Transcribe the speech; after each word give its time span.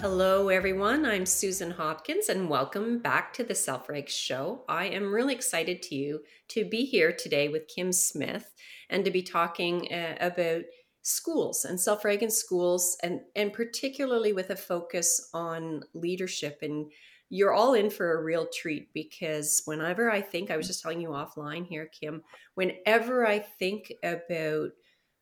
Hello, 0.00 0.50
everyone. 0.50 1.06
I'm 1.06 1.24
Susan 1.24 1.70
Hopkins, 1.70 2.28
and 2.28 2.50
welcome 2.50 2.98
back 2.98 3.32
to 3.32 3.42
the 3.42 3.54
Self 3.54 3.88
Reg 3.88 4.10
Show. 4.10 4.62
I 4.68 4.88
am 4.88 5.10
really 5.10 5.34
excited 5.34 5.80
to 5.84 5.94
you 5.94 6.20
to 6.48 6.66
be 6.66 6.84
here 6.84 7.12
today 7.12 7.48
with 7.48 7.66
Kim 7.66 7.92
Smith 7.92 8.52
and 8.90 9.06
to 9.06 9.10
be 9.10 9.22
talking 9.22 9.90
uh, 9.90 10.16
about 10.20 10.64
schools 11.00 11.64
and 11.64 11.80
self 11.80 12.04
reg 12.04 12.22
in 12.22 12.30
schools, 12.30 12.98
and 13.02 13.20
and 13.36 13.54
particularly 13.54 14.34
with 14.34 14.50
a 14.50 14.56
focus 14.56 15.30
on 15.32 15.82
leadership. 15.94 16.58
And 16.60 16.92
you're 17.30 17.54
all 17.54 17.72
in 17.72 17.88
for 17.88 18.18
a 18.18 18.22
real 18.22 18.46
treat 18.52 18.92
because 18.92 19.62
whenever 19.64 20.10
I 20.10 20.20
think, 20.20 20.50
I 20.50 20.58
was 20.58 20.66
just 20.66 20.82
telling 20.82 21.00
you 21.00 21.08
offline 21.08 21.66
here, 21.66 21.86
Kim, 21.86 22.22
whenever 22.54 23.26
I 23.26 23.38
think 23.38 23.94
about 24.02 24.72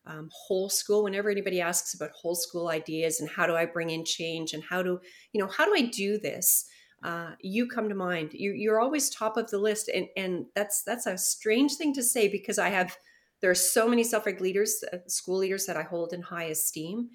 um, 0.07 0.29
whole 0.31 0.69
school 0.69 1.03
whenever 1.03 1.29
anybody 1.29 1.61
asks 1.61 1.93
about 1.93 2.11
whole 2.11 2.35
school 2.35 2.69
ideas 2.69 3.19
and 3.19 3.29
how 3.29 3.47
do 3.47 3.55
i 3.55 3.65
bring 3.65 3.89
in 3.89 4.05
change 4.05 4.53
and 4.53 4.63
how 4.63 4.83
do 4.83 4.99
you 5.33 5.41
know 5.41 5.49
how 5.49 5.65
do 5.65 5.73
i 5.75 5.81
do 5.81 6.17
this? 6.17 6.65
Uh, 7.03 7.33
you 7.39 7.67
come 7.67 7.87
to 7.87 7.93
mind. 7.93 8.31
You, 8.33 8.51
you're 8.53 8.79
always 8.79 9.11
top 9.11 9.37
of 9.37 9.49
the 9.51 9.59
list. 9.59 9.89
And 9.93 10.07
and 10.17 10.45
that's 10.55 10.81
that's 10.83 11.05
a 11.05 11.17
strange 11.17 11.75
thing 11.75 11.93
to 11.93 12.03
say 12.03 12.27
because 12.27 12.57
i 12.57 12.69
have 12.69 12.97
there 13.41 13.51
are 13.51 13.55
so 13.55 13.87
many 13.87 14.03
self-reg 14.03 14.41
leaders 14.41 14.83
uh, 14.91 14.97
school 15.07 15.37
leaders 15.37 15.67
that 15.67 15.77
i 15.77 15.83
hold 15.83 16.13
in 16.13 16.21
high 16.21 16.45
esteem. 16.45 17.09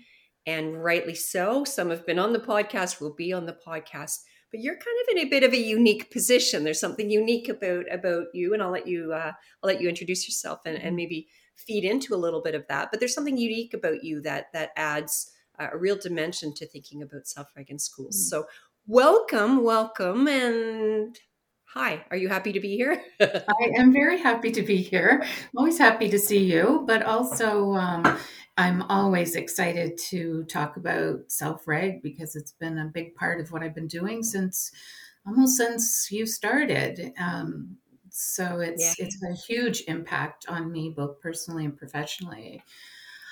And 0.47 0.83
rightly 0.83 1.15
so. 1.15 1.65
Some 1.65 1.91
have 1.91 2.07
been 2.07 2.19
on 2.19 2.33
the 2.33 2.39
podcast 2.39 3.01
will 3.01 3.15
be 3.15 3.33
on 3.33 3.47
the 3.47 3.57
podcast. 3.67 4.19
But 4.51 4.61
you're 4.61 4.75
kind 4.75 4.97
of 5.03 5.17
in 5.17 5.27
a 5.27 5.31
bit 5.31 5.43
of 5.43 5.53
a 5.53 5.59
unique 5.59 6.11
position. 6.11 6.65
There's 6.65 6.81
something 6.81 7.11
unique 7.11 7.49
about 7.49 7.85
about 7.93 8.27
you. 8.33 8.55
And 8.55 8.63
i'll 8.63 8.71
let 8.71 8.87
you 8.87 9.13
uh, 9.13 9.33
i'll 9.63 9.69
let 9.69 9.81
you 9.81 9.89
introduce 9.89 10.29
yourself 10.29 10.61
and, 10.67 10.77
and 10.77 10.85
mm-hmm. 10.85 10.97
maybe 10.97 11.29
feed 11.67 11.85
into 11.85 12.15
a 12.15 12.17
little 12.17 12.43
bit 12.43 12.55
of 12.55 12.67
that. 12.69 12.91
But 12.91 13.01
there's 13.01 13.15
something 13.15 13.37
unique 13.37 13.75
about 13.75 14.05
you 14.05 14.21
that 14.23 14.53
that 14.53 14.71
adds 14.77 15.33
a 15.59 15.77
real 15.77 15.97
dimension 15.97 16.55
to 16.55 16.67
thinking 16.67 17.03
about 17.03 17.27
self-reg 17.27 17.71
in 17.71 17.79
schools. 17.79 18.17
Mm-hmm. 18.17 18.43
So 18.43 18.47
welcome, 18.87 19.63
welcome, 19.63 20.27
and 20.27 21.19
hi. 21.65 22.05
Are 22.11 22.17
you 22.17 22.29
happy 22.29 22.53
to 22.53 22.61
be 22.61 22.77
here? 22.77 23.03
I 23.21 23.71
am 23.77 23.93
very 23.93 24.19
happy 24.19 24.51
to 24.53 24.63
be 24.63 24.79
here. 24.79 25.21
I'm 25.23 25.59
always 25.59 25.79
happy 25.79 26.09
to 26.09 26.19
see 26.19 26.45
you, 26.45 26.85
but 26.87 27.03
also. 27.03 27.75
Um, 27.75 28.19
I'm 28.57 28.83
always 28.91 29.37
excited 29.37 29.97
to 30.11 30.45
talk 30.45 30.77
about 30.77 31.21
self 31.29 31.67
reg 31.67 32.03
because 32.03 32.37
it's 32.37 32.53
been 32.53 32.77
a 32.77 32.91
big 32.93 33.15
part 33.15 33.41
of 33.41 33.51
what 33.51 33.63
I've 33.63 33.75
been 33.75 33.87
doing 33.87 34.23
since 34.23 34.71
almost 35.27 35.57
since 35.57 36.11
you 36.11 36.27
started. 36.27 37.15
Um, 37.19 37.79
so 38.13 38.61
it's 38.61 38.99
yeah. 38.99 39.07
it's 39.07 39.23
a 39.23 39.35
huge 39.35 39.85
impact 39.89 40.47
on 40.49 40.71
me, 40.71 40.93
both 40.95 41.21
personally 41.21 41.65
and 41.65 41.77
professionally. 41.77 42.63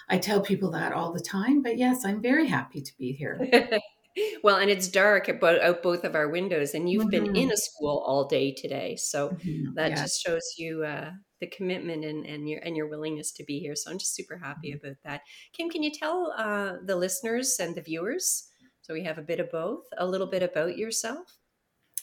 I 0.08 0.18
tell 0.18 0.40
people 0.40 0.70
that 0.70 0.92
all 0.92 1.12
the 1.12 1.20
time, 1.20 1.62
but 1.62 1.76
yes, 1.76 2.04
I'm 2.04 2.22
very 2.22 2.46
happy 2.46 2.80
to 2.80 2.92
be 2.98 3.12
here. 3.12 3.38
well, 4.42 4.56
and 4.56 4.70
it's 4.70 4.88
dark 4.88 5.28
at 5.28 5.40
both, 5.40 5.60
out 5.60 5.82
both 5.82 6.04
of 6.04 6.14
our 6.14 6.28
windows, 6.28 6.74
and 6.74 6.88
you've 6.88 7.02
mm-hmm. 7.02 7.10
been 7.10 7.36
in 7.36 7.44
mm-hmm. 7.44 7.50
a 7.50 7.56
school 7.56 8.02
all 8.06 8.26
day 8.26 8.52
today, 8.52 8.96
so 8.96 9.30
mm-hmm. 9.30 9.74
that 9.74 9.90
yeah. 9.90 9.96
just 9.96 10.24
shows 10.24 10.54
you 10.56 10.84
uh, 10.84 11.10
the 11.40 11.46
commitment 11.46 12.04
and, 12.04 12.24
and 12.26 12.48
your 12.48 12.60
and 12.60 12.76
your 12.76 12.88
willingness 12.88 13.32
to 13.32 13.44
be 13.44 13.58
here. 13.60 13.76
So 13.76 13.90
I'm 13.90 13.98
just 13.98 14.14
super 14.14 14.36
happy 14.36 14.72
mm-hmm. 14.72 14.86
about 14.86 14.96
that. 15.04 15.20
Kim, 15.52 15.68
can 15.68 15.82
you 15.82 15.90
tell 15.90 16.32
uh, 16.36 16.74
the 16.84 16.96
listeners 16.96 17.58
and 17.60 17.74
the 17.74 17.82
viewers, 17.82 18.48
so 18.82 18.94
we 18.94 19.04
have 19.04 19.18
a 19.18 19.22
bit 19.22 19.40
of 19.40 19.50
both, 19.50 19.84
a 19.98 20.06
little 20.06 20.26
bit 20.26 20.42
about 20.42 20.78
yourself? 20.78 21.38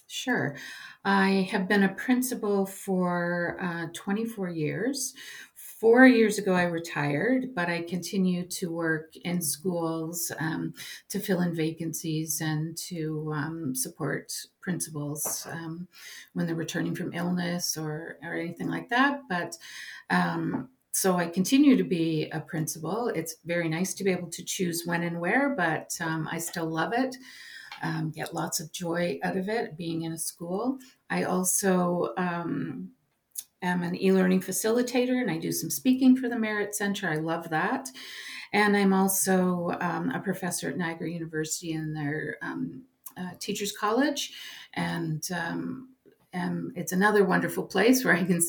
Sure. 0.07 0.55
I 1.03 1.47
have 1.51 1.67
been 1.67 1.83
a 1.83 1.93
principal 1.93 2.65
for 2.65 3.57
uh, 3.61 3.87
24 3.93 4.49
years. 4.49 5.13
Four 5.55 6.07
years 6.07 6.37
ago, 6.37 6.53
I 6.53 6.63
retired, 6.63 7.53
but 7.53 7.69
I 7.69 7.81
continue 7.81 8.45
to 8.47 8.71
work 8.71 9.15
in 9.17 9.41
schools 9.41 10.31
um, 10.39 10.73
to 11.09 11.19
fill 11.19 11.41
in 11.41 11.53
vacancies 11.53 12.39
and 12.39 12.77
to 12.77 13.31
um, 13.35 13.75
support 13.75 14.31
principals 14.61 15.45
um, 15.51 15.87
when 16.33 16.45
they're 16.45 16.55
returning 16.55 16.95
from 16.95 17.13
illness 17.13 17.75
or, 17.77 18.17
or 18.23 18.35
anything 18.35 18.69
like 18.69 18.89
that. 18.89 19.21
But 19.27 19.57
um, 20.09 20.69
so 20.91 21.17
I 21.17 21.27
continue 21.27 21.75
to 21.75 21.83
be 21.83 22.29
a 22.29 22.39
principal. 22.39 23.09
It's 23.09 23.35
very 23.43 23.67
nice 23.67 23.93
to 23.95 24.03
be 24.03 24.11
able 24.11 24.29
to 24.29 24.45
choose 24.45 24.83
when 24.85 25.03
and 25.03 25.19
where, 25.19 25.55
but 25.55 25.91
um, 25.99 26.29
I 26.31 26.37
still 26.39 26.67
love 26.67 26.93
it 26.93 27.15
um, 27.83 28.11
get 28.11 28.33
lots 28.33 28.59
of 28.59 28.71
joy 28.71 29.19
out 29.23 29.37
of 29.37 29.49
it 29.49 29.77
being 29.77 30.03
in 30.03 30.13
a 30.13 30.17
school. 30.17 30.77
I 31.09 31.23
also 31.23 32.13
um, 32.17 32.91
am 33.61 33.83
an 33.83 33.95
e 33.95 34.11
learning 34.11 34.41
facilitator 34.41 35.19
and 35.21 35.29
I 35.29 35.37
do 35.37 35.51
some 35.51 35.69
speaking 35.69 36.15
for 36.15 36.29
the 36.29 36.35
MEHRIT 36.35 36.73
Center. 36.73 37.09
I 37.09 37.15
love 37.15 37.49
that. 37.49 37.89
And 38.53 38.77
I'm 38.77 38.93
also 38.93 39.71
um, 39.81 40.11
a 40.11 40.19
professor 40.19 40.69
at 40.69 40.77
Niagara 40.77 41.09
University 41.09 41.73
in 41.73 41.93
their 41.93 42.37
um, 42.41 42.83
uh, 43.17 43.31
Teachers 43.39 43.71
College. 43.71 44.33
And 44.73 45.23
um, 46.35 46.73
it's 46.75 46.91
another 46.91 47.23
wonderful 47.23 47.63
place 47.63 48.03
where 48.03 48.15
I 48.15 48.23
can 48.23 48.41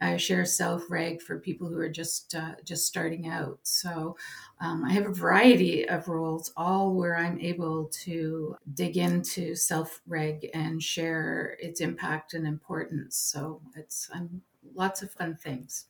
uh, 0.00 0.16
share 0.16 0.44
self 0.44 0.82
reg 0.90 1.22
for 1.22 1.38
people 1.38 1.68
who 1.68 1.78
are 1.78 1.88
just 1.88 2.34
uh, 2.34 2.54
just 2.64 2.86
starting 2.86 3.28
out. 3.28 3.58
So 3.62 4.16
um, 4.60 4.84
I 4.84 4.92
have 4.92 5.06
a 5.06 5.12
variety 5.12 5.88
of 5.88 6.08
roles, 6.08 6.52
all 6.56 6.94
where 6.94 7.16
I'm 7.16 7.38
able 7.38 7.86
to 8.04 8.56
dig 8.74 8.96
into 8.96 9.54
self 9.54 10.00
reg 10.06 10.50
and 10.54 10.82
share 10.82 11.56
its 11.60 11.80
impact 11.80 12.34
and 12.34 12.46
importance. 12.46 13.16
So 13.16 13.62
it's 13.76 14.10
um, 14.12 14.42
lots 14.74 15.02
of 15.02 15.12
fun 15.12 15.36
things. 15.36 15.86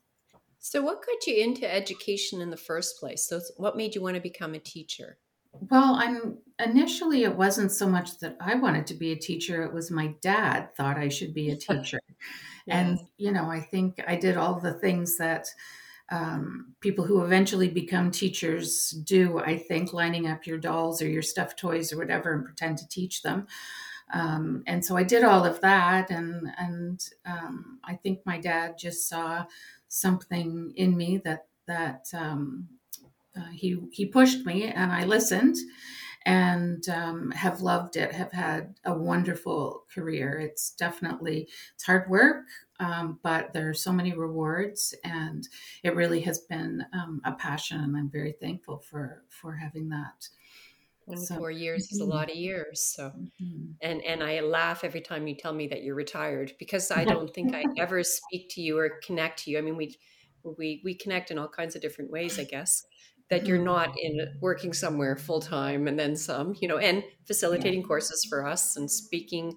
So, 0.63 0.83
what 0.83 1.05
got 1.07 1.27
you 1.27 1.43
into 1.43 1.73
education 1.73 2.43
in 2.43 2.51
the 2.51 2.57
first 2.57 3.01
place? 3.01 3.27
So, 3.27 3.41
what 3.57 3.79
made 3.79 3.95
you 3.95 4.03
want 4.03 4.17
to 4.17 4.21
become 4.21 4.55
a 4.55 4.59
teacher? 4.59 5.17
Well, 5.53 5.95
I'm 5.97 6.39
initially 6.65 7.25
it 7.25 7.37
wasn't 7.37 7.73
so 7.73 7.89
much 7.89 8.19
that 8.19 8.37
I 8.41 8.55
wanted 8.55 8.87
to 8.89 8.95
be 8.95 9.13
a 9.13 9.17
teacher, 9.17 9.63
it 9.63 9.73
was 9.73 9.91
my 9.91 10.15
dad 10.21 10.75
thought 10.77 10.99
I 10.99 11.09
should 11.09 11.35
be 11.35 11.51
a 11.51 11.57
teacher. 11.69 12.01
And 12.69 12.99
you 13.17 13.33
know, 13.33 13.51
I 13.51 13.61
think 13.61 14.03
I 14.07 14.17
did 14.17 14.37
all 14.37 14.61
the 14.61 14.75
things 14.75 15.17
that 15.19 15.49
um, 16.11 16.75
people 16.81 17.05
who 17.05 17.25
eventually 17.25 17.69
become 17.69 18.11
teachers 18.11 18.91
do, 18.91 19.39
I 19.39 19.57
think, 19.59 19.93
lining 19.93 20.27
up 20.27 20.47
your 20.47 20.59
dolls 20.59 21.01
or 21.01 21.09
your 21.09 21.23
stuffed 21.23 21.59
toys 21.59 21.93
or 21.93 21.99
whatever 21.99 22.33
and 22.33 22.45
pretend 22.45 22.79
to 22.79 22.89
teach 22.89 23.23
them. 23.23 23.47
Um, 24.13 24.65
and 24.67 24.85
so 24.85 24.97
I 24.97 25.05
did 25.05 25.23
all 25.25 25.45
of 25.45 25.61
that, 25.61 26.11
and 26.11 26.49
and 26.59 27.05
um, 27.27 27.79
I 27.85 27.95
think 27.95 28.21
my 28.27 28.41
dad 28.41 28.77
just 28.79 29.09
saw 29.09 29.47
something 29.89 30.73
in 30.77 30.97
me 30.97 31.19
that 31.19 31.47
that 31.67 32.07
um, 32.13 32.69
uh, 33.37 33.51
he 33.53 33.79
he 33.93 34.07
pushed 34.07 34.45
me, 34.45 34.65
and 34.65 34.91
I 34.91 35.05
listened, 35.05 35.57
and 36.27 36.87
um, 36.89 37.31
have 37.31 37.61
loved 37.61 37.97
it. 37.97 38.13
Have 38.13 38.33
had 38.33 38.75
a 38.85 38.95
wonderful 38.95 39.85
career. 39.93 40.39
It's 40.39 40.71
definitely 40.71 41.49
it's 41.75 41.85
hard 41.85 42.11
work, 42.11 42.45
um, 42.81 43.21
but 43.23 43.53
there 43.53 43.69
are 43.69 43.75
so 43.75 43.93
many 43.93 44.13
rewards, 44.13 44.95
and 45.05 45.47
it 45.83 45.95
really 45.95 46.21
has 46.23 46.41
been 46.41 46.85
um, 46.93 47.21
a 47.25 47.33
passion, 47.33 47.81
and 47.81 47.97
I'm 47.97 48.11
very 48.11 48.33
thankful 48.33 48.79
for 48.79 49.23
for 49.29 49.55
having 49.55 49.89
that. 49.91 50.29
24 51.07 51.27
so, 51.27 51.59
years 51.59 51.87
mm-hmm. 51.87 51.95
is 51.95 52.01
a 52.01 52.05
mm-hmm. 52.05 52.13
lot 52.13 52.31
of 52.31 52.37
years 52.37 52.81
so 52.83 53.11
mm-hmm. 53.43 53.73
and 53.81 54.05
and 54.05 54.23
i 54.23 54.41
laugh 54.41 54.85
every 54.85 55.01
time 55.01 55.27
you 55.27 55.35
tell 55.35 55.53
me 55.53 55.67
that 55.67 55.83
you're 55.83 55.95
retired 55.95 56.53
because 56.59 56.91
i 56.91 57.05
don't 57.13 57.35
think 57.35 57.55
i 57.55 57.65
ever 57.79 58.03
speak 58.05 58.49
to 58.51 58.61
you 58.61 58.79
or 58.79 59.01
connect 59.03 59.43
to 59.43 59.51
you 59.51 59.59
i 59.59 59.61
mean 59.61 59.77
we 59.77 59.97
we 60.57 60.81
we 60.85 60.95
connect 60.95 61.31
in 61.31 61.39
all 61.39 61.49
kinds 61.49 61.75
of 61.75 61.83
different 61.83 62.11
ways 62.11 62.39
i 62.39 62.45
guess 62.45 62.85
that 63.31 63.47
you're 63.47 63.59
not 63.59 63.95
in 63.99 64.21
working 64.41 64.73
somewhere 64.73 65.17
full 65.17 65.41
time 65.41 65.87
and 65.87 65.99
then 65.99 66.17
some, 66.17 66.55
you 66.61 66.67
know, 66.67 66.79
and 66.79 67.05
facilitating 67.27 67.81
yeah. 67.81 67.87
courses 67.87 68.27
for 68.29 68.45
us 68.45 68.77
and 68.77 68.91
speaking, 68.91 69.55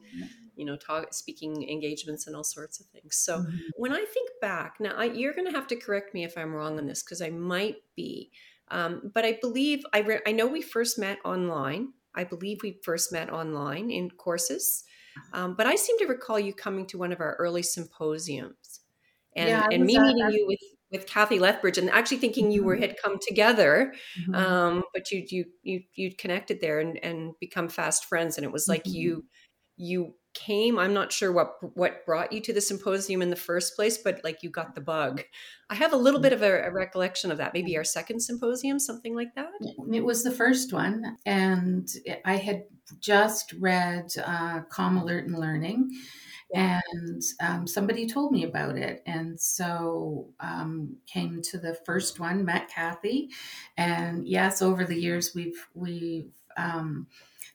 you 0.55 0.63
know, 0.63 0.77
talk, 0.77 1.11
speaking 1.13 1.67
engagements 1.67 2.27
and 2.27 2.35
all 2.35 2.43
sorts 2.43 2.79
of 2.79 2.85
things. 2.87 3.15
So 3.15 3.39
mm-hmm. 3.39 3.57
when 3.75 3.91
I 3.91 4.05
think 4.05 4.29
back, 4.41 4.75
now 4.79 4.93
I, 4.95 5.05
you're 5.05 5.33
going 5.33 5.47
to 5.47 5.57
have 5.57 5.67
to 5.67 5.75
correct 5.75 6.13
me 6.13 6.23
if 6.23 6.37
I'm 6.37 6.53
wrong 6.53 6.77
on 6.77 6.85
this 6.85 7.01
because 7.01 7.21
I 7.21 7.31
might 7.31 7.77
be, 7.95 8.29
um, 8.69 9.11
but 9.13 9.25
I 9.25 9.39
believe 9.41 9.83
I 9.91 9.99
re- 10.01 10.21
I 10.25 10.31
know 10.31 10.45
we 10.45 10.61
first 10.61 10.99
met 10.99 11.17
online. 11.25 11.93
I 12.15 12.23
believe 12.23 12.59
we 12.61 12.79
first 12.83 13.11
met 13.11 13.31
online 13.31 13.89
in 13.89 14.11
courses, 14.11 14.83
um, 15.33 15.55
but 15.55 15.65
I 15.65 15.75
seem 15.75 15.97
to 15.97 16.05
recall 16.05 16.39
you 16.39 16.53
coming 16.53 16.85
to 16.87 16.99
one 16.99 17.11
of 17.11 17.19
our 17.19 17.35
early 17.39 17.63
symposiums 17.63 18.81
and, 19.35 19.49
yeah, 19.49 19.67
and 19.71 19.83
me 19.83 19.97
meeting 19.97 20.29
you 20.29 20.45
with 20.47 20.59
with 20.93 21.07
Kathy 21.07 21.39
Lethbridge 21.39 21.77
and 21.77 21.89
actually 21.89 22.17
thinking 22.17 22.51
you 22.51 22.63
were 22.63 22.75
mm-hmm. 22.75 22.83
had 22.83 22.95
come 23.03 23.17
together, 23.19 23.93
mm-hmm. 24.21 24.35
um, 24.35 24.83
but 24.93 25.11
you 25.11 25.25
you 25.27 25.45
you 25.63 25.81
you 25.95 26.15
connected 26.15 26.61
there 26.61 26.79
and 26.79 26.97
and 27.03 27.33
become 27.41 27.67
fast 27.67 28.05
friends, 28.05 28.37
and 28.37 28.45
it 28.45 28.51
was 28.51 28.69
like 28.69 28.83
mm-hmm. 28.83 28.95
you 28.95 29.25
you 29.75 30.13
came 30.33 30.79
i'm 30.79 30.93
not 30.93 31.11
sure 31.11 31.31
what 31.31 31.53
what 31.75 32.05
brought 32.05 32.31
you 32.33 32.41
to 32.41 32.53
the 32.53 32.61
symposium 32.61 33.21
in 33.21 33.29
the 33.29 33.35
first 33.35 33.75
place 33.75 33.99
but 33.99 34.19
like 34.23 34.41
you 34.41 34.49
got 34.49 34.73
the 34.73 34.81
bug 34.81 35.21
i 35.69 35.75
have 35.75 35.93
a 35.93 35.97
little 35.97 36.19
bit 36.19 36.33
of 36.33 36.41
a, 36.41 36.63
a, 36.63 36.71
recollection 36.71 37.31
of 37.31 37.37
that 37.37 37.53
maybe 37.53 37.77
our 37.77 37.83
second 37.83 38.19
symposium 38.19 38.79
something 38.79 39.15
like 39.15 39.33
that 39.35 39.51
it 39.91 40.03
was 40.03 40.23
the 40.23 40.31
first 40.31 40.73
one 40.73 41.17
and 41.25 41.87
i 42.25 42.35
had 42.35 42.63
just 42.99 43.53
read 43.59 44.07
uh, 44.25 44.61
calm 44.71 44.97
alert 44.97 45.25
and 45.27 45.37
learning 45.37 45.91
and 46.53 47.21
um, 47.41 47.67
somebody 47.67 48.07
told 48.07 48.31
me 48.31 48.43
about 48.43 48.77
it 48.77 49.01
and 49.05 49.39
so 49.39 50.29
um, 50.39 50.95
came 51.05 51.41
to 51.41 51.57
the 51.57 51.73
first 51.85 52.19
one 52.19 52.45
met 52.45 52.69
kathy 52.69 53.29
and 53.77 54.27
yes 54.27 54.61
over 54.61 54.85
the 54.85 54.99
years 54.99 55.33
we've 55.33 55.67
we've 55.73 56.31
um, 56.57 57.07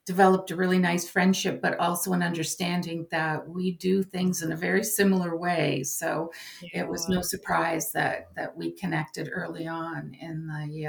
developed 0.04 0.50
a 0.50 0.56
really 0.56 0.78
nice 0.78 1.08
friendship 1.08 1.60
but 1.62 1.78
also 1.78 2.12
an 2.12 2.22
understanding 2.22 3.06
that 3.10 3.46
we 3.48 3.72
do 3.72 4.02
things 4.02 4.42
in 4.42 4.52
a 4.52 4.56
very 4.56 4.82
similar 4.82 5.36
way 5.36 5.82
so 5.82 6.32
yeah. 6.62 6.80
it 6.80 6.88
was 6.88 7.08
no 7.08 7.20
surprise 7.20 7.92
that 7.92 8.28
that 8.34 8.56
we 8.56 8.72
connected 8.72 9.28
early 9.32 9.66
on 9.66 10.16
in 10.20 10.46
the 10.46 10.86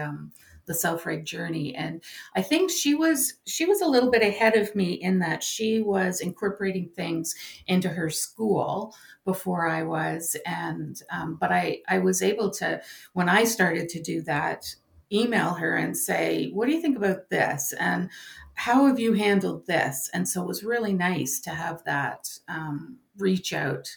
the 0.70 0.74
self-reg 0.74 1.26
journey 1.26 1.76
and 1.76 2.02
i 2.38 2.42
think 2.42 2.72
she 2.72 2.96
was 2.96 3.34
she 3.46 3.66
was 3.66 3.82
a 3.82 3.88
little 3.88 4.10
bit 4.10 4.22
ahead 4.22 4.56
of 4.56 4.74
me 4.76 4.94
in 4.94 5.20
that 5.20 5.44
she 5.44 5.82
was 5.82 6.22
incorporating 6.22 6.88
things 6.96 7.36
into 7.68 7.90
her 7.90 8.10
school 8.10 8.96
before 9.26 9.68
i 9.68 9.84
was 9.84 10.38
and 10.46 11.02
um, 11.12 11.36
but 11.36 11.52
i 11.52 11.80
i 11.90 12.00
was 12.00 12.22
able 12.22 12.50
to 12.50 12.82
when 13.14 13.28
i 13.28 13.44
started 13.44 13.90
to 13.90 14.02
do 14.02 14.22
that 14.22 14.64
email 15.12 15.54
her 15.54 15.76
and 15.76 15.98
say 15.98 16.50
what 16.54 16.68
do 16.68 16.74
you 16.74 16.82
think 16.82 16.98
about 16.98 17.30
this? 17.30 17.74
And 17.80 18.10
how 18.54 18.86
have 18.88 19.00
you 19.00 19.14
handled 19.14 19.66
this? 19.66 20.10
And 20.14 20.28
so 20.28 20.44
it 20.44 20.48
was 20.48 20.64
really 20.64 20.94
nice 20.94 21.40
to 21.42 21.52
have 21.52 21.84
that 21.86 22.30
um, 22.48 22.98
reach 23.18 23.54
out 23.54 23.90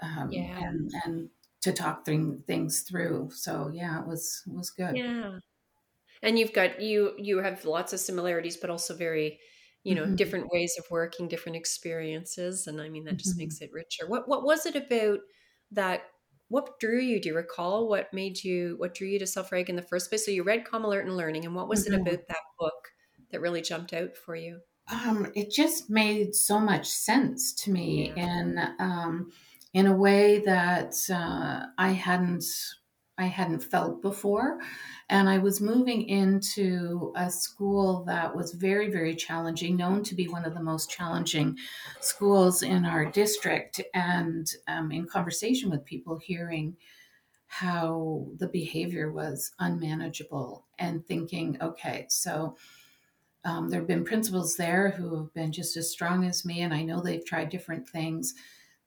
um, 0.00 0.30
yeah. 0.30 0.58
and 0.58 0.90
and 1.04 1.28
to 1.60 1.72
talk 1.72 2.04
th- 2.04 2.40
things 2.46 2.80
through. 2.80 3.30
So 3.32 3.70
yeah 3.72 4.00
it 4.00 4.06
was 4.06 4.42
was 4.46 4.70
good. 4.70 4.96
Yeah 4.96 5.38
and 6.22 6.38
you've 6.38 6.52
got 6.52 6.80
you 6.80 7.12
you 7.18 7.38
have 7.38 7.64
lots 7.64 7.92
of 7.92 8.00
similarities 8.00 8.56
but 8.56 8.70
also 8.70 8.94
very 8.94 9.38
you 9.84 9.94
know 9.94 10.04
mm-hmm. 10.04 10.14
different 10.16 10.48
ways 10.52 10.74
of 10.78 10.90
working 10.90 11.28
different 11.28 11.56
experiences 11.56 12.66
and 12.66 12.80
i 12.80 12.88
mean 12.88 13.04
that 13.04 13.16
just 13.16 13.32
mm-hmm. 13.32 13.40
makes 13.40 13.60
it 13.60 13.70
richer 13.72 14.06
what 14.06 14.28
what 14.28 14.44
was 14.44 14.66
it 14.66 14.76
about 14.76 15.18
that 15.70 16.02
what 16.48 16.78
drew 16.78 17.00
you 17.00 17.20
do 17.20 17.30
you 17.30 17.34
recall 17.34 17.88
what 17.88 18.12
made 18.12 18.42
you 18.42 18.74
what 18.78 18.94
drew 18.94 19.08
you 19.08 19.18
to 19.18 19.26
self-reg 19.26 19.68
in 19.68 19.76
the 19.76 19.82
first 19.82 20.10
place 20.10 20.24
so 20.24 20.30
you 20.30 20.42
read 20.42 20.64
calm 20.64 20.84
alert 20.84 21.06
and 21.06 21.16
learning 21.16 21.44
and 21.44 21.54
what 21.54 21.68
was 21.68 21.84
mm-hmm. 21.84 21.94
it 21.94 22.00
about 22.00 22.28
that 22.28 22.42
book 22.58 22.88
that 23.30 23.40
really 23.40 23.62
jumped 23.62 23.92
out 23.92 24.16
for 24.16 24.36
you 24.36 24.60
um, 24.90 25.30
it 25.34 25.50
just 25.50 25.88
made 25.88 26.34
so 26.34 26.58
much 26.58 26.88
sense 26.88 27.52
to 27.54 27.70
me 27.70 28.12
yeah. 28.16 28.24
in 28.24 28.58
um, 28.78 29.30
in 29.72 29.86
a 29.86 29.96
way 29.96 30.40
that 30.40 30.94
uh, 31.10 31.66
I 31.78 31.92
hadn't 31.92 32.44
I 33.22 33.26
hadn't 33.26 33.62
felt 33.62 34.02
before. 34.02 34.58
And 35.08 35.28
I 35.28 35.38
was 35.38 35.60
moving 35.60 36.08
into 36.08 37.12
a 37.16 37.30
school 37.30 38.02
that 38.04 38.34
was 38.34 38.52
very, 38.52 38.90
very 38.90 39.14
challenging, 39.14 39.76
known 39.76 40.02
to 40.04 40.14
be 40.14 40.26
one 40.26 40.44
of 40.44 40.54
the 40.54 40.62
most 40.62 40.90
challenging 40.90 41.56
schools 42.00 42.62
in 42.62 42.84
our 42.84 43.04
district. 43.04 43.80
And 43.94 44.50
um, 44.66 44.90
in 44.90 45.06
conversation 45.06 45.70
with 45.70 45.84
people, 45.84 46.18
hearing 46.18 46.76
how 47.46 48.26
the 48.38 48.48
behavior 48.48 49.12
was 49.12 49.52
unmanageable 49.60 50.66
and 50.78 51.06
thinking, 51.06 51.58
okay, 51.60 52.06
so 52.08 52.56
um, 53.44 53.68
there 53.68 53.80
have 53.80 53.88
been 53.88 54.04
principals 54.04 54.56
there 54.56 54.90
who 54.90 55.16
have 55.16 55.34
been 55.34 55.52
just 55.52 55.76
as 55.76 55.90
strong 55.90 56.24
as 56.24 56.44
me, 56.44 56.62
and 56.62 56.72
I 56.72 56.82
know 56.82 57.00
they've 57.00 57.24
tried 57.24 57.50
different 57.50 57.88
things. 57.88 58.34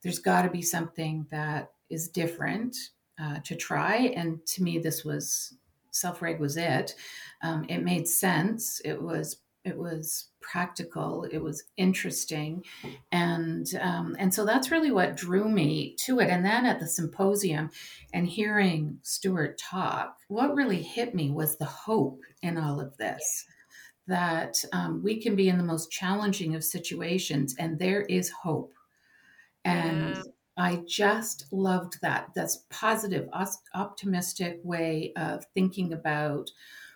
There's 0.02 0.20
got 0.20 0.42
to 0.42 0.50
be 0.50 0.62
something 0.62 1.28
that 1.30 1.72
is 1.90 2.10
different 2.10 2.76
uh, 3.22 3.40
to 3.44 3.56
try. 3.56 4.14
And 4.16 4.46
to 4.48 4.64
me, 4.64 4.80
this 4.80 5.04
was 5.04 5.56
self 5.92 6.22
reg 6.22 6.40
was 6.40 6.58
it. 6.58 6.96
Um, 7.42 7.66
it 7.70 7.84
made 7.84 8.08
sense. 8.08 8.82
It 8.84 9.02
was 9.02 9.38
it 9.64 9.78
was 9.78 10.30
practical. 10.42 11.26
It 11.32 11.40
was 11.40 11.64
interesting, 11.76 12.64
and 13.12 13.68
um, 13.82 14.16
and 14.20 14.32
so 14.32 14.46
that's 14.46 14.70
really 14.70 14.92
what 14.92 15.18
drew 15.18 15.50
me 15.50 15.96
to 16.02 16.20
it. 16.20 16.30
And 16.30 16.46
then 16.46 16.68
at 16.68 16.80
the 16.80 16.88
symposium, 16.88 17.72
and 18.14 18.28
hearing 18.28 19.00
Stuart 19.02 19.58
talk, 19.58 20.18
what 20.28 20.54
really 20.54 20.84
hit 20.84 21.16
me 21.16 21.32
was 21.32 21.58
the 21.58 21.66
hope 21.66 22.22
in 22.44 22.58
all 22.58 22.80
of 22.80 22.96
this. 22.98 23.46
That 24.08 24.64
um, 24.72 25.02
we 25.04 25.20
can 25.20 25.36
be 25.36 25.50
in 25.50 25.58
the 25.58 25.64
most 25.64 25.90
challenging 25.90 26.56
of 26.56 26.64
situations, 26.64 27.56
and 27.58 27.80
there 27.80 28.02
is 28.02 28.30
hope. 28.30 28.74
And 29.64 30.16
yeah. 30.16 30.22
I 30.58 30.84
just 30.88 31.52
loved 31.52 32.02
that. 32.02 32.32
That's 32.36 32.64
positive, 32.70 33.30
optimistic 33.74 34.60
way 34.64 35.12
of 35.16 35.46
thinking 35.54 35.92
about 35.92 36.52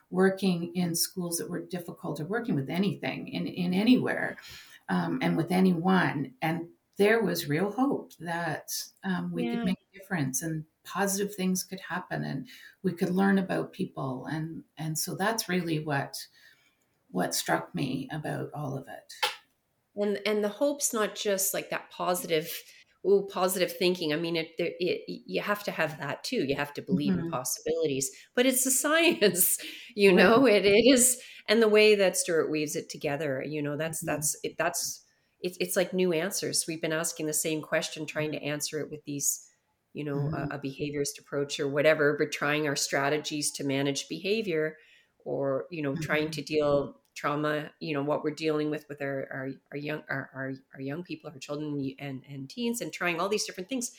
working 0.09 0.75
in 0.75 0.95
schools 0.95 1.37
that 1.37 1.49
were 1.49 1.65
difficult 1.65 2.19
or 2.19 2.25
working 2.25 2.55
with 2.55 2.69
anything 2.69 3.27
in, 3.27 3.47
in 3.47 3.73
anywhere 3.73 4.37
um, 4.87 5.19
and 5.21 5.37
with 5.37 5.51
anyone. 5.51 6.33
And 6.41 6.67
there 6.97 7.21
was 7.21 7.47
real 7.47 7.71
hope 7.71 8.13
that 8.19 8.71
um, 9.03 9.31
we 9.31 9.45
yeah. 9.45 9.55
could 9.55 9.65
make 9.65 9.77
a 9.77 9.97
difference 9.97 10.41
and 10.41 10.65
positive 10.83 11.35
things 11.35 11.63
could 11.63 11.79
happen 11.81 12.23
and 12.23 12.47
we 12.81 12.91
could 12.91 13.11
learn 13.11 13.37
about 13.37 13.73
people. 13.73 14.25
And, 14.29 14.63
and 14.77 14.97
so 14.97 15.15
that's 15.15 15.47
really 15.47 15.79
what, 15.79 16.17
what 17.11 17.35
struck 17.35 17.75
me 17.75 18.09
about 18.11 18.49
all 18.53 18.77
of 18.77 18.87
it. 18.87 19.13
And, 19.95 20.19
and 20.25 20.43
the 20.43 20.49
hope's 20.49 20.93
not 20.93 21.13
just 21.13 21.53
like 21.53 21.69
that 21.69 21.91
positive 21.91 22.51
oh 23.05 23.27
positive 23.31 23.71
thinking 23.71 24.11
i 24.13 24.15
mean 24.15 24.35
it, 24.35 24.49
it, 24.57 25.01
you 25.07 25.41
have 25.41 25.63
to 25.63 25.71
have 25.71 25.97
that 25.99 26.23
too 26.23 26.43
you 26.45 26.55
have 26.55 26.73
to 26.73 26.81
believe 26.81 27.13
mm-hmm. 27.13 27.25
in 27.25 27.31
possibilities 27.31 28.11
but 28.35 28.45
it's 28.45 28.65
a 28.65 28.71
science 28.83 29.57
you 29.95 30.11
know 30.11 30.45
it, 30.45 30.65
it 30.65 30.83
is 30.85 31.19
and 31.47 31.61
the 31.61 31.69
way 31.69 31.95
that 31.95 32.17
stuart 32.17 32.51
weaves 32.51 32.75
it 32.75 32.89
together 32.89 33.43
you 33.45 33.61
know 33.61 33.77
that's 33.77 33.99
mm-hmm. 33.99 34.15
that's 34.15 34.37
it, 34.43 34.55
that's 34.57 35.05
it, 35.41 35.55
it's 35.59 35.75
like 35.75 35.93
new 35.93 36.11
answers 36.11 36.65
we've 36.67 36.81
been 36.81 36.93
asking 36.93 37.25
the 37.25 37.33
same 37.33 37.61
question 37.61 38.05
trying 38.05 38.31
to 38.31 38.43
answer 38.43 38.79
it 38.79 38.89
with 38.91 39.03
these 39.05 39.45
you 39.93 40.03
know 40.03 40.15
mm-hmm. 40.15 40.51
a, 40.51 40.55
a 40.55 40.59
behaviorist 40.59 41.19
approach 41.19 41.59
or 41.59 41.67
whatever 41.67 42.15
but 42.17 42.31
trying 42.31 42.67
our 42.67 42.75
strategies 42.75 43.51
to 43.51 43.63
manage 43.63 44.09
behavior 44.09 44.75
or 45.25 45.65
you 45.71 45.81
know 45.81 45.95
trying 45.95 46.23
mm-hmm. 46.23 46.31
to 46.31 46.41
deal 46.41 46.95
trauma 47.19 47.69
you 47.81 47.93
know 47.93 48.01
what 48.01 48.23
we're 48.23 48.31
dealing 48.31 48.71
with 48.71 48.87
with 48.87 49.01
our 49.01 49.27
our, 49.29 49.49
our 49.71 49.77
young 49.77 50.01
our, 50.09 50.29
our, 50.33 50.53
our 50.73 50.79
young 50.79 51.03
people 51.03 51.29
our 51.29 51.37
children 51.37 51.93
and 51.99 52.23
and 52.29 52.49
teens 52.49 52.79
and 52.79 52.93
trying 52.93 53.19
all 53.19 53.27
these 53.27 53.45
different 53.45 53.67
things. 53.67 53.91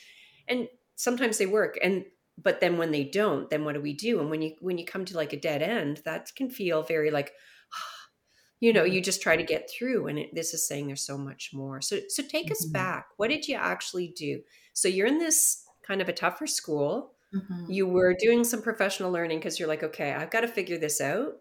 And 0.47 0.67
sometimes 0.95 1.37
they 1.37 1.45
work 1.45 1.77
and 1.83 2.05
but 2.41 2.61
then 2.61 2.79
when 2.79 2.91
they 2.91 3.03
don't 3.03 3.47
then 3.51 3.63
what 3.63 3.75
do 3.75 3.81
we 3.81 3.93
do? 3.93 4.19
And 4.19 4.31
when 4.31 4.41
you 4.41 4.55
when 4.59 4.79
you 4.79 4.85
come 4.85 5.05
to 5.05 5.15
like 5.15 5.33
a 5.33 5.39
dead 5.39 5.61
end 5.61 6.01
that 6.03 6.31
can 6.35 6.49
feel 6.49 6.81
very 6.81 7.11
like 7.11 7.33
you 8.59 8.73
know 8.73 8.83
you 8.83 8.93
mm-hmm. 8.93 9.03
just 9.03 9.21
try 9.21 9.35
to 9.35 9.43
get 9.43 9.69
through 9.69 10.07
and 10.07 10.17
it, 10.17 10.33
this 10.33 10.55
is 10.55 10.67
saying 10.67 10.87
there's 10.87 11.05
so 11.05 11.17
much 11.17 11.51
more. 11.53 11.79
So 11.79 11.99
so 12.07 12.23
take 12.23 12.47
mm-hmm. 12.47 12.53
us 12.53 12.65
back. 12.65 13.09
What 13.17 13.29
did 13.29 13.47
you 13.47 13.55
actually 13.55 14.13
do? 14.17 14.41
So 14.73 14.87
you're 14.87 15.07
in 15.07 15.19
this 15.19 15.63
kind 15.85 16.01
of 16.01 16.09
a 16.09 16.13
tougher 16.13 16.47
school. 16.47 17.13
Mm-hmm. 17.33 17.71
you 17.71 17.87
were 17.87 18.13
doing 18.13 18.43
some 18.43 18.61
professional 18.61 19.09
learning 19.09 19.39
because 19.39 19.57
you're 19.57 19.69
like 19.69 19.83
okay 19.83 20.11
i've 20.11 20.31
got 20.31 20.41
to 20.41 20.49
figure 20.49 20.77
this 20.77 20.99
out 20.99 21.35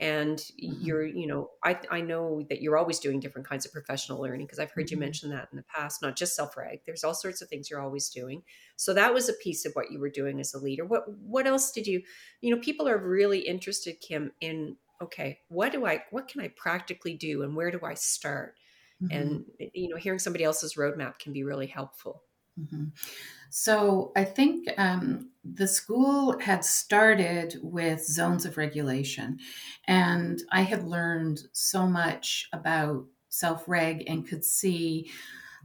and 0.00 0.38
mm-hmm. 0.38 0.72
you're 0.80 1.06
you 1.06 1.26
know 1.26 1.50
I, 1.62 1.78
I 1.90 2.00
know 2.00 2.42
that 2.48 2.62
you're 2.62 2.78
always 2.78 2.98
doing 2.98 3.20
different 3.20 3.46
kinds 3.46 3.66
of 3.66 3.72
professional 3.72 4.20
learning 4.20 4.46
because 4.46 4.58
i've 4.58 4.70
heard 4.70 4.86
mm-hmm. 4.86 4.94
you 4.94 5.00
mention 5.00 5.30
that 5.30 5.48
in 5.52 5.56
the 5.56 5.64
past 5.64 6.02
not 6.02 6.16
just 6.16 6.34
self-reg 6.34 6.80
there's 6.86 7.04
all 7.04 7.14
sorts 7.14 7.42
of 7.42 7.48
things 7.48 7.70
you're 7.70 7.82
always 7.82 8.08
doing 8.08 8.42
so 8.76 8.94
that 8.94 9.14
was 9.14 9.28
a 9.28 9.34
piece 9.34 9.64
of 9.66 9.72
what 9.74 9.92
you 9.92 10.00
were 10.00 10.10
doing 10.10 10.40
as 10.40 10.54
a 10.54 10.58
leader 10.58 10.84
what 10.84 11.04
what 11.20 11.46
else 11.46 11.70
did 11.70 11.86
you 11.86 12.02
you 12.40 12.54
know 12.54 12.60
people 12.60 12.88
are 12.88 12.98
really 12.98 13.40
interested 13.40 14.00
kim 14.00 14.32
in 14.40 14.76
okay 15.02 15.38
what 15.48 15.70
do 15.70 15.86
i 15.86 16.02
what 16.10 16.28
can 16.28 16.40
i 16.40 16.48
practically 16.56 17.14
do 17.14 17.42
and 17.42 17.54
where 17.54 17.70
do 17.70 17.80
i 17.84 17.94
start 17.94 18.54
mm-hmm. 19.02 19.16
and 19.16 19.44
you 19.74 19.88
know 19.88 19.96
hearing 19.96 20.18
somebody 20.18 20.44
else's 20.44 20.74
roadmap 20.74 21.18
can 21.18 21.32
be 21.32 21.44
really 21.44 21.66
helpful 21.66 22.22
mm-hmm. 22.60 22.84
So 23.50 24.12
I 24.14 24.24
think 24.24 24.68
um, 24.78 25.30
the 25.44 25.66
school 25.66 26.38
had 26.38 26.64
started 26.64 27.58
with 27.62 28.06
zones 28.06 28.46
of 28.46 28.56
regulation, 28.56 29.38
and 29.86 30.40
I 30.52 30.62
had 30.62 30.84
learned 30.84 31.42
so 31.52 31.86
much 31.86 32.48
about 32.52 33.04
self 33.28 33.68
reg 33.68 34.04
and 34.06 34.26
could 34.26 34.44
see. 34.44 35.10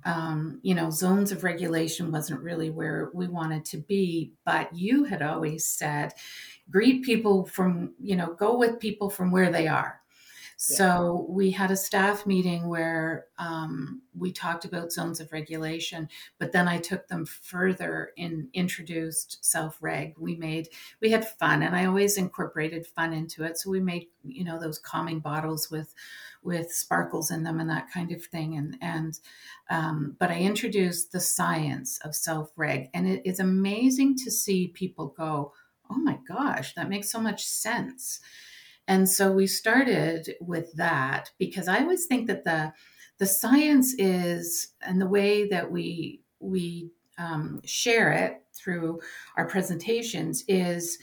Um, 0.04 0.60
you 0.62 0.76
know, 0.76 0.92
zones 0.92 1.32
of 1.32 1.44
regulation 1.44 2.12
wasn't 2.12 2.42
really 2.42 2.70
where 2.70 3.10
we 3.16 3.28
wanted 3.28 3.66
to 3.66 3.78
be, 3.78 4.34
but 4.46 4.72
you 4.72 5.04
had 5.04 5.24
always 5.24 5.66
said, 5.66 6.14
greet 6.70 7.04
people 7.04 7.46
from, 7.46 7.96
you 8.00 8.16
know, 8.16 8.36
go 8.36 8.56
with 8.56 8.80
people 8.80 9.10
from 9.10 9.32
where 9.32 9.52
they 9.52 9.68
are. 9.68 10.02
So 10.58 11.26
we 11.30 11.52
had 11.52 11.70
a 11.70 11.76
staff 11.76 12.26
meeting 12.26 12.70
where 12.70 13.26
um, 13.38 14.02
we 14.18 14.32
talked 14.32 14.64
about 14.64 14.92
zones 14.92 15.20
of 15.20 15.34
regulation, 15.34 16.08
but 16.38 16.54
then 16.54 16.68
I 16.68 16.78
took 16.78 17.08
them 17.10 17.26
further 17.26 18.12
and 18.18 18.48
introduced 18.54 19.44
self 19.44 19.78
reg. 19.82 20.16
We 20.18 20.36
made 20.36 20.70
we 21.02 21.12
had 21.12 21.28
fun, 21.28 21.62
and 21.62 21.76
I 21.76 21.86
always 21.86 22.18
incorporated 22.18 22.88
fun 22.88 23.12
into 23.12 23.44
it. 23.44 23.58
So 23.58 23.70
we 23.70 23.82
made 23.82 24.08
you 24.24 24.46
know 24.46 24.58
those 24.58 24.80
calming 24.80 25.20
bottles 25.20 25.70
with 25.70 25.94
with 26.42 26.72
sparkles 26.72 27.32
in 27.32 27.44
them 27.44 27.60
and 27.60 27.70
that 27.70 27.92
kind 27.92 28.14
of 28.14 28.24
thing. 28.24 28.56
And 28.56 28.78
and 28.82 29.20
um, 29.70 30.16
but 30.20 30.32
I 30.32 30.40
introduced 30.40 31.12
the 31.12 31.20
science 31.20 32.00
of 32.00 32.16
self 32.16 32.52
reg, 32.56 32.90
and 32.94 33.08
it 33.08 33.22
is 33.26 33.42
amazing 33.42 34.18
to 34.20 34.32
see 34.32 34.70
people 34.70 35.08
go, 35.18 35.54
"Oh 35.90 35.98
my 35.98 36.18
gosh, 36.26 36.74
that 36.76 36.88
makes 36.88 37.12
so 37.12 37.20
much 37.20 37.46
sense." 37.46 38.22
And 38.88 39.10
so 39.10 39.32
we 39.32 39.48
started 39.48 40.36
with 40.42 40.74
that 40.76 41.32
because 41.40 41.68
I 41.68 41.80
always 41.80 42.06
think 42.06 42.28
that 42.28 42.44
the 42.46 42.74
the 43.18 43.26
science 43.26 43.96
is 43.98 44.74
and 44.82 45.02
the 45.02 45.08
way 45.08 45.48
that 45.48 45.72
we 45.72 46.22
we 46.40 46.92
um, 47.18 47.62
share 47.64 48.12
it 48.12 48.44
through 48.54 49.00
our 49.38 49.48
presentations 49.48 50.44
is 50.48 50.98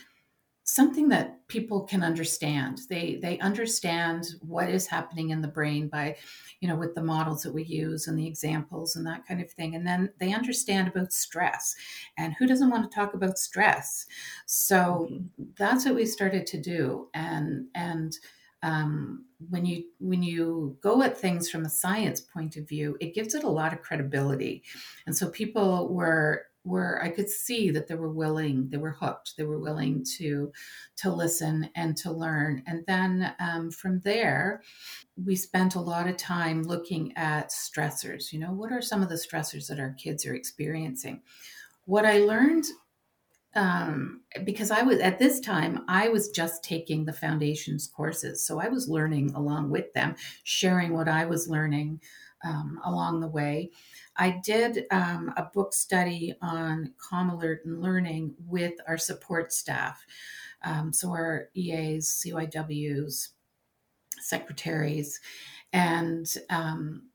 something 0.64 1.08
that 1.08 1.46
people 1.48 1.80
can 1.80 2.02
understand. 2.02 2.80
They 2.88 3.18
they 3.20 3.38
understand 3.40 4.26
what 4.40 4.68
is 4.68 4.86
happening 4.86 5.30
in 5.30 5.42
the 5.42 5.48
brain 5.48 5.88
by 5.88 6.16
you 6.60 6.68
know 6.68 6.76
with 6.76 6.94
the 6.94 7.02
models 7.02 7.42
that 7.42 7.52
we 7.52 7.64
use 7.64 8.06
and 8.06 8.18
the 8.18 8.26
examples 8.26 8.96
and 8.96 9.06
that 9.06 9.26
kind 9.26 9.40
of 9.40 9.50
thing. 9.50 9.74
And 9.74 9.86
then 9.86 10.10
they 10.18 10.32
understand 10.32 10.88
about 10.88 11.12
stress. 11.12 11.74
And 12.16 12.34
who 12.34 12.46
doesn't 12.46 12.70
want 12.70 12.88
to 12.88 12.94
talk 12.94 13.14
about 13.14 13.38
stress? 13.38 14.06
So 14.46 15.08
mm-hmm. 15.10 15.44
that's 15.56 15.84
what 15.84 15.96
we 15.96 16.06
started 16.06 16.46
to 16.46 16.60
do. 16.60 17.08
And 17.14 17.66
and 17.74 18.16
um, 18.62 19.24
when 19.50 19.66
you 19.66 19.84
when 19.98 20.22
you 20.22 20.76
go 20.80 21.02
at 21.02 21.18
things 21.18 21.50
from 21.50 21.64
a 21.64 21.70
science 21.70 22.20
point 22.20 22.56
of 22.56 22.68
view, 22.68 22.96
it 23.00 23.14
gives 23.14 23.34
it 23.34 23.42
a 23.42 23.48
lot 23.48 23.72
of 23.72 23.82
credibility, 23.82 24.62
and 25.06 25.16
so 25.16 25.28
people 25.30 25.92
were 25.92 26.46
were 26.64 27.02
I 27.02 27.08
could 27.08 27.28
see 27.28 27.70
that 27.70 27.88
they 27.88 27.94
were 27.94 28.12
willing, 28.12 28.68
they 28.68 28.76
were 28.76 28.92
hooked, 28.92 29.36
they 29.36 29.44
were 29.44 29.58
willing 29.58 30.04
to 30.18 30.52
to 30.96 31.12
listen 31.12 31.70
and 31.74 31.96
to 31.98 32.12
learn, 32.12 32.62
and 32.66 32.84
then 32.86 33.34
um, 33.40 33.70
from 33.70 34.00
there, 34.00 34.62
we 35.16 35.36
spent 35.36 35.74
a 35.74 35.80
lot 35.80 36.08
of 36.08 36.16
time 36.16 36.62
looking 36.62 37.12
at 37.16 37.50
stressors. 37.50 38.32
You 38.32 38.40
know, 38.40 38.52
what 38.52 38.72
are 38.72 38.82
some 38.82 39.02
of 39.02 39.08
the 39.08 39.16
stressors 39.16 39.68
that 39.68 39.80
our 39.80 39.94
kids 39.98 40.24
are 40.26 40.34
experiencing? 40.34 41.22
What 41.84 42.04
I 42.04 42.18
learned 42.18 42.66
um, 43.54 44.22
because 44.44 44.70
I 44.70 44.82
was 44.82 44.98
at 45.00 45.18
this 45.18 45.38
time, 45.40 45.84
I 45.88 46.08
was 46.08 46.30
just 46.30 46.64
taking 46.64 47.04
the 47.04 47.12
foundations 47.12 47.86
courses. 47.86 48.46
So 48.46 48.58
I 48.58 48.68
was 48.68 48.88
learning 48.88 49.34
along 49.34 49.70
with 49.70 49.92
them, 49.92 50.16
sharing 50.44 50.94
what 50.94 51.08
I 51.08 51.26
was 51.26 51.48
learning 51.48 52.00
um, 52.44 52.80
along 52.84 53.20
the 53.20 53.28
way. 53.28 53.70
I 54.16 54.40
did 54.44 54.84
um, 54.90 55.32
a 55.36 55.44
book 55.44 55.72
study 55.72 56.34
on 56.42 56.92
Calm 56.98 57.30
Alert 57.30 57.64
and 57.64 57.80
Learning 57.80 58.34
with 58.46 58.74
our 58.86 58.98
support 58.98 59.52
staff. 59.52 60.04
Um, 60.64 60.92
so 60.92 61.10
our 61.10 61.48
EAs, 61.54 62.24
CYWs, 62.24 63.28
secretaries, 64.20 65.20
and 65.72 66.32
um, 66.50 67.08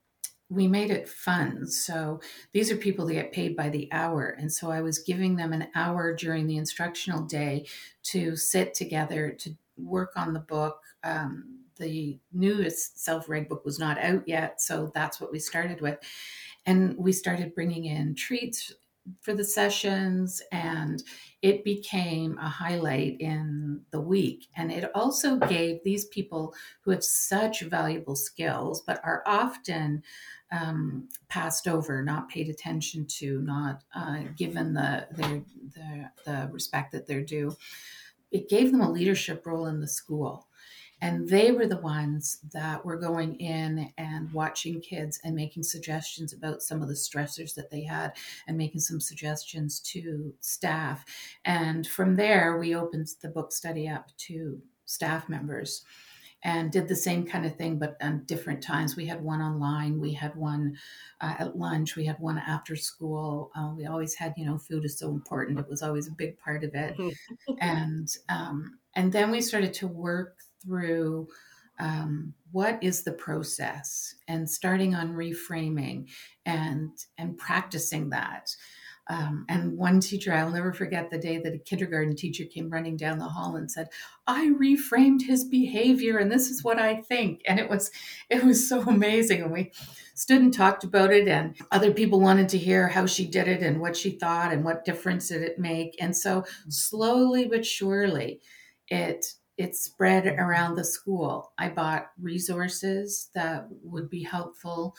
we 0.50 0.67
made 0.67 0.91
it 0.91 1.10
fun. 1.10 1.67
So 1.67 2.22
these 2.53 2.72
are 2.72 2.77
people 2.77 3.05
that 3.05 3.13
get 3.13 3.31
paid 3.34 3.55
by 3.55 3.69
the 3.69 3.89
hour. 3.91 4.36
And 4.39 4.51
so 4.51 4.72
I 4.72 4.81
was 4.81 5.00
giving 5.00 5.36
them 5.36 5.51
an 5.51 5.67
hour 5.75 6.15
during 6.15 6.48
the 6.48 6.57
instructional 6.57 7.24
day 7.24 7.67
to 8.03 8.36
sit 8.36 8.74
together 8.74 9.31
to 9.39 9.55
work 9.77 10.13
on 10.15 10.34
the 10.34 10.39
book. 10.39 10.79
Um, 11.03 11.65
the 11.77 12.19
newest 12.31 13.00
self 13.00 13.29
reg 13.29 13.50
book 13.50 13.63
was 13.65 13.79
not 13.79 13.98
out 14.00 14.27
yet. 14.27 14.62
So 14.62 14.91
that's 14.93 15.19
what 15.22 15.31
we 15.31 15.39
started 15.39 15.81
with. 15.81 16.00
And 16.65 16.98
we 16.98 17.13
started 17.13 17.55
bringing 17.55 17.86
in 17.86 18.15
treats 18.15 18.74
for 19.22 19.34
the 19.34 19.43
sessions 19.43 20.41
and 20.51 21.03
it 21.41 21.63
became 21.63 22.38
a 22.39 22.50
highlight 22.50 23.19
in 23.19 23.86
the 23.91 24.01
week 24.01 24.48
and 24.55 24.72
it 24.72 24.89
also 24.96 25.38
gave 25.38 25.84
these 25.84 26.05
people 26.05 26.53
who 26.81 26.91
have 26.91 27.03
such 27.03 27.62
valuable 27.62 28.15
skills 28.15 28.81
but 28.81 29.00
are 29.03 29.24
often 29.25 30.03
um, 30.51 31.07
passed 31.29 31.67
over 31.67 32.03
not 32.03 32.29
paid 32.29 32.50
attention 32.50 33.05
to 33.05 33.41
not 33.41 33.84
uh, 33.96 34.24
given 34.36 34.74
the, 34.74 35.07
the 35.12 36.12
the 36.25 36.50
respect 36.51 36.91
that 36.91 37.07
they're 37.07 37.24
due 37.24 37.55
it 38.31 38.50
gave 38.50 38.72
them 38.72 38.81
a 38.81 38.91
leadership 38.91 39.46
role 39.46 39.65
in 39.67 39.79
the 39.79 39.88
school 39.88 40.48
and 41.01 41.27
they 41.30 41.51
were 41.51 41.68
the 41.68 41.80
ones 41.80 42.39
that 42.54 42.84
were 42.84 42.98
going 42.98 43.36
in 43.36 43.92
and 43.98 44.32
watching 44.34 44.82
kids 44.82 45.20
and 45.24 45.36
making 45.36 45.63
suggestions 45.63 46.34
about 46.34 46.62
some 46.62 46.82
of 46.82 46.88
the 46.88 46.94
stressors 46.94 47.54
that 47.56 47.70
they 47.70 47.84
had 47.84 48.13
and 48.48 48.58
making 48.58 48.82
some 48.82 49.00
suggestions 49.00 49.80
to 49.80 50.34
staff. 50.42 51.06
And 51.46 51.86
from 51.86 52.16
there, 52.16 52.58
we 52.58 52.75
opened 52.75 53.08
the 53.22 53.30
book 53.30 53.51
study 53.51 53.88
up 53.88 54.10
to 54.18 54.62
staff 54.86 55.30
members 55.30 55.84
and 56.44 56.72
did 56.72 56.88
the 56.88 56.96
same 56.96 57.25
kind 57.25 57.46
of 57.46 57.56
thing, 57.56 57.80
but 57.80 57.98
on 58.01 58.24
different 58.25 58.62
times. 58.62 58.96
We 58.96 59.06
had 59.06 59.22
one 59.22 59.42
online, 59.42 60.00
we 60.00 60.13
had 60.13 60.36
one 60.36 60.77
uh, 61.20 61.36
at 61.39 61.58
lunch, 61.58 61.96
we 61.96 62.06
had 62.06 62.20
one 62.20 62.38
after 62.38 62.75
school. 62.75 63.51
Uh, 63.56 63.72
we 63.75 63.86
always 63.88 64.13
had, 64.16 64.34
you 64.38 64.46
know, 64.46 64.58
food 64.58 64.86
is 64.86 65.00
so 65.00 65.10
important; 65.10 65.60
it 65.60 65.68
was 65.68 65.82
always 65.82 66.08
a 66.08 66.12
big 66.12 66.38
part 66.38 66.63
of 66.63 66.74
it. 66.75 66.96
and 67.60 68.16
um, 68.30 68.80
and 68.96 69.12
then 69.12 69.32
we 69.32 69.42
started 69.42 69.74
to 69.75 69.88
work 69.88 70.38
through 70.63 71.27
um, 71.79 72.33
what 72.51 72.79
is 72.81 73.03
the 73.03 73.11
process 73.11 74.15
and 74.27 74.49
starting 74.49 74.95
on 74.95 75.13
reframing 75.13 76.09
and 76.45 76.91
and 77.17 77.37
practicing 77.37 78.09
that. 78.09 78.55
Um, 79.09 79.45
and 79.47 79.77
one 79.77 80.01
teacher 80.01 80.33
i'll 80.33 80.51
never 80.51 80.73
forget 80.73 81.09
the 81.09 81.17
day 81.17 81.37
that 81.37 81.53
a 81.53 81.59
kindergarten 81.59 82.13
teacher 82.13 82.43
came 82.43 82.69
running 82.69 82.97
down 82.97 83.19
the 83.19 83.29
hall 83.29 83.55
and 83.55 83.71
said 83.71 83.87
i 84.27 84.47
reframed 84.59 85.21
his 85.21 85.45
behavior 85.45 86.17
and 86.17 86.29
this 86.29 86.49
is 86.49 86.61
what 86.61 86.77
i 86.77 86.95
think. 86.95 87.41
And 87.47 87.57
it 87.57 87.69
was 87.69 87.89
it 88.29 88.43
was 88.43 88.67
so 88.67 88.81
amazing. 88.81 89.43
And 89.43 89.51
we 89.51 89.71
stood 90.13 90.41
and 90.41 90.53
talked 90.53 90.83
about 90.83 91.13
it 91.13 91.27
and 91.27 91.55
other 91.71 91.93
people 91.93 92.19
wanted 92.19 92.49
to 92.49 92.57
hear 92.57 92.89
how 92.89 93.05
she 93.05 93.25
did 93.25 93.47
it 93.47 93.61
and 93.63 93.79
what 93.79 93.95
she 93.95 94.11
thought 94.11 94.51
and 94.51 94.65
what 94.65 94.83
difference 94.83 95.29
did 95.29 95.41
it 95.41 95.57
make. 95.57 95.95
And 96.01 96.17
so 96.17 96.43
slowly 96.67 97.47
but 97.47 97.65
surely 97.65 98.41
it 98.89 99.25
it 99.57 99.75
spread 99.75 100.27
around 100.27 100.75
the 100.75 100.83
school. 100.83 101.51
I 101.57 101.69
bought 101.69 102.11
resources 102.21 103.29
that 103.33 103.67
would 103.83 104.09
be 104.09 104.23
helpful. 104.23 104.95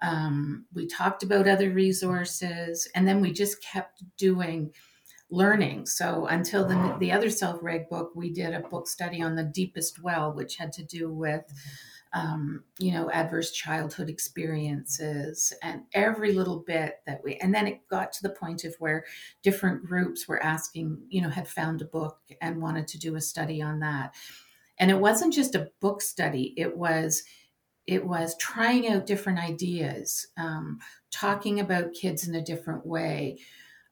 Um, 0.00 0.64
we 0.72 0.86
talked 0.86 1.22
about 1.22 1.48
other 1.48 1.70
resources, 1.70 2.88
and 2.94 3.06
then 3.06 3.20
we 3.20 3.32
just 3.32 3.62
kept 3.62 4.02
doing 4.16 4.72
learning. 5.30 5.86
So 5.86 6.26
until 6.26 6.66
the, 6.66 6.96
the 6.98 7.12
other 7.12 7.30
self 7.30 7.58
reg 7.62 7.88
book, 7.88 8.12
we 8.14 8.32
did 8.32 8.54
a 8.54 8.60
book 8.60 8.88
study 8.88 9.20
on 9.20 9.34
the 9.34 9.44
deepest 9.44 10.02
well, 10.02 10.32
which 10.32 10.56
had 10.56 10.72
to 10.74 10.84
do 10.84 11.12
with 11.12 11.42
um, 12.14 12.64
you 12.78 12.92
know, 12.92 13.10
adverse 13.10 13.52
childhood 13.52 14.08
experiences 14.08 15.52
and 15.62 15.82
every 15.92 16.32
little 16.32 16.60
bit 16.60 16.96
that 17.06 17.20
we, 17.22 17.36
and 17.36 17.54
then 17.54 17.66
it 17.66 17.86
got 17.88 18.12
to 18.12 18.22
the 18.22 18.34
point 18.34 18.64
of 18.64 18.74
where 18.78 19.04
different 19.42 19.84
groups 19.84 20.26
were 20.26 20.42
asking, 20.42 20.98
you 21.08 21.20
know, 21.20 21.28
had 21.28 21.46
found 21.46 21.82
a 21.82 21.86
book 21.86 22.18
and 22.40 22.62
wanted 22.62 22.88
to 22.88 22.98
do 22.98 23.16
a 23.16 23.20
study 23.20 23.60
on 23.60 23.80
that. 23.80 24.14
And 24.78 24.90
it 24.90 24.98
wasn't 24.98 25.34
just 25.34 25.54
a 25.54 25.70
book 25.80 26.00
study, 26.00 26.54
it 26.56 26.76
was, 26.76 27.24
it 27.86 28.04
was 28.04 28.36
trying 28.38 28.88
out 28.88 29.06
different 29.06 29.38
ideas, 29.38 30.26
um, 30.36 30.78
talking 31.10 31.60
about 31.60 31.94
kids 31.94 32.28
in 32.28 32.34
a 32.34 32.44
different 32.44 32.86
way, 32.86 33.38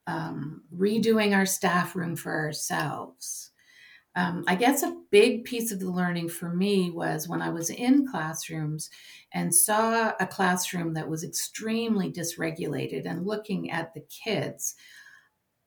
um, 0.06 0.62
redoing 0.74 1.34
our 1.34 1.46
staff 1.46 1.96
room 1.96 2.16
for 2.16 2.32
ourselves 2.32 3.50
um, 4.16 4.44
I 4.46 4.54
guess 4.54 4.82
a 4.82 4.96
big 5.10 5.44
piece 5.44 5.70
of 5.70 5.78
the 5.78 5.90
learning 5.90 6.30
for 6.30 6.48
me 6.48 6.90
was 6.90 7.28
when 7.28 7.42
I 7.42 7.50
was 7.50 7.68
in 7.68 8.08
classrooms 8.08 8.88
and 9.32 9.54
saw 9.54 10.12
a 10.18 10.26
classroom 10.26 10.94
that 10.94 11.08
was 11.08 11.22
extremely 11.22 12.10
dysregulated 12.10 13.04
and 13.04 13.26
looking 13.26 13.70
at 13.70 13.92
the 13.92 14.00
kids. 14.00 14.74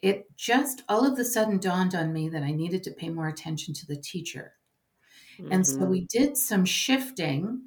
It 0.02 0.36
just 0.36 0.82
all 0.90 1.06
of 1.06 1.20
a 1.20 1.26
sudden 1.26 1.60
dawned 1.60 1.94
on 1.94 2.12
me 2.12 2.28
that 2.30 2.42
I 2.42 2.50
needed 2.50 2.84
to 2.84 2.92
pay 2.92 3.10
more 3.10 3.28
attention 3.28 3.76
to 3.76 3.86
the 3.86 3.98
teacher. 3.98 4.54
Mm-hmm. 5.40 5.52
And 5.52 5.68
so 5.68 5.78
mm-hmm. 5.78 5.90
we 5.92 6.08
did 6.10 6.36
some 6.36 6.66
shifting 6.66 7.62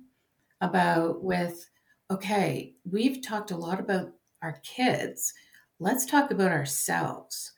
about 0.61 1.23
with, 1.23 1.71
okay, 2.11 2.75
we've 2.91 3.23
talked 3.23 3.53
a 3.53 3.57
lot 3.57 3.79
about 3.79 4.15
our 4.43 4.59
kids. 4.65 5.33
Let's 5.79 6.07
talk 6.07 6.33
about 6.33 6.51
ourselves. 6.51 7.53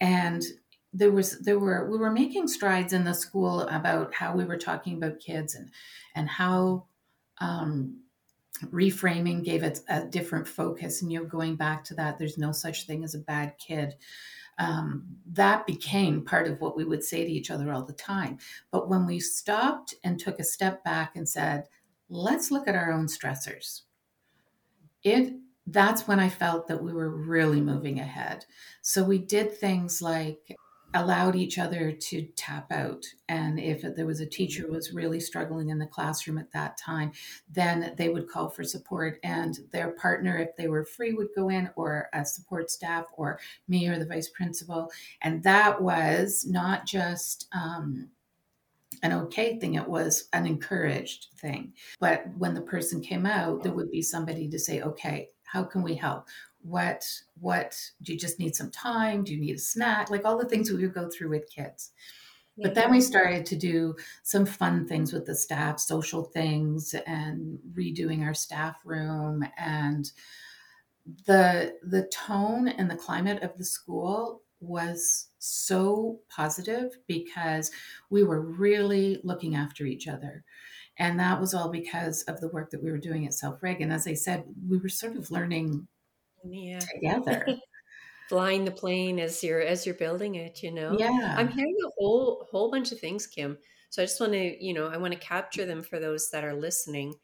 And 0.00 0.42
there 0.92 1.10
was 1.10 1.38
there 1.40 1.58
were 1.58 1.88
we 1.90 1.98
were 1.98 2.10
making 2.10 2.48
strides 2.48 2.92
in 2.92 3.04
the 3.04 3.14
school 3.14 3.62
about 3.62 4.14
how 4.14 4.34
we 4.34 4.44
were 4.44 4.58
talking 4.58 4.96
about 4.96 5.20
kids 5.20 5.54
and 5.54 5.70
and 6.14 6.28
how 6.28 6.84
um, 7.38 8.00
reframing 8.66 9.42
gave 9.42 9.62
it 9.62 9.80
a 9.88 10.04
different 10.04 10.46
focus. 10.46 11.02
And 11.02 11.10
you 11.10 11.20
know 11.20 11.26
going 11.26 11.56
back 11.56 11.84
to 11.84 11.94
that 11.94 12.18
there's 12.18 12.38
no 12.38 12.52
such 12.52 12.86
thing 12.86 13.04
as 13.04 13.14
a 13.14 13.18
bad 13.18 13.54
kid. 13.58 13.94
Um, 14.58 15.06
that 15.32 15.66
became 15.66 16.24
part 16.24 16.46
of 16.46 16.60
what 16.60 16.76
we 16.76 16.84
would 16.84 17.02
say 17.02 17.24
to 17.24 17.30
each 17.30 17.50
other 17.50 17.72
all 17.72 17.84
the 17.84 17.94
time. 17.94 18.38
But 18.70 18.88
when 18.88 19.06
we 19.06 19.18
stopped 19.18 19.94
and 20.04 20.20
took 20.20 20.38
a 20.38 20.44
step 20.44 20.84
back 20.84 21.16
and 21.16 21.26
said 21.26 21.64
let's 22.12 22.50
look 22.50 22.68
at 22.68 22.76
our 22.76 22.92
own 22.92 23.06
stressors. 23.06 23.82
It 25.02 25.34
that's 25.68 26.08
when 26.08 26.18
i 26.18 26.28
felt 26.28 26.66
that 26.66 26.82
we 26.82 26.92
were 26.92 27.08
really 27.08 27.60
moving 27.60 28.00
ahead. 28.00 28.44
So 28.82 29.02
we 29.02 29.18
did 29.18 29.56
things 29.56 30.02
like 30.02 30.56
allowed 30.94 31.36
each 31.36 31.58
other 31.58 31.92
to 31.92 32.22
tap 32.36 32.70
out 32.70 33.04
and 33.28 33.58
if 33.58 33.82
there 33.96 34.06
was 34.06 34.20
a 34.20 34.26
teacher 34.26 34.66
who 34.66 34.72
was 34.72 34.92
really 34.92 35.20
struggling 35.20 35.70
in 35.70 35.78
the 35.78 35.86
classroom 35.86 36.38
at 36.38 36.52
that 36.52 36.76
time 36.76 37.10
then 37.50 37.94
they 37.96 38.08
would 38.08 38.28
call 38.28 38.48
for 38.48 38.64
support 38.64 39.18
and 39.22 39.60
their 39.72 39.92
partner 39.92 40.36
if 40.38 40.56
they 40.56 40.68
were 40.68 40.84
free 40.84 41.12
would 41.12 41.28
go 41.36 41.48
in 41.48 41.70
or 41.76 42.08
a 42.12 42.24
support 42.24 42.70
staff 42.70 43.06
or 43.16 43.38
me 43.68 43.88
or 43.88 43.98
the 43.98 44.06
vice 44.06 44.28
principal 44.28 44.90
and 45.22 45.42
that 45.42 45.80
was 45.80 46.44
not 46.46 46.86
just 46.86 47.48
um, 47.52 48.08
an 49.02 49.12
okay 49.12 49.58
thing, 49.58 49.74
it 49.74 49.88
was 49.88 50.28
an 50.32 50.46
encouraged 50.46 51.28
thing. 51.36 51.72
But 51.98 52.24
when 52.38 52.54
the 52.54 52.60
person 52.60 53.00
came 53.00 53.26
out, 53.26 53.62
there 53.62 53.72
would 53.72 53.90
be 53.90 54.02
somebody 54.02 54.48
to 54.48 54.58
say, 54.58 54.82
okay, 54.82 55.28
how 55.44 55.64
can 55.64 55.82
we 55.82 55.94
help? 55.94 56.28
What 56.62 57.04
what 57.40 57.76
do 58.02 58.12
you 58.12 58.18
just 58.18 58.38
need 58.38 58.54
some 58.54 58.70
time? 58.70 59.24
Do 59.24 59.34
you 59.34 59.40
need 59.40 59.56
a 59.56 59.58
snack? 59.58 60.10
Like 60.10 60.24
all 60.24 60.38
the 60.38 60.48
things 60.48 60.70
we 60.70 60.82
would 60.82 60.94
go 60.94 61.08
through 61.08 61.30
with 61.30 61.50
kids. 61.50 61.90
But 62.58 62.74
then 62.74 62.90
we 62.90 63.00
started 63.00 63.46
to 63.46 63.56
do 63.56 63.96
some 64.22 64.44
fun 64.44 64.86
things 64.86 65.12
with 65.12 65.24
the 65.24 65.34
staff, 65.34 65.80
social 65.80 66.22
things, 66.22 66.94
and 67.06 67.58
redoing 67.74 68.22
our 68.22 68.34
staff 68.34 68.76
room. 68.84 69.44
And 69.56 70.10
the 71.26 71.74
the 71.82 72.04
tone 72.12 72.68
and 72.68 72.90
the 72.90 72.96
climate 72.96 73.42
of 73.42 73.56
the 73.56 73.64
school 73.64 74.42
was 74.60 75.28
so 75.38 76.20
positive 76.28 76.92
because 77.08 77.70
we 78.10 78.22
were 78.22 78.40
really 78.40 79.20
looking 79.24 79.56
after 79.56 79.84
each 79.84 80.06
other. 80.06 80.44
And 80.98 81.18
that 81.18 81.40
was 81.40 81.54
all 81.54 81.70
because 81.70 82.22
of 82.24 82.40
the 82.40 82.48
work 82.48 82.70
that 82.70 82.82
we 82.82 82.90
were 82.90 82.98
doing 82.98 83.26
at 83.26 83.34
Self 83.34 83.62
Reg. 83.62 83.80
And 83.80 83.92
as 83.92 84.06
I 84.06 84.14
said, 84.14 84.44
we 84.68 84.78
were 84.78 84.88
sort 84.88 85.16
of 85.16 85.30
learning 85.30 85.88
yeah. 86.44 86.80
together. 86.80 87.46
Flying 88.28 88.64
the 88.64 88.70
plane 88.70 89.18
as 89.18 89.42
you're 89.42 89.60
as 89.60 89.84
you're 89.84 89.96
building 89.96 90.36
it, 90.36 90.62
you 90.62 90.70
know. 90.70 90.96
Yeah. 90.98 91.34
I'm 91.36 91.48
hearing 91.48 91.76
a 91.84 91.90
whole 91.98 92.46
whole 92.50 92.70
bunch 92.70 92.90
of 92.90 92.98
things, 92.98 93.26
Kim. 93.26 93.58
So 93.90 94.02
I 94.02 94.06
just 94.06 94.20
want 94.20 94.32
to, 94.32 94.64
you 94.64 94.72
know, 94.72 94.86
I 94.86 94.96
want 94.96 95.12
to 95.12 95.18
capture 95.18 95.66
them 95.66 95.82
for 95.82 95.98
those 95.98 96.30
that 96.30 96.44
are 96.44 96.54
listening. 96.54 97.14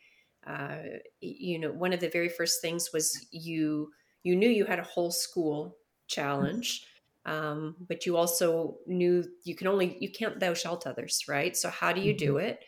Uh, 0.46 0.78
you 1.20 1.58
know, 1.58 1.72
one 1.72 1.94
of 1.94 2.00
the 2.00 2.10
very 2.10 2.28
first 2.28 2.60
things 2.60 2.90
was 2.92 3.26
you 3.30 3.90
you 4.22 4.36
knew 4.36 4.48
you 4.48 4.66
had 4.66 4.78
a 4.78 4.84
whole 4.84 5.10
school 5.10 5.76
challenge 6.08 6.84
um, 7.28 7.76
but 7.86 8.06
you 8.06 8.16
also 8.16 8.78
knew 8.86 9.24
you 9.44 9.54
can 9.54 9.66
only 9.66 9.96
you 10.00 10.10
can't 10.10 10.40
thou 10.40 10.54
shalt 10.54 10.86
others 10.86 11.24
right 11.28 11.56
so 11.56 11.68
how 11.68 11.92
do 11.92 12.00
you 12.00 12.16
do 12.16 12.34
mm-hmm. 12.34 12.46
it 12.46 12.64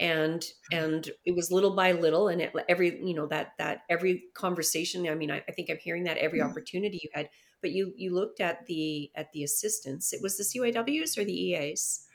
and 0.00 0.44
and 0.72 1.10
it 1.24 1.34
was 1.34 1.50
little 1.50 1.74
by 1.74 1.92
little 1.92 2.28
and 2.28 2.40
it, 2.40 2.52
every 2.68 3.00
you 3.02 3.14
know 3.14 3.26
that 3.26 3.52
that 3.58 3.82
every 3.88 4.24
conversation 4.34 5.08
i 5.08 5.14
mean 5.14 5.30
I, 5.30 5.42
I 5.48 5.52
think 5.52 5.70
i'm 5.70 5.78
hearing 5.78 6.04
that 6.04 6.18
every 6.18 6.40
mm-hmm. 6.40 6.50
opportunity 6.50 7.00
you 7.02 7.10
had 7.12 7.28
but 7.60 7.72
you 7.72 7.92
you 7.96 8.14
looked 8.14 8.40
at 8.40 8.66
the 8.66 9.10
at 9.14 9.32
the 9.32 9.44
assistance 9.44 10.12
it 10.12 10.22
was 10.22 10.36
the 10.36 10.44
cyws 10.44 11.18
or 11.18 11.24
the 11.24 11.32
eas 11.32 12.06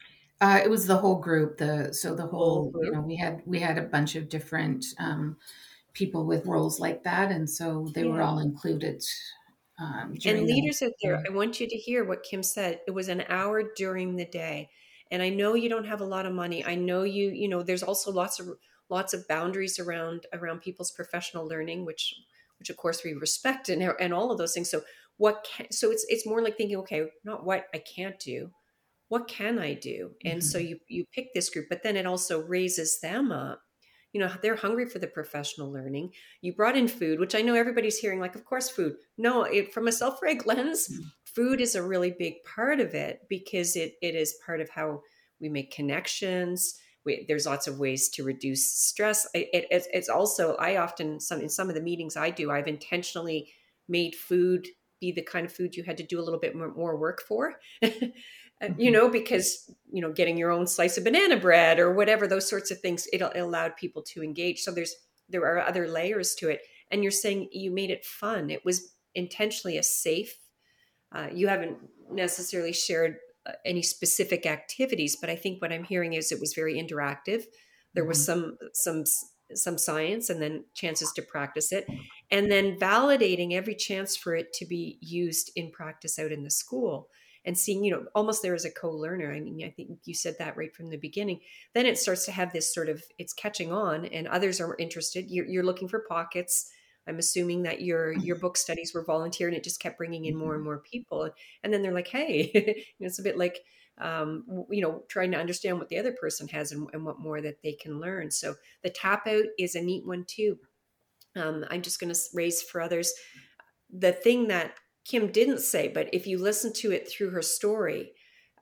uh, 0.41 0.61
it 0.63 0.69
was 0.69 0.87
the 0.87 0.95
whole 0.95 1.19
group 1.19 1.57
the 1.57 1.91
so 1.91 2.15
the 2.15 2.25
whole, 2.25 2.71
whole 2.71 2.85
you 2.85 2.91
know 2.91 3.01
we 3.01 3.17
had 3.17 3.41
we 3.45 3.59
had 3.59 3.77
a 3.77 3.83
bunch 3.83 4.15
of 4.15 4.29
different 4.29 4.85
um, 4.97 5.35
people 5.93 6.25
with 6.25 6.45
roles 6.45 6.79
like 6.79 7.03
that 7.03 7.29
and 7.29 7.49
so 7.49 7.89
they 7.93 8.03
yeah. 8.03 8.11
were 8.11 8.21
all 8.21 8.39
included 8.39 9.03
um, 9.81 10.17
and 10.25 10.45
leaders 10.45 10.81
out 10.81 10.91
there, 11.01 11.23
I 11.25 11.31
want 11.31 11.61
you 11.61 11.67
to 11.67 11.75
hear 11.77 12.03
what 12.03 12.23
Kim 12.23 12.43
said. 12.43 12.81
It 12.85 12.91
was 12.91 13.07
an 13.07 13.23
hour 13.29 13.63
during 13.77 14.17
the 14.17 14.25
day. 14.25 14.69
And 15.11 15.21
I 15.21 15.29
know 15.29 15.55
you 15.55 15.69
don't 15.69 15.87
have 15.87 16.01
a 16.01 16.05
lot 16.05 16.25
of 16.25 16.33
money. 16.33 16.63
I 16.65 16.75
know 16.75 17.03
you, 17.03 17.29
you 17.29 17.47
know, 17.47 17.63
there's 17.63 17.83
also 17.83 18.11
lots 18.11 18.39
of 18.39 18.49
lots 18.89 19.13
of 19.13 19.27
boundaries 19.27 19.79
around 19.79 20.25
around 20.33 20.61
people's 20.61 20.91
professional 20.91 21.47
learning, 21.47 21.85
which 21.85 22.13
which 22.59 22.69
of 22.69 22.77
course 22.77 23.03
we 23.03 23.13
respect 23.13 23.69
and 23.69 23.81
and 23.81 24.13
all 24.13 24.31
of 24.31 24.37
those 24.37 24.53
things. 24.53 24.69
So 24.69 24.81
what 25.17 25.47
can 25.49 25.71
so 25.71 25.91
it's 25.91 26.05
it's 26.09 26.27
more 26.27 26.41
like 26.41 26.57
thinking, 26.57 26.77
okay, 26.77 27.07
not 27.23 27.45
what 27.45 27.65
I 27.73 27.79
can't 27.79 28.19
do, 28.19 28.51
what 29.07 29.27
can 29.27 29.59
I 29.59 29.73
do? 29.73 30.11
And 30.23 30.39
mm-hmm. 30.39 30.47
so 30.47 30.57
you 30.57 30.79
you 30.87 31.05
pick 31.11 31.33
this 31.33 31.49
group, 31.49 31.67
but 31.69 31.83
then 31.83 31.97
it 31.97 32.05
also 32.05 32.41
raises 32.41 32.99
them 32.99 33.31
up 33.31 33.61
you 34.13 34.19
know 34.19 34.31
they're 34.41 34.55
hungry 34.55 34.87
for 34.87 34.99
the 34.99 35.07
professional 35.07 35.71
learning 35.71 36.11
you 36.41 36.53
brought 36.53 36.77
in 36.77 36.87
food 36.87 37.19
which 37.19 37.35
i 37.35 37.41
know 37.41 37.55
everybody's 37.55 37.97
hearing 37.97 38.19
like 38.19 38.35
of 38.35 38.45
course 38.45 38.69
food 38.69 38.95
no 39.17 39.43
it, 39.43 39.73
from 39.73 39.87
a 39.87 39.91
self-reg 39.91 40.45
lens 40.45 40.89
mm-hmm. 40.89 41.07
Food 41.35 41.61
is 41.61 41.75
a 41.75 41.83
really 41.83 42.13
big 42.17 42.35
part 42.43 42.79
of 42.79 42.93
it 42.93 43.21
because 43.29 43.75
it, 43.75 43.93
it 44.01 44.15
is 44.15 44.37
part 44.45 44.61
of 44.61 44.69
how 44.69 45.01
we 45.39 45.49
make 45.49 45.71
connections 45.71 46.75
we, 47.05 47.25
there's 47.27 47.45
lots 47.45 47.65
of 47.65 47.79
ways 47.79 48.09
to 48.09 48.23
reduce 48.23 48.69
stress 48.69 49.27
it, 49.33 49.65
it, 49.71 49.87
it's 49.93 50.09
also 50.09 50.55
i 50.55 50.77
often 50.77 51.19
some 51.19 51.39
in 51.41 51.49
some 51.49 51.69
of 51.69 51.75
the 51.75 51.81
meetings 51.81 52.17
i 52.17 52.29
do 52.29 52.51
i've 52.51 52.67
intentionally 52.67 53.49
made 53.87 54.15
food 54.15 54.67
be 54.99 55.11
the 55.11 55.21
kind 55.21 55.45
of 55.45 55.53
food 55.53 55.75
you 55.75 55.83
had 55.83 55.97
to 55.97 56.03
do 56.03 56.19
a 56.19 56.23
little 56.23 56.39
bit 56.39 56.55
more, 56.55 56.73
more 56.73 56.97
work 56.97 57.21
for 57.21 57.55
mm-hmm. 58.61 58.79
you 58.79 58.91
know, 58.91 59.09
because, 59.09 59.71
you 59.91 60.01
know, 60.01 60.11
getting 60.11 60.37
your 60.37 60.51
own 60.51 60.67
slice 60.67 60.97
of 60.97 61.03
banana 61.03 61.37
bread 61.37 61.79
or 61.79 61.93
whatever, 61.93 62.27
those 62.27 62.49
sorts 62.49 62.71
of 62.71 62.79
things, 62.79 63.07
it, 63.13 63.21
it 63.21 63.39
allowed 63.39 63.75
people 63.75 64.01
to 64.03 64.23
engage. 64.23 64.61
So 64.61 64.71
there's, 64.71 64.95
there 65.29 65.43
are 65.43 65.59
other 65.59 65.87
layers 65.87 66.35
to 66.35 66.49
it. 66.49 66.61
And 66.91 67.03
you're 67.03 67.11
saying 67.11 67.49
you 67.51 67.71
made 67.71 67.91
it 67.91 68.05
fun. 68.05 68.49
It 68.49 68.65
was 68.65 68.93
intentionally 69.15 69.77
a 69.77 69.83
safe, 69.83 70.35
uh, 71.11 71.27
you 71.33 71.47
haven't 71.47 71.77
necessarily 72.11 72.73
shared 72.73 73.17
uh, 73.45 73.53
any 73.65 73.81
specific 73.81 74.45
activities, 74.45 75.17
but 75.19 75.29
I 75.29 75.35
think 75.35 75.61
what 75.61 75.71
I'm 75.71 75.83
hearing 75.83 76.13
is 76.13 76.31
it 76.31 76.39
was 76.39 76.53
very 76.53 76.75
interactive. 76.75 77.43
There 77.93 78.05
was 78.05 78.19
mm-hmm. 78.19 78.57
some, 78.73 79.03
some, 79.03 79.03
some 79.55 79.77
science 79.77 80.29
and 80.29 80.41
then 80.41 80.65
chances 80.75 81.11
to 81.13 81.21
practice 81.21 81.71
it 81.71 81.87
and 82.31 82.51
then 82.51 82.77
validating 82.77 83.53
every 83.53 83.75
chance 83.75 84.15
for 84.15 84.35
it 84.35 84.53
to 84.53 84.65
be 84.65 84.97
used 85.01 85.51
in 85.55 85.71
practice 85.71 86.19
out 86.19 86.31
in 86.31 86.43
the 86.43 86.51
school 86.51 87.09
and 87.45 87.57
seeing, 87.57 87.83
you 87.83 87.91
know, 87.91 88.05
almost 88.13 88.43
there 88.43 88.53
as 88.53 88.65
a 88.65 88.71
co-learner. 88.71 89.33
I 89.33 89.39
mean, 89.39 89.63
I 89.65 89.69
think 89.69 89.99
you 90.05 90.13
said 90.13 90.35
that 90.39 90.57
right 90.57 90.75
from 90.75 90.89
the 90.89 90.97
beginning. 90.97 91.39
Then 91.73 91.85
it 91.85 91.97
starts 91.97 92.25
to 92.25 92.31
have 92.31 92.53
this 92.53 92.73
sort 92.73 92.89
of 92.89 93.01
it's 93.17 93.33
catching 93.33 93.71
on, 93.71 94.05
and 94.05 94.27
others 94.27 94.59
are 94.59 94.75
interested. 94.77 95.31
You're, 95.31 95.45
you're 95.45 95.63
looking 95.63 95.87
for 95.87 96.03
pockets. 96.07 96.69
I'm 97.07 97.19
assuming 97.19 97.63
that 97.63 97.81
your 97.81 98.13
your 98.13 98.35
book 98.35 98.57
studies 98.57 98.93
were 98.93 99.03
volunteer, 99.03 99.47
and 99.47 99.57
it 99.57 99.63
just 99.63 99.79
kept 99.79 99.97
bringing 99.97 100.25
in 100.25 100.35
more 100.35 100.55
and 100.55 100.63
more 100.63 100.79
people. 100.79 101.29
And 101.63 101.73
then 101.73 101.81
they're 101.81 101.93
like, 101.93 102.07
hey, 102.07 102.85
it's 102.99 103.19
a 103.19 103.23
bit 103.23 103.37
like 103.37 103.59
um, 103.99 104.65
you 104.69 104.81
know, 104.81 105.03
trying 105.09 105.31
to 105.31 105.37
understand 105.37 105.77
what 105.77 105.89
the 105.89 105.97
other 105.97 106.13
person 106.13 106.47
has 106.47 106.71
and, 106.71 106.87
and, 106.93 107.05
what 107.05 107.19
more 107.19 107.41
that 107.41 107.61
they 107.61 107.73
can 107.73 107.99
learn. 107.99 108.31
So 108.31 108.55
the 108.81 108.89
tap 108.89 109.27
out 109.27 109.43
is 109.57 109.75
a 109.75 109.81
neat 109.81 110.07
one 110.07 110.23
too. 110.25 110.57
Um, 111.35 111.65
I'm 111.69 111.81
just 111.81 111.99
going 111.99 112.13
to 112.13 112.19
raise 112.33 112.61
for 112.61 112.79
others 112.79 113.13
the 113.91 114.11
thing 114.11 114.47
that 114.47 114.75
Kim 115.05 115.31
didn't 115.31 115.59
say, 115.59 115.87
but 115.87 116.09
if 116.13 116.27
you 116.27 116.37
listen 116.37 116.73
to 116.73 116.91
it 116.91 117.09
through 117.09 117.31
her 117.31 117.41
story, 117.41 118.11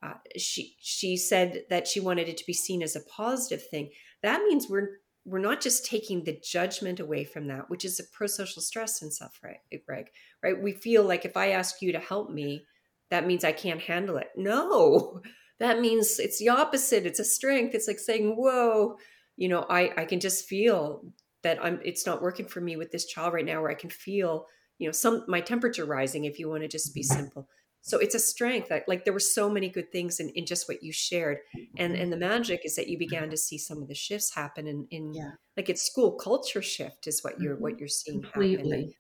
uh, 0.02 0.14
she 0.38 0.76
she 0.80 1.18
said 1.18 1.64
that 1.70 1.88
she 1.88 2.00
wanted 2.00 2.30
it 2.30 2.38
to 2.38 2.46
be 2.46 2.54
seen 2.54 2.82
as 2.82 2.96
a 2.96 3.02
positive 3.02 3.68
thing. 3.68 3.90
That 4.22 4.44
means 4.44 4.70
we're 4.70 5.00
we're 5.28 5.40
not 5.40 5.60
just 5.60 5.86
taking 5.86 6.24
the 6.24 6.40
judgment 6.42 7.02
away 7.02 7.26
from 7.26 7.48
that, 7.48 7.70
which 7.70 7.84
is 7.84 8.00
a 8.00 8.04
pro-social 8.14 8.62
stress 8.62 9.02
and 9.02 9.14
stuff, 9.14 9.38
right? 9.44 9.58
Eh, 9.74 9.78
Greg, 9.86 10.08
right? 10.42 10.62
We 10.62 10.72
feel 10.72 11.04
like 11.04 11.26
if 11.26 11.36
I 11.36 11.50
ask 11.50 11.82
you 11.82 11.92
to 11.92 12.00
help 12.00 12.32
me, 12.32 12.64
that 13.10 13.28
means 13.28 13.44
I 13.44 13.52
can't 13.52 13.82
handle 13.82 14.16
it. 14.18 14.30
No, 14.38 15.22
that 15.60 15.82
means 15.82 16.18
it's 16.18 16.40
the 16.40 16.48
opposite. 16.50 17.06
It's 17.06 17.20
a 17.20 17.26
strength. 17.26 17.76
It's 17.76 17.90
like 17.90 18.00
saying, 18.00 18.38
"Whoa, 18.38 18.98
you 19.36 19.50
know, 19.50 19.66
I 19.70 19.92
I 19.98 20.06
can 20.06 20.22
just 20.22 20.48
feel 20.48 21.04
that 21.44 21.60
I'm. 21.62 21.82
It's 21.84 22.06
not 22.06 22.22
working 22.22 22.48
for 22.48 22.62
me 22.62 22.78
with 22.78 22.92
this 22.92 23.06
child 23.06 23.34
right 23.34 23.46
now, 23.46 23.62
where 23.62 23.72
I 23.72 23.76
can 23.76 23.90
feel 23.90 24.46
you 24.78 24.88
know 24.88 24.94
some 24.94 25.26
my 25.28 25.42
temperature 25.42 25.86
rising 25.86 26.24
if 26.24 26.40
you 26.40 26.48
want 26.50 26.62
to 26.62 26.70
just 26.70 26.94
be 26.94 27.04
simple 27.04 27.50
so 27.88 27.98
it's 28.00 28.16
a 28.16 28.20
strength 28.20 28.68
that 28.68 28.84
like 28.86 29.06
there 29.06 29.14
were 29.14 29.20
so 29.20 29.50
many 29.50 29.70
good 29.70 29.92
things 29.94 30.20
in, 30.20 30.30
in 30.32 30.46
just 30.46 30.68
what 30.68 30.84
you 30.84 30.92
shared 30.92 31.38
and 31.78 31.96
and 31.96 32.12
the 32.12 32.18
magic 32.18 32.62
is 32.66 32.76
that 32.76 32.90
you 32.90 32.98
began 32.98 33.30
to 33.30 33.38
see 33.38 33.58
some 33.58 33.82
of 33.82 33.88
the 33.88 33.96
shifts 33.96 34.36
happen 34.36 34.68
in 34.68 34.86
in 34.92 35.14
yeah. 35.14 35.32
like 35.56 35.70
it's 35.70 35.82
school 35.82 36.12
culture 36.12 36.62
shift 36.62 37.08
is 37.08 37.24
what 37.24 37.40
you're 37.40 37.56
what 37.56 37.74
mm-hmm. 37.74 37.80
you're 37.80 37.88
seeing 37.88 38.22
completely. 38.22 38.98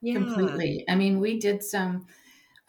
Yeah. 0.00 0.14
completely 0.14 0.84
i 0.88 0.96
mean 0.96 1.20
we 1.20 1.38
did 1.38 1.62
some 1.62 2.06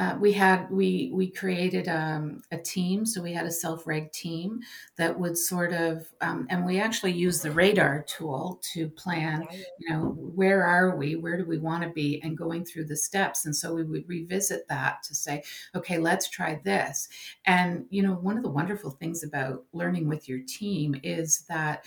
uh, 0.03 0.17
we 0.19 0.33
had 0.33 0.69
we 0.69 1.11
we 1.13 1.31
created 1.31 1.87
um, 1.87 2.41
a 2.51 2.57
team. 2.57 3.05
So 3.05 3.21
we 3.21 3.31
had 3.31 3.45
a 3.45 3.51
self-reg 3.51 4.11
team 4.11 4.59
that 4.97 5.17
would 5.17 5.37
sort 5.37 5.71
of 5.71 6.07
um, 6.19 6.45
and 6.49 6.65
we 6.65 6.79
actually 6.79 7.13
used 7.13 7.41
the 7.41 7.51
radar 7.51 8.03
tool 8.03 8.59
to 8.73 8.89
plan 8.89 9.47
you 9.79 9.89
know 9.89 10.09
where 10.17 10.63
are 10.65 10.97
we? 10.97 11.15
Where 11.15 11.37
do 11.37 11.45
we 11.45 11.57
want 11.57 11.83
to 11.83 11.89
be? 11.89 12.21
And 12.21 12.37
going 12.37 12.65
through 12.65 12.85
the 12.85 12.97
steps. 12.97 13.45
And 13.45 13.55
so 13.55 13.73
we 13.73 13.83
would 13.83 14.07
revisit 14.09 14.67
that 14.67 15.03
to 15.03 15.15
say 15.15 15.43
okay 15.73 15.97
let's 15.97 16.29
try 16.29 16.59
this. 16.65 17.07
And 17.45 17.85
you 17.89 18.03
know 18.03 18.13
one 18.13 18.35
of 18.35 18.43
the 18.43 18.49
wonderful 18.49 18.91
things 18.91 19.23
about 19.23 19.63
learning 19.71 20.09
with 20.09 20.27
your 20.27 20.39
team 20.45 20.99
is 21.03 21.45
that 21.47 21.85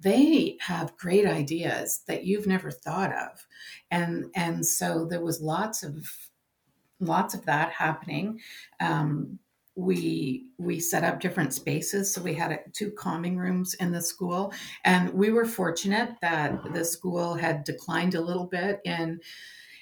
they 0.00 0.56
have 0.60 0.96
great 0.96 1.26
ideas 1.26 2.02
that 2.08 2.24
you've 2.24 2.48
never 2.48 2.72
thought 2.72 3.12
of. 3.12 3.46
And 3.90 4.32
and 4.34 4.66
so 4.66 5.06
there 5.08 5.22
was 5.22 5.40
lots 5.40 5.84
of 5.84 6.08
lots 7.02 7.34
of 7.34 7.44
that 7.46 7.72
happening. 7.72 8.40
Um, 8.80 9.38
we 9.74 10.46
we 10.58 10.78
set 10.80 11.04
up 11.04 11.20
different 11.20 11.54
spaces. 11.54 12.12
So 12.12 12.20
we 12.20 12.34
had 12.34 12.60
two 12.74 12.90
calming 12.92 13.38
rooms 13.38 13.74
in 13.74 13.90
the 13.90 14.02
school. 14.02 14.52
And 14.84 15.12
we 15.14 15.30
were 15.30 15.46
fortunate 15.46 16.10
that 16.20 16.60
the 16.74 16.84
school 16.84 17.34
had 17.34 17.64
declined 17.64 18.14
a 18.14 18.20
little 18.20 18.46
bit 18.46 18.80
in 18.84 19.20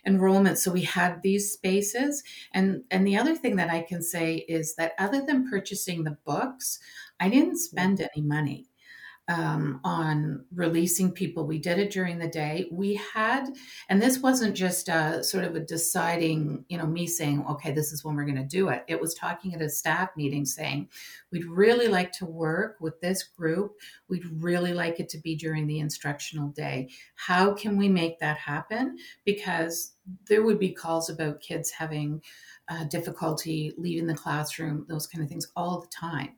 enrollment. 0.06 0.58
So 0.58 0.70
we 0.70 0.82
had 0.82 1.22
these 1.22 1.52
spaces. 1.52 2.22
And 2.54 2.84
and 2.90 3.06
the 3.06 3.16
other 3.16 3.34
thing 3.34 3.56
that 3.56 3.70
i 3.70 3.82
can 3.82 4.02
say 4.02 4.36
is 4.48 4.74
that 4.76 4.92
other 4.98 5.24
than 5.26 5.48
purchasing 5.50 6.04
the 6.04 6.16
books 6.24 6.78
i 7.18 7.28
didn't 7.28 7.58
spend 7.58 8.00
any 8.00 8.22
money 8.22 8.69
um, 9.30 9.80
on 9.84 10.44
releasing 10.52 11.12
people. 11.12 11.46
We 11.46 11.60
did 11.60 11.78
it 11.78 11.92
during 11.92 12.18
the 12.18 12.26
day. 12.26 12.66
We 12.72 13.00
had, 13.14 13.46
and 13.88 14.02
this 14.02 14.18
wasn't 14.18 14.56
just 14.56 14.88
a, 14.88 15.22
sort 15.22 15.44
of 15.44 15.54
a 15.54 15.60
deciding, 15.60 16.64
you 16.68 16.76
know, 16.76 16.86
me 16.86 17.06
saying, 17.06 17.46
okay, 17.48 17.70
this 17.70 17.92
is 17.92 18.04
when 18.04 18.16
we're 18.16 18.24
going 18.24 18.34
to 18.34 18.44
do 18.44 18.70
it. 18.70 18.82
It 18.88 19.00
was 19.00 19.14
talking 19.14 19.54
at 19.54 19.62
a 19.62 19.70
staff 19.70 20.10
meeting 20.16 20.44
saying, 20.44 20.88
we'd 21.30 21.44
really 21.44 21.86
like 21.86 22.10
to 22.12 22.26
work 22.26 22.78
with 22.80 23.00
this 23.00 23.22
group. 23.22 23.76
We'd 24.08 24.26
really 24.42 24.74
like 24.74 24.98
it 24.98 25.08
to 25.10 25.18
be 25.18 25.36
during 25.36 25.68
the 25.68 25.78
instructional 25.78 26.48
day. 26.48 26.90
How 27.14 27.54
can 27.54 27.78
we 27.78 27.88
make 27.88 28.18
that 28.18 28.36
happen? 28.36 28.98
Because 29.24 29.92
there 30.26 30.42
would 30.42 30.58
be 30.58 30.72
calls 30.72 31.08
about 31.08 31.40
kids 31.40 31.70
having 31.70 32.20
uh, 32.70 32.84
difficulty 32.84 33.72
leaving 33.76 34.06
the 34.06 34.14
classroom, 34.14 34.86
those 34.88 35.06
kind 35.06 35.24
of 35.24 35.28
things 35.28 35.50
all 35.56 35.80
the 35.80 35.88
time. 35.88 36.30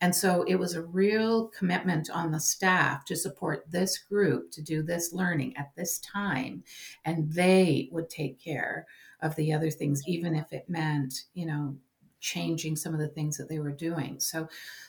And 0.00 0.14
so 0.14 0.42
it 0.42 0.56
was 0.56 0.74
a 0.74 0.82
real 0.82 1.46
commitment 1.48 2.10
on 2.10 2.32
the 2.32 2.40
staff 2.40 3.04
to 3.04 3.16
support 3.16 3.70
this 3.70 3.96
group 3.96 4.50
to 4.52 4.62
do 4.62 4.82
this 4.82 5.12
learning 5.12 5.56
at 5.56 5.70
this 5.76 6.00
time. 6.00 6.64
And 7.04 7.32
they 7.32 7.88
would 7.92 8.10
take 8.10 8.42
care 8.42 8.86
of 9.22 9.36
the 9.36 9.52
other 9.52 9.70
things, 9.70 10.02
even 10.06 10.34
if 10.34 10.52
it 10.52 10.68
meant, 10.68 11.14
you 11.34 11.46
know, 11.46 11.76
changing 12.20 12.76
some 12.76 12.94
of 12.94 13.00
the 13.00 13.08
things 13.08 13.36
that 13.36 13.48
they 13.48 13.58
were 13.58 13.72
doing. 13.72 14.18
So 14.20 14.48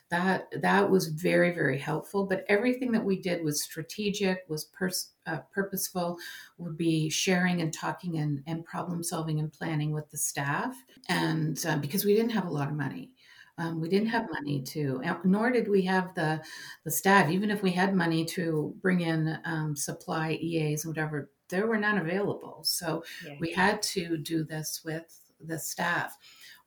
that 0.09 0.47
that 0.61 0.89
was 0.89 1.07
very 1.07 1.51
very 1.51 1.77
helpful. 1.77 2.25
But 2.25 2.45
everything 2.47 2.91
that 2.93 3.03
we 3.03 3.21
did 3.21 3.43
was 3.43 3.63
strategic, 3.63 4.45
was 4.47 4.65
pers- 4.65 5.11
uh, 5.25 5.39
purposeful, 5.53 6.17
would 6.57 6.77
be 6.77 7.09
sharing 7.09 7.61
and 7.61 7.73
talking 7.73 8.17
and, 8.17 8.41
and 8.47 8.65
problem 8.65 9.03
solving 9.03 9.39
and 9.39 9.51
planning 9.51 9.91
with 9.91 10.09
the 10.09 10.17
staff. 10.17 10.75
And 11.09 11.63
uh, 11.65 11.77
because 11.77 12.05
we 12.05 12.15
didn't 12.15 12.31
have 12.31 12.45
a 12.45 12.51
lot 12.51 12.69
of 12.69 12.75
money. 12.75 13.11
Um, 13.59 13.81
we 13.81 13.89
didn't 13.89 14.09
have 14.09 14.27
money 14.31 14.61
to, 14.61 15.01
nor 15.23 15.49
did 15.49 15.67
we 15.67 15.81
have 15.85 16.13
the 16.13 16.41
the 16.83 16.91
staff. 16.91 17.31
Even 17.31 17.49
if 17.49 17.63
we 17.63 17.71
had 17.71 17.95
money 17.95 18.23
to 18.25 18.75
bring 18.81 19.01
in 19.01 19.37
um, 19.45 19.75
supply 19.75 20.33
EAs 20.33 20.85
and 20.85 20.91
whatever, 20.91 21.31
there 21.49 21.65
were 21.65 21.77
none 21.77 21.97
available. 21.97 22.59
So 22.63 23.03
yeah. 23.25 23.35
we 23.39 23.51
had 23.51 23.81
to 23.81 24.17
do 24.17 24.43
this 24.43 24.81
with 24.85 25.05
the 25.43 25.57
staff. 25.57 26.15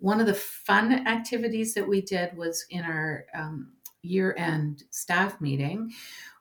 One 0.00 0.20
of 0.20 0.26
the 0.26 0.34
fun 0.34 1.06
activities 1.06 1.74
that 1.74 1.86
we 1.86 2.00
did 2.00 2.36
was 2.36 2.64
in 2.70 2.84
our 2.84 3.26
um, 3.34 3.72
year 4.02 4.34
end 4.36 4.84
staff 4.90 5.40
meeting, 5.40 5.92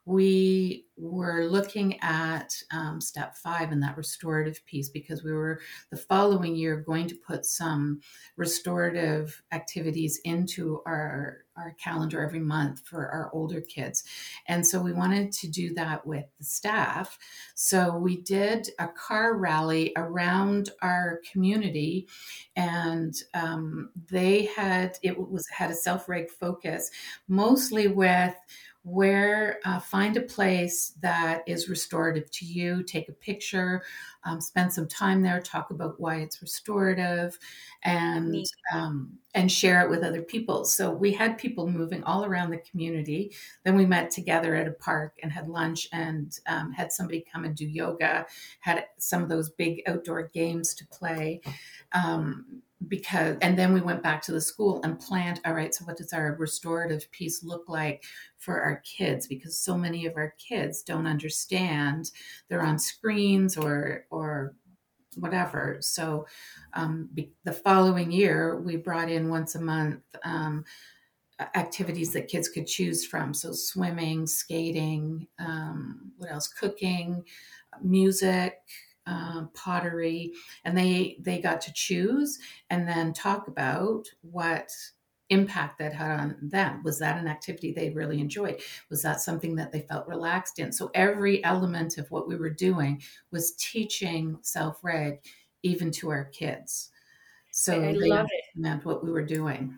we 0.05 0.85
were 0.97 1.45
looking 1.45 1.99
at 2.01 2.51
um, 2.71 2.99
step 2.99 3.37
five 3.37 3.71
in 3.71 3.79
that 3.79 3.95
restorative 3.95 4.65
piece 4.65 4.89
because 4.89 5.23
we 5.23 5.31
were 5.31 5.59
the 5.91 5.97
following 5.97 6.55
year 6.55 6.77
going 6.77 7.07
to 7.07 7.15
put 7.15 7.45
some 7.45 8.01
restorative 8.35 9.39
activities 9.51 10.19
into 10.23 10.81
our 10.87 11.45
our 11.59 11.75
calendar 11.77 12.23
every 12.23 12.39
month 12.39 12.81
for 12.85 13.09
our 13.09 13.29
older 13.33 13.61
kids. 13.61 14.03
And 14.47 14.65
so 14.65 14.81
we 14.81 14.93
wanted 14.93 15.31
to 15.33 15.47
do 15.47 15.73
that 15.75 16.05
with 16.05 16.25
the 16.37 16.45
staff. 16.45 17.17
So 17.55 17.95
we 17.97 18.21
did 18.21 18.69
a 18.79 18.87
car 18.87 19.35
rally 19.37 19.91
around 19.95 20.69
our 20.81 21.21
community 21.31 22.07
and 22.55 23.15
um, 23.33 23.89
they 24.09 24.45
had 24.45 24.97
it 25.03 25.17
was 25.17 25.47
had 25.49 25.71
a 25.71 25.75
self-reg 25.75 26.29
focus 26.29 26.89
mostly 27.27 27.87
with 27.87 28.35
where 28.89 29.59
uh, 29.65 29.79
find 29.79 30.17
a 30.17 30.21
place 30.21 30.93
that 31.01 31.43
is 31.47 31.69
restorative 31.69 32.29
to 32.31 32.45
you 32.45 32.83
take 32.83 33.09
a 33.09 33.13
picture 33.13 33.83
um, 34.25 34.41
spend 34.41 34.71
some 34.71 34.87
time 34.87 35.21
there 35.21 35.39
talk 35.39 35.71
about 35.71 35.99
why 35.99 36.17
it's 36.17 36.41
restorative 36.41 37.37
and 37.83 38.45
um, 38.73 39.17
and 39.35 39.51
share 39.51 39.81
it 39.81 39.89
with 39.89 40.03
other 40.03 40.21
people. 40.21 40.65
So 40.65 40.91
we 40.91 41.13
had 41.13 41.37
people 41.37 41.69
moving 41.69 42.03
all 42.03 42.25
around 42.25 42.49
the 42.49 42.57
community. 42.57 43.33
Then 43.63 43.75
we 43.75 43.85
met 43.85 44.11
together 44.11 44.55
at 44.55 44.67
a 44.67 44.71
park 44.71 45.17
and 45.21 45.31
had 45.31 45.47
lunch 45.47 45.87
and 45.93 46.37
um, 46.47 46.71
had 46.73 46.91
somebody 46.91 47.23
come 47.31 47.45
and 47.45 47.55
do 47.55 47.65
yoga 47.65 48.25
had 48.59 48.85
some 48.97 49.23
of 49.23 49.29
those 49.29 49.49
big 49.51 49.81
outdoor 49.87 50.23
games 50.23 50.73
to 50.75 50.87
play 50.87 51.41
um, 51.93 52.61
because 52.87 53.37
and 53.41 53.59
then 53.59 53.73
we 53.73 53.81
went 53.81 54.01
back 54.01 54.21
to 54.21 54.31
the 54.31 54.39
school 54.39 54.79
and 54.83 54.99
planned 54.99 55.41
all 55.45 55.53
right 55.53 55.75
so 55.75 55.83
what 55.83 55.97
does 55.97 56.13
our 56.13 56.35
restorative 56.39 57.11
piece 57.11 57.43
look 57.43 57.67
like 57.67 58.05
for 58.39 58.61
our 58.61 58.81
kids 58.85 59.27
because 59.27 59.57
so 59.57 59.77
many 59.77 60.05
of 60.05 60.15
our 60.15 60.33
kids 60.37 60.81
don't 60.81 61.05
understand 61.07 62.11
they're 62.47 62.61
on 62.61 62.79
screens 62.79 63.57
or 63.57 64.05
or 64.09 64.55
whatever. 65.15 65.77
So 65.81 66.27
um, 66.73 67.09
be, 67.13 67.31
the 67.43 67.51
following 67.51 68.11
year 68.11 68.59
we 68.59 68.77
brought 68.77 69.09
in 69.09 69.29
once 69.29 69.55
a 69.55 69.61
month 69.61 70.01
um, 70.23 70.63
activities 71.55 72.13
that 72.13 72.27
kids 72.27 72.49
could 72.49 72.67
choose 72.67 73.05
from. 73.05 73.33
So 73.33 73.51
swimming 73.51 74.27
skating 74.27 75.27
um, 75.39 76.11
what 76.17 76.31
else? 76.31 76.47
Cooking 76.47 77.23
music 77.81 78.59
um, 79.05 79.49
pottery, 79.53 80.33
and 80.65 80.77
they 80.77 81.17
they 81.19 81.39
got 81.39 81.61
to 81.61 81.73
choose 81.73 82.39
and 82.69 82.87
then 82.87 83.13
talk 83.13 83.47
about 83.47 84.05
what 84.21 84.69
impact 85.29 85.79
that 85.79 85.93
had 85.93 86.19
on 86.19 86.37
them. 86.41 86.81
Was 86.83 86.99
that 86.99 87.19
an 87.19 87.27
activity 87.27 87.71
they 87.71 87.89
really 87.89 88.19
enjoyed? 88.19 88.61
Was 88.89 89.01
that 89.03 89.21
something 89.21 89.55
that 89.55 89.71
they 89.71 89.81
felt 89.81 90.07
relaxed 90.07 90.59
in? 90.59 90.71
So 90.71 90.91
every 90.93 91.43
element 91.43 91.97
of 91.97 92.09
what 92.11 92.27
we 92.27 92.35
were 92.35 92.49
doing 92.49 93.01
was 93.31 93.53
teaching 93.53 94.37
self 94.41 94.83
reg 94.83 95.19
even 95.63 95.91
to 95.91 96.09
our 96.09 96.25
kids. 96.25 96.89
So 97.51 97.75
I 97.75 97.93
they 97.93 98.09
love 98.09 98.27
it. 98.29 98.85
what 98.85 99.03
we 99.03 99.11
were 99.11 99.25
doing. 99.25 99.75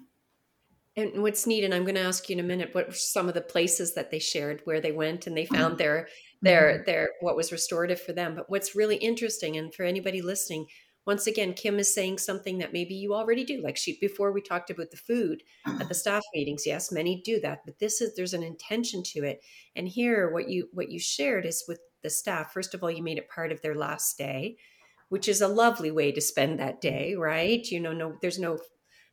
And 0.98 1.24
what's 1.24 1.48
neat, 1.48 1.64
and 1.64 1.74
I'm 1.74 1.84
going 1.84 1.96
to 1.96 2.02
ask 2.02 2.30
you 2.30 2.34
in 2.34 2.44
a 2.44 2.48
minute, 2.48 2.76
what 2.76 2.88
were 2.88 2.94
some 2.94 3.30
of 3.30 3.34
the 3.34 3.42
places 3.42 3.94
that 3.94 4.12
they 4.12 4.20
shared 4.20 4.62
where 4.66 4.82
they 4.82 4.92
went 4.92 5.26
and 5.26 5.38
they 5.38 5.46
found 5.46 5.78
their 5.78 6.08
their 6.42 6.74
mm-hmm. 6.74 6.84
their 6.86 7.10
what 7.22 7.38
was 7.38 7.52
restorative 7.52 8.02
for 8.02 8.12
them. 8.12 8.36
But 8.36 8.50
what's 8.50 8.76
really 8.76 8.98
interesting, 8.98 9.56
and 9.56 9.74
for 9.74 9.84
anybody 9.84 10.22
listening, 10.22 10.68
once 11.06 11.26
again, 11.26 11.54
Kim 11.54 11.80
is 11.80 11.94
saying 11.94 12.20
something 12.20 12.60
that 12.60 12.74
maybe 12.74 12.94
you 12.94 13.14
already 13.14 13.44
do. 13.44 13.62
Like 13.62 13.78
she 13.78 13.98
before 14.00 14.32
we 14.32 14.42
talked 14.42 14.70
about 14.70 14.92
the 14.92 14.98
food 14.98 15.44
at 15.66 15.88
the 15.88 15.94
staff 15.96 16.22
meetings. 16.34 16.66
Yes, 16.66 16.92
many 16.92 17.22
do 17.22 17.40
that, 17.42 17.62
but 17.66 17.80
this 17.80 18.02
is 18.02 18.16
there's 18.16 18.34
an 18.34 18.44
intention 18.44 19.02
to 19.04 19.24
it. 19.24 19.42
And 19.76 19.88
here, 19.88 20.32
what 20.32 20.50
you 20.50 20.70
what 20.74 20.92
you 20.92 21.00
shared 21.00 21.46
is 21.46 21.64
with 21.68 21.80
the 22.04 22.10
staff. 22.10 22.54
First 22.54 22.74
of 22.74 22.84
all, 22.84 22.92
you 22.92 23.04
made 23.04 23.18
it 23.18 23.30
part 23.30 23.52
of 23.52 23.62
their 23.62 23.76
last 23.76 24.18
day, 24.18 24.58
which 25.10 25.28
is 25.28 25.42
a 25.42 25.48
lovely 25.48 25.92
way 25.92 26.12
to 26.12 26.22
spend 26.22 26.60
that 26.60 26.82
day, 26.82 27.16
right? 27.16 27.66
You 27.72 27.80
know, 27.80 27.94
no, 27.94 28.18
there's 28.22 28.40
no 28.40 28.60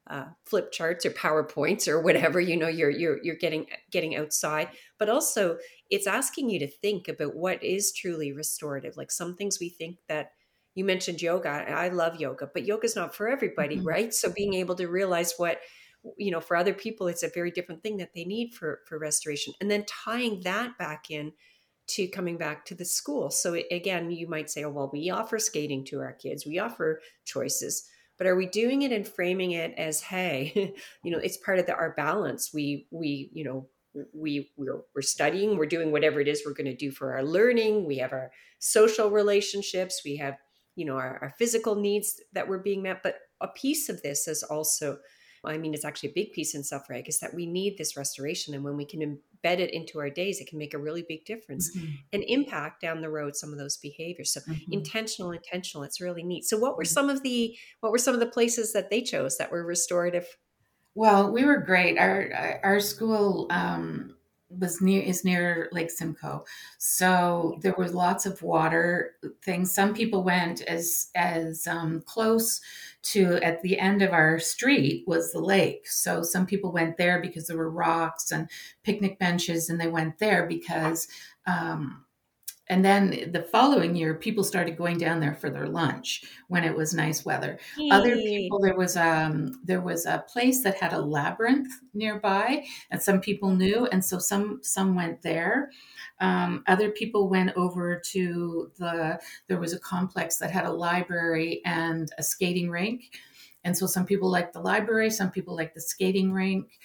uh, 0.09 0.25
flip 0.45 0.73
charts 0.73 1.05
or 1.05 1.11
powerpoints 1.11 1.87
or 1.87 2.01
whatever 2.01 2.41
you 2.41 2.57
know 2.57 2.69
you're 2.69 2.89
you're 2.89 3.23
you're 3.23 3.37
getting 3.37 3.67
getting 3.91 4.17
outside 4.17 4.69
but 4.99 5.11
also 5.11 5.59
it's 5.91 6.07
asking 6.07 6.49
you 6.49 6.59
to 6.59 6.67
think 6.67 7.09
about 7.09 7.37
what 7.37 7.63
is 7.63 7.93
truly 7.93 8.33
restorative 8.33 8.97
like 8.97 9.11
some 9.11 9.37
things 9.37 9.59
we 9.61 9.69
think 9.69 9.99
that 10.09 10.31
you 10.79 10.85
mentioned 10.85 11.21
yoga 11.21 11.49
i 11.49 11.89
love 11.89 12.21
yoga 12.21 12.49
but 12.55 12.65
yoga 12.65 12.85
is 12.85 12.95
not 12.95 13.15
for 13.15 13.29
everybody 13.29 13.77
mm-hmm. 13.77 13.89
right? 13.89 14.15
So 14.15 14.31
being 14.31 14.55
able 14.55 14.77
to 14.77 14.87
realize 14.87 15.35
what 15.37 15.59
you 16.17 16.31
know 16.31 16.41
for 16.41 16.57
other 16.57 16.73
people 16.73 17.09
it's 17.09 17.25
a 17.25 17.31
very 17.35 17.51
different 17.51 17.83
thing 17.83 17.97
that 17.97 18.15
they 18.15 18.25
need 18.25 18.55
for 18.55 18.81
for 18.87 18.99
restoration 18.99 19.53
and 19.61 19.71
then 19.71 19.85
tying 19.87 20.41
that 20.45 20.79
back 20.79 21.11
in 21.11 21.33
to 21.89 22.07
coming 22.07 22.37
back 22.37 22.67
to 22.67 22.75
the 22.75 22.85
school. 22.85 23.31
So 23.31 23.55
it, 23.55 23.67
again 23.73 24.11
you 24.11 24.29
might 24.29 24.51
say 24.51 24.65
oh 24.65 24.71
well 24.71 24.91
we 24.93 25.11
offer 25.11 25.39
skating 25.39 25.85
to 25.87 26.01
our 26.01 26.13
kids 26.13 26.47
we 26.47 26.59
offer 26.59 27.01
choices 27.25 27.89
but 28.17 28.27
are 28.27 28.37
we 28.37 28.47
doing 28.47 28.83
it 28.83 28.93
and 28.93 29.07
framing 29.07 29.53
it 29.53 29.75
as 29.77 30.01
hey 30.01 30.75
you 31.03 31.11
know 31.11 31.19
it's 31.19 31.37
part 31.37 31.59
of 31.59 31.67
the, 31.67 31.75
our 31.75 31.95
balance. 31.97 32.55
We 32.55 32.87
we 32.91 33.31
you 33.33 33.45
know 33.45 33.69
we 34.15 34.53
we're, 34.57 34.83
we're 34.95 35.03
studying 35.03 35.57
we're 35.57 35.67
doing 35.67 35.91
whatever 35.91 36.21
it 36.21 36.29
is 36.29 36.43
we're 36.47 36.53
going 36.53 36.71
to 36.71 36.77
do 36.77 36.93
for 36.93 37.15
our 37.15 37.25
learning. 37.25 37.85
We 37.85 37.99
have 37.99 38.13
our 38.13 38.31
social 38.61 39.11
relationships 39.11 40.03
we 40.05 40.17
have 40.17 40.37
you 40.79 40.85
know 40.85 40.97
our, 40.97 41.19
our 41.23 41.35
physical 41.39 41.75
needs 41.75 42.21
that 42.33 42.49
were 42.49 42.59
being 42.59 42.83
met 42.83 43.03
but 43.03 43.17
a 43.41 43.49
piece 43.49 43.89
of 43.89 44.01
this 44.03 44.29
is 44.29 44.43
also 44.43 44.99
I 45.45 45.59
mean, 45.59 45.75
it's 45.75 45.85
actually 45.85 46.11
a 46.11 46.15
big 46.15 46.33
piece 46.33 46.55
in 46.55 46.65
self 46.65 46.89
reg 46.89 47.09
is 47.09 47.21
that 47.21 47.35
we 47.35 47.47
need 47.47 47.79
this 47.79 47.97
restoration. 47.97 48.55
And 48.55 48.65
when 48.65 48.77
we 48.77 48.85
can 48.85 49.01
embed 49.01 49.59
it 49.59 49.73
into 49.73 49.99
our 49.99 50.11
days, 50.11 50.41
it 50.41 50.49
can 50.49 50.59
make 50.59 50.75
a 50.75 50.79
really 50.79 51.05
big 51.09 51.25
difference 51.25 51.75
mm-hmm. 51.77 51.95
and 52.13 52.25
impact 52.25 52.81
down 52.81 53.01
the 53.01 53.11
road 53.11 53.37
some 53.37 53.53
of 53.53 53.59
those 53.59 53.77
behaviors. 53.77 54.33
So 54.33 54.41
mm-hmm. 54.41 54.73
intentional, 54.73 55.33
intentional, 55.33 55.85
it's 55.85 56.01
really 56.01 56.23
neat. 56.23 56.45
So 56.45 56.59
what 56.59 56.77
were 56.77 56.85
mm-hmm. 56.85 56.93
some 56.93 57.11
of 57.11 57.23
the 57.23 57.57
what 57.81 57.93
were 57.93 57.99
some 57.99 58.15
of 58.15 58.21
the 58.21 58.27
places 58.27 58.73
that 58.73 58.91
they 58.91 59.03
chose 59.03 59.39
that 59.39 59.51
were 59.51 59.65
restorative? 59.65 60.27
Well, 60.95 61.31
we 61.33 61.45
were 61.45 61.59
great. 61.59 61.99
Our 61.99 62.61
our 62.65 62.81
school 62.81 63.47
um, 63.51 64.17
was 64.51 64.81
near 64.81 65.03
is 65.03 65.25
near 65.25 65.69
Lake 65.73 65.91
Simcoe, 65.91 66.45
so 66.79 67.59
there 67.61 67.75
was 67.77 67.95
lots 67.95 68.27
of 68.27 68.43
water 68.43 69.17
things. 69.45 69.73
Some 69.73 69.95
people 69.95 70.25
went 70.25 70.63
as 70.63 71.11
as 71.15 71.67
um, 71.67 72.03
close 72.07 72.61
to 73.03 73.37
at 73.37 73.63
the 73.63 73.79
end 73.79 74.03
of 74.03 74.13
our 74.13 74.39
street 74.39 75.05
was 75.07 75.33
the 75.33 75.41
lake. 75.41 75.89
So 75.89 76.23
some 76.23 76.47
people 76.47 76.73
went 76.73 76.97
there 76.97 77.21
because 77.21 77.47
there 77.47 77.57
were 77.57 77.71
rocks 77.71 78.31
and 78.31 78.51
picnic 78.83 79.19
benches, 79.19 79.69
and 79.69 79.81
they 79.81 79.89
went 79.89 80.19
there 80.19 80.47
because 80.47 81.09
um, 81.47 82.05
and 82.71 82.85
then 82.85 83.33
the 83.33 83.43
following 83.43 83.97
year, 83.97 84.15
people 84.15 84.45
started 84.45 84.77
going 84.77 84.99
down 84.99 85.21
there 85.21 85.35
for 85.35 85.49
their 85.49 85.67
lunch 85.67 86.25
when 86.49 86.65
it 86.65 86.77
was 86.77 86.93
nice 86.93 87.25
weather. 87.25 87.59
Other 87.91 88.15
people, 88.17 88.59
there 88.61 88.77
was 88.77 88.97
um 88.97 89.61
there 89.65 89.81
was 89.81 90.05
a 90.05 90.25
place 90.29 90.63
that 90.65 90.77
had 90.77 90.93
a 90.93 91.01
labyrinth 91.01 91.73
nearby, 91.95 92.67
and 92.91 93.03
some 93.03 93.21
people 93.21 93.51
knew, 93.51 93.87
and 93.87 94.05
so 94.05 94.19
some 94.19 94.61
some 94.63 94.95
went 94.95 95.23
there. 95.23 95.71
Um, 96.21 96.63
other 96.67 96.91
people 96.91 97.29
went 97.29 97.57
over 97.57 98.01
to 98.13 98.71
the 98.79 99.19
there 99.47 99.61
was 99.61 99.73
a 99.73 99.81
complex 99.81 100.37
that 100.39 100.51
had 100.51 100.67
a 100.67 100.73
library 100.73 101.63
and 101.65 102.11
a 102.19 102.23
skating 102.23 102.69
rink, 102.69 103.19
and 103.65 103.77
so 103.77 103.87
some 103.87 104.05
people 104.05 104.31
liked 104.31 104.53
the 104.53 104.61
library, 104.61 105.11
some 105.11 105.31
people 105.31 105.57
liked 105.57 105.75
the 105.75 105.81
skating 105.81 106.33
rink. 106.33 106.79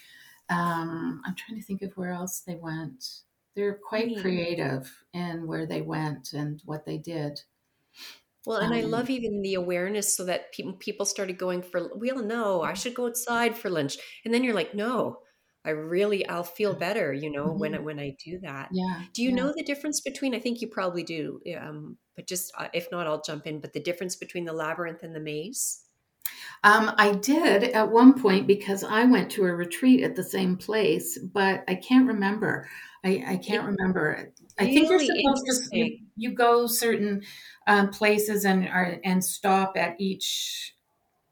Um, 0.50 1.22
I'm 1.26 1.36
trying 1.36 1.60
to 1.60 1.66
think 1.66 1.82
of 1.82 1.96
where 1.98 2.12
else 2.12 2.42
they 2.42 2.56
went 2.56 3.24
they're 3.56 3.78
quite 3.78 4.16
creative 4.16 5.04
in 5.14 5.48
where 5.48 5.66
they 5.66 5.82
went 5.82 6.34
and 6.34 6.62
what 6.66 6.86
they 6.86 6.98
did. 6.98 7.42
Well, 8.46 8.58
and 8.58 8.74
I 8.74 8.82
Um, 8.82 8.82
love 8.82 9.10
even 9.10 9.42
the 9.42 9.54
awareness 9.54 10.16
so 10.16 10.26
that 10.26 10.52
people 10.52 10.74
people 10.74 11.06
started 11.06 11.38
going 11.38 11.62
for 11.62 11.96
we 11.98 12.12
all 12.12 12.22
know 12.24 12.62
I 12.62 12.74
should 12.74 12.94
go 12.94 13.08
outside 13.08 13.58
for 13.58 13.70
lunch. 13.70 13.98
And 14.26 14.34
then 14.34 14.44
you're 14.44 14.54
like, 14.54 14.74
no, 14.74 15.22
I 15.66 15.70
really 15.72 16.26
I'll 16.28 16.44
feel 16.44 16.74
better, 16.76 17.14
you 17.14 17.30
know, 17.32 17.54
when 17.54 17.74
I, 17.76 17.80
when 17.80 18.00
I 18.00 18.16
do 18.24 18.40
that. 18.40 18.72
Yeah, 18.72 19.06
Do 19.14 19.24
you 19.24 19.32
yeah. 19.32 19.34
know 19.34 19.54
the 19.56 19.64
difference 19.64 20.02
between 20.02 20.36
I 20.36 20.40
think 20.40 20.62
you 20.62 20.68
probably 20.68 21.04
do, 21.04 21.40
um, 21.58 21.98
but 22.16 22.28
just 22.28 22.52
uh, 22.58 22.68
if 22.74 22.90
not 22.92 23.08
I'll 23.08 23.22
jump 23.22 23.48
in, 23.48 23.62
but 23.62 23.72
the 23.74 23.80
difference 23.80 24.16
between 24.18 24.46
the 24.46 24.54
labyrinth 24.54 25.04
and 25.04 25.16
the 25.16 25.20
maze? 25.22 25.86
Um, 26.64 26.92
I 26.98 27.14
did 27.14 27.64
at 27.64 27.92
one 27.92 28.20
point 28.20 28.48
because 28.48 28.84
I 28.84 29.04
went 29.06 29.32
to 29.32 29.46
a 29.46 29.54
retreat 29.56 30.02
at 30.04 30.16
the 30.16 30.24
same 30.24 30.58
place, 30.58 31.18
but 31.18 31.64
I 31.68 31.76
can't 31.76 32.08
remember. 32.08 32.70
I, 33.04 33.24
I 33.28 33.38
can't 33.38 33.66
remember. 33.66 34.32
I 34.58 34.66
think 34.66 34.90
you're 34.90 35.00
supposed 35.00 35.72
to 35.72 35.78
you 35.78 35.98
you 36.16 36.32
go 36.32 36.68
certain 36.68 37.24
um, 37.68 37.90
places 37.90 38.46
and 38.46 38.68
are 38.68 39.00
and 39.04 39.24
stop 39.24 39.74
at 39.76 39.96
each. 40.00 40.74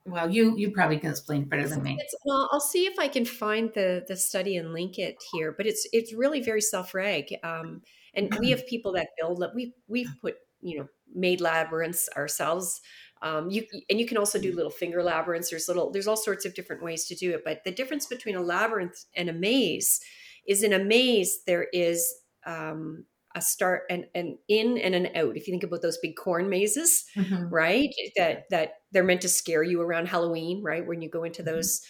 Well, 0.05 0.29
you 0.29 0.57
you 0.57 0.71
probably 0.71 0.97
can 0.97 1.11
explain 1.11 1.45
better 1.45 1.67
than 1.67 1.83
me. 1.83 1.97
it's 1.99 2.15
well, 2.25 2.49
I'll 2.51 2.59
see 2.59 2.85
if 2.85 2.97
I 2.99 3.07
can 3.07 3.25
find 3.25 3.71
the 3.73 4.03
the 4.07 4.17
study 4.17 4.57
and 4.57 4.73
link 4.73 4.97
it 4.97 5.15
here, 5.31 5.53
but 5.55 5.65
it's 5.65 5.87
it's 5.93 6.13
really 6.13 6.41
very 6.41 6.61
self-reg. 6.61 7.35
Um, 7.43 7.81
and 8.13 8.35
we 8.39 8.49
have 8.49 8.65
people 8.67 8.91
that 8.93 9.09
build 9.17 9.41
that 9.41 9.55
we 9.55 9.73
we've 9.87 10.13
put, 10.19 10.35
you 10.61 10.79
know, 10.79 10.87
made 11.13 11.39
labyrinths 11.39 12.09
ourselves. 12.17 12.81
Um, 13.21 13.51
you 13.51 13.65
and 13.89 13.99
you 13.99 14.07
can 14.07 14.17
also 14.17 14.39
do 14.39 14.53
little 14.53 14.71
finger 14.71 15.03
labyrinths. 15.03 15.51
There's 15.51 15.67
little 15.67 15.91
there's 15.91 16.07
all 16.07 16.17
sorts 16.17 16.45
of 16.45 16.55
different 16.55 16.83
ways 16.83 17.05
to 17.05 17.15
do 17.15 17.31
it. 17.31 17.43
But 17.45 17.63
the 17.63 17.71
difference 17.71 18.07
between 18.07 18.35
a 18.35 18.41
labyrinth 18.41 19.05
and 19.15 19.29
a 19.29 19.33
maze 19.33 20.01
is 20.47 20.63
in 20.63 20.73
a 20.73 20.79
maze 20.79 21.43
there 21.45 21.67
is 21.73 22.13
um 22.45 23.05
a 23.35 23.41
start 23.41 23.83
and 23.89 24.05
an 24.13 24.37
in 24.49 24.77
and 24.77 24.93
an 24.93 25.07
out. 25.15 25.37
If 25.37 25.47
you 25.47 25.53
think 25.53 25.63
about 25.63 25.81
those 25.81 25.97
big 25.99 26.17
corn 26.17 26.49
mazes, 26.49 27.05
hmm 27.15 27.51
right 27.51 27.89
that 28.17 28.43
that 28.49 28.73
they're 28.91 29.03
meant 29.03 29.21
to 29.21 29.29
scare 29.29 29.63
you 29.63 29.81
around 29.81 30.07
halloween 30.07 30.63
right 30.63 30.85
when 30.87 31.01
you 31.01 31.09
go 31.09 31.23
into 31.23 31.43
hmm 31.43 31.43
those 31.43 31.81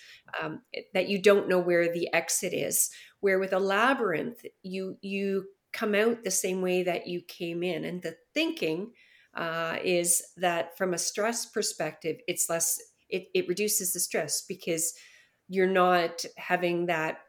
um, 0.41 0.61
that 0.93 1.07
you 1.07 1.21
don't 1.21 1.47
know 1.47 1.59
where 1.59 1.91
the 1.91 2.11
exit 2.13 2.53
is. 2.53 2.89
Where 3.19 3.39
with 3.39 3.53
a 3.53 3.59
labyrinth 3.59 4.45
you 4.63 4.97
you 5.01 5.49
come 5.73 5.95
out 5.95 6.23
the 6.23 6.31
same 6.31 6.61
way 6.61 6.83
that 6.83 7.07
you 7.07 7.21
came 7.21 7.63
in. 7.63 7.85
And 7.85 8.01
the 8.01 8.17
thinking 8.33 8.91
uh, 9.33 9.77
is 9.83 10.21
that 10.37 10.77
from 10.77 10.93
a 10.93 10.97
stress 10.97 11.45
perspective 11.45 12.17
it's 12.27 12.49
less 12.49 12.79
it, 13.09 13.27
it 13.33 13.47
reduces 13.47 13.93
the 13.93 13.99
stress 13.99 14.41
because 14.45 14.93
you're 15.47 15.67
not 15.67 16.23
having 16.37 16.85
that 16.85 17.19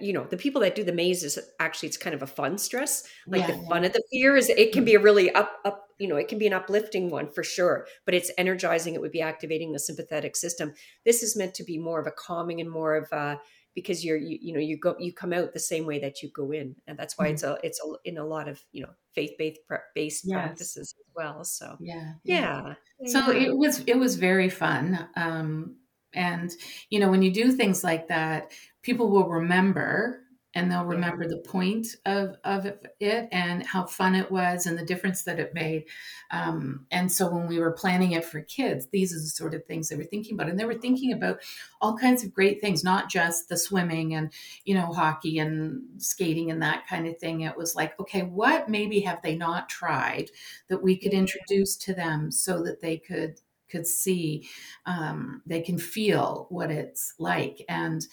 you 0.00 0.12
know 0.12 0.24
the 0.24 0.36
people 0.36 0.60
that 0.60 0.74
do 0.74 0.84
the 0.84 0.92
mazes 0.92 1.38
actually 1.60 1.88
it's 1.88 1.96
kind 1.96 2.14
of 2.14 2.22
a 2.22 2.26
fun 2.26 2.58
stress 2.58 3.08
like 3.30 3.46
Yeah, 3.46 3.46
the 3.46 3.58
yeah. 3.62 3.68
fun 3.68 3.84
of 3.84 3.92
the 3.92 4.02
fear 4.10 4.36
is 4.36 4.48
it 4.50 4.72
can 4.72 4.84
be 4.84 4.94
a 4.94 5.00
really 5.00 5.30
up 5.32 5.58
up 5.64 5.88
you 5.98 6.06
know 6.06 6.16
it 6.16 6.28
can 6.28 6.38
be 6.38 6.46
an 6.46 6.52
uplifting 6.52 7.10
one 7.10 7.30
for 7.30 7.42
sure 7.42 7.86
but 8.04 8.14
it's 8.14 8.30
energizing 8.38 8.94
it 8.94 9.00
would 9.00 9.12
be 9.12 9.22
activating 9.22 9.72
the 9.72 9.78
sympathetic 9.78 10.36
system 10.36 10.72
this 11.04 11.22
is 11.22 11.36
meant 11.36 11.54
to 11.54 11.64
be 11.64 11.78
more 11.78 12.00
of 12.00 12.06
a 12.06 12.10
calming 12.12 12.60
and 12.60 12.70
more 12.70 12.96
of 12.96 13.10
a 13.12 13.40
because 13.74 14.04
you're 14.04 14.16
you, 14.16 14.38
you 14.40 14.52
know 14.52 14.60
you 14.60 14.76
go 14.76 14.94
you 14.98 15.12
come 15.12 15.32
out 15.32 15.52
the 15.52 15.58
same 15.60 15.86
way 15.86 15.98
that 15.98 16.22
you 16.22 16.30
go 16.30 16.50
in 16.52 16.76
and 16.86 16.98
that's 16.98 17.16
why 17.18 17.26
Mhm. 17.26 17.28
it's 17.28 17.42
a 17.42 17.58
it's 17.62 17.80
a, 17.84 17.92
in 18.04 18.18
a 18.18 18.24
lot 18.26 18.48
of 18.48 18.62
you 18.72 18.82
know 18.82 18.92
faith 19.14 19.32
based 19.38 19.60
based 19.94 20.28
Yes. 20.28 20.30
practices 20.30 20.94
as 20.98 21.06
well 21.14 21.44
so 21.44 21.78
Yeah. 21.78 22.14
Yeah. 22.24 22.52
yeah 22.58 22.74
So 23.04 23.30
it 23.30 23.56
was 23.56 23.80
it 23.86 23.96
was 23.98 24.16
very 24.16 24.48
fun. 24.50 25.08
Um, 25.16 25.76
and 26.14 26.50
you 26.90 27.00
know, 27.00 27.10
when 27.10 27.22
you 27.22 27.32
do 27.32 27.52
things 27.52 27.84
like 27.84 28.08
that, 28.08 28.50
people 28.82 29.10
will 29.10 29.28
remember 29.28 30.22
and 30.54 30.72
they'll 30.72 30.84
yeah 30.90 30.94
remember 30.94 31.28
the 31.28 31.36
point 31.38 31.88
of 32.06 32.36
of 32.42 32.66
it 33.00 33.28
and 33.30 33.66
how 33.66 33.84
fun 33.84 34.14
it 34.14 34.30
was 34.30 34.66
and 34.66 34.78
the 34.78 34.84
difference 34.84 35.22
that 35.24 35.38
it 35.38 35.52
made. 35.54 35.84
Um, 36.30 36.86
and 36.90 37.12
so 37.12 37.30
when 37.30 37.46
we 37.46 37.58
were 37.58 37.72
planning 37.72 38.12
it 38.12 38.24
for 38.24 38.40
kids, 38.40 38.86
these 38.90 39.12
are 39.12 39.20
the 39.20 39.26
sort 39.26 39.54
of 39.54 39.64
things 39.66 39.88
they 39.88 39.96
were 39.96 40.04
thinking 40.04 40.34
about, 40.34 40.48
and 40.48 40.58
they 40.58 40.64
were 40.64 40.74
thinking 40.74 41.12
about 41.12 41.40
all 41.80 41.96
kinds 41.96 42.24
of 42.24 42.32
great 42.32 42.60
things, 42.60 42.82
not 42.82 43.10
just 43.10 43.48
the 43.48 43.56
swimming 43.58 44.14
and 44.14 44.32
you 44.64 44.74
know 44.74 44.86
hockey 44.92 45.38
and 45.38 45.82
skating 45.98 46.50
and 46.50 46.62
that 46.62 46.86
kind 46.86 47.06
of 47.06 47.18
thing. 47.18 47.42
It 47.42 47.56
was 47.56 47.76
like, 47.76 47.98
okay, 48.00 48.22
what 48.22 48.68
maybe 48.68 49.00
have 49.00 49.22
they 49.22 49.36
not 49.36 49.68
tried? 49.68 50.30
that 50.68 50.82
we 50.82 50.96
could 50.96 51.12
introduce 51.12 51.76
to 51.76 51.94
them 51.94 52.30
so 52.30 52.62
that 52.62 52.80
they 52.80 52.96
could 52.96 53.40
could 53.68 53.86
see 53.86 54.48
um, 54.86 55.42
they 55.46 55.60
can 55.60 55.78
feel 55.78 56.46
what 56.50 56.70
it's 56.70 57.14
like. 57.18 57.64
And 57.68 58.06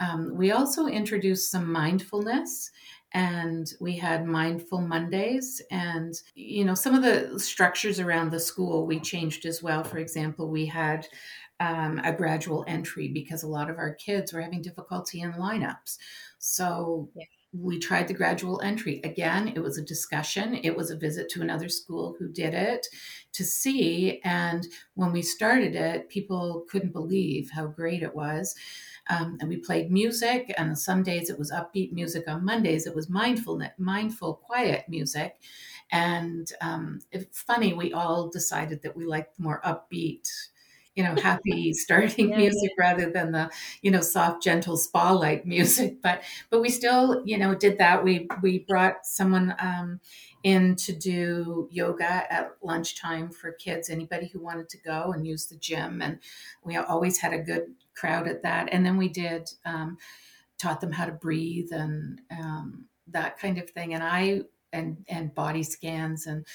um, 0.00 0.36
we 0.36 0.50
also 0.50 0.86
introduced 0.86 1.50
some 1.50 1.70
mindfulness 1.70 2.70
and 3.12 3.70
we 3.80 3.96
had 3.96 4.26
mindful 4.26 4.80
mondays. 4.80 5.62
And 5.70 6.14
you 6.34 6.64
know 6.64 6.74
some 6.74 6.94
of 6.94 7.02
the 7.02 7.38
structures 7.38 8.00
around 8.00 8.30
the 8.30 8.40
school 8.40 8.86
we 8.86 9.00
changed 9.00 9.46
as 9.46 9.62
well. 9.62 9.84
For 9.84 9.98
example 9.98 10.48
we 10.48 10.66
had 10.66 11.06
um, 11.60 12.00
a 12.02 12.12
gradual 12.12 12.64
entry 12.66 13.08
because 13.08 13.42
a 13.42 13.48
lot 13.48 13.70
of 13.70 13.78
our 13.78 13.94
kids 13.94 14.32
were 14.32 14.40
having 14.40 14.62
difficulty 14.62 15.20
in 15.20 15.32
lineups. 15.32 15.98
So 16.38 17.08
yeah 17.14 17.24
we 17.52 17.78
tried 17.78 18.08
the 18.08 18.14
gradual 18.14 18.60
entry. 18.62 19.00
Again 19.04 19.48
it 19.48 19.60
was 19.60 19.78
a 19.78 19.84
discussion. 19.84 20.54
It 20.62 20.76
was 20.76 20.90
a 20.90 20.96
visit 20.96 21.28
to 21.30 21.42
another 21.42 21.68
school 21.68 22.16
who 22.18 22.28
did 22.28 22.54
it 22.54 22.86
to 23.32 23.44
see 23.44 24.20
and 24.24 24.66
when 24.94 25.12
we 25.12 25.22
started 25.22 25.74
it 25.74 26.08
people 26.08 26.64
couldn't 26.70 26.92
believe 26.92 27.50
how 27.50 27.66
great 27.66 28.02
it 28.02 28.14
was. 28.14 28.54
Um, 29.10 29.36
and 29.40 29.48
we 29.48 29.56
played 29.56 29.90
music 29.90 30.54
and 30.56 30.78
some 30.78 31.02
days 31.02 31.28
it 31.28 31.38
was 31.38 31.52
upbeat 31.52 31.92
music. 31.92 32.24
On 32.28 32.44
mondays 32.44 32.86
it 32.86 32.94
was 32.94 33.10
mindful 33.10 33.60
mindful 33.78 34.34
quiet 34.34 34.84
music. 34.88 35.36
And 35.90 36.50
um, 36.62 37.00
it's 37.10 37.42
funny 37.42 37.74
we 37.74 37.92
all 37.92 38.30
decided 38.30 38.82
that 38.82 38.96
we 38.96 39.04
liked 39.04 39.38
more 39.38 39.60
upbeat 39.62 40.28
you 40.94 41.02
know 41.02 41.14
happy 41.20 41.72
starting 41.72 42.30
yeah. 42.30 42.36
music 42.36 42.70
rather 42.78 43.10
than 43.10 43.32
the 43.32 43.50
you 43.82 43.90
know 43.90 44.00
soft 44.00 44.42
gentle 44.42 44.76
spa 44.76 45.12
like 45.12 45.46
music. 45.46 46.02
But 46.02 46.22
but 46.50 46.60
we 46.60 46.68
still 46.68 47.22
you 47.24 47.38
know 47.38 47.54
did 47.54 47.78
that. 47.78 48.04
We 48.04 48.28
we 48.42 48.60
brought 48.60 49.06
someone 49.06 49.54
um, 49.58 50.00
in 50.42 50.74
to 50.74 50.92
do 50.92 51.68
yoga 51.70 52.32
at 52.32 52.52
lunchtime 52.62 53.30
for 53.30 53.52
kids. 53.52 53.90
Anybody 53.90 54.26
who 54.26 54.40
wanted 54.40 54.68
to 54.70 54.78
go 54.78 55.12
and 55.12 55.26
use 55.26 55.46
the 55.46 55.56
gym. 55.56 56.02
And 56.02 56.18
we 56.64 56.76
always 56.76 57.18
had 57.18 57.32
a 57.32 57.38
good 57.38 57.74
crowd 57.94 58.26
at 58.26 58.42
that. 58.42 58.68
And 58.72 58.84
then 58.84 58.96
we 58.96 59.08
did 59.08 59.50
um, 59.64 59.98
taught 60.58 60.80
them 60.80 60.92
how 60.92 61.06
to 61.06 61.12
breathe 61.12 61.72
and 61.72 62.20
um, 62.30 62.86
that 63.08 63.38
kind 63.38 63.58
of 63.58 63.70
thing. 63.70 63.94
And 63.94 64.02
i 64.02 64.42
and 64.72 65.04
and 65.08 65.34
body 65.34 65.62
scans 65.62 66.26
and 66.26 66.46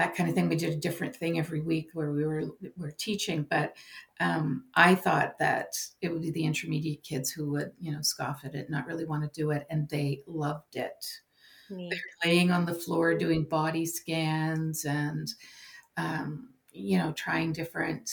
that 0.00 0.16
kind 0.16 0.30
of 0.30 0.34
thing. 0.34 0.48
We 0.48 0.56
did 0.56 0.72
a 0.72 0.76
different 0.76 1.14
thing 1.14 1.38
every 1.38 1.60
week 1.60 1.90
where 1.92 2.10
we 2.10 2.24
were 2.24 2.44
we 2.62 2.70
were 2.78 2.90
teaching 2.90 3.46
but 3.48 3.76
um, 4.18 4.64
i 4.74 4.94
thought 4.94 5.38
that 5.38 5.76
it 6.00 6.10
would 6.10 6.22
be 6.22 6.30
the 6.30 6.44
intermediate 6.44 7.02
kids 7.02 7.30
who 7.30 7.50
would 7.50 7.72
you 7.78 7.92
know 7.92 8.00
scoff 8.00 8.44
at 8.44 8.54
it 8.54 8.70
not 8.70 8.86
really 8.86 9.04
want 9.04 9.22
to 9.22 9.40
do 9.40 9.50
it 9.50 9.66
and 9.68 9.88
they 9.88 10.22
loved 10.26 10.76
it. 10.76 11.04
Neat. 11.68 11.94
Laying 12.24 12.50
on 12.50 12.64
the 12.64 12.74
floor 12.74 13.14
doing 13.14 13.44
body 13.44 13.84
scans 13.84 14.86
and 14.86 15.28
um, 15.98 16.48
you 16.72 16.96
know 16.96 17.12
trying 17.12 17.52
different 17.52 18.10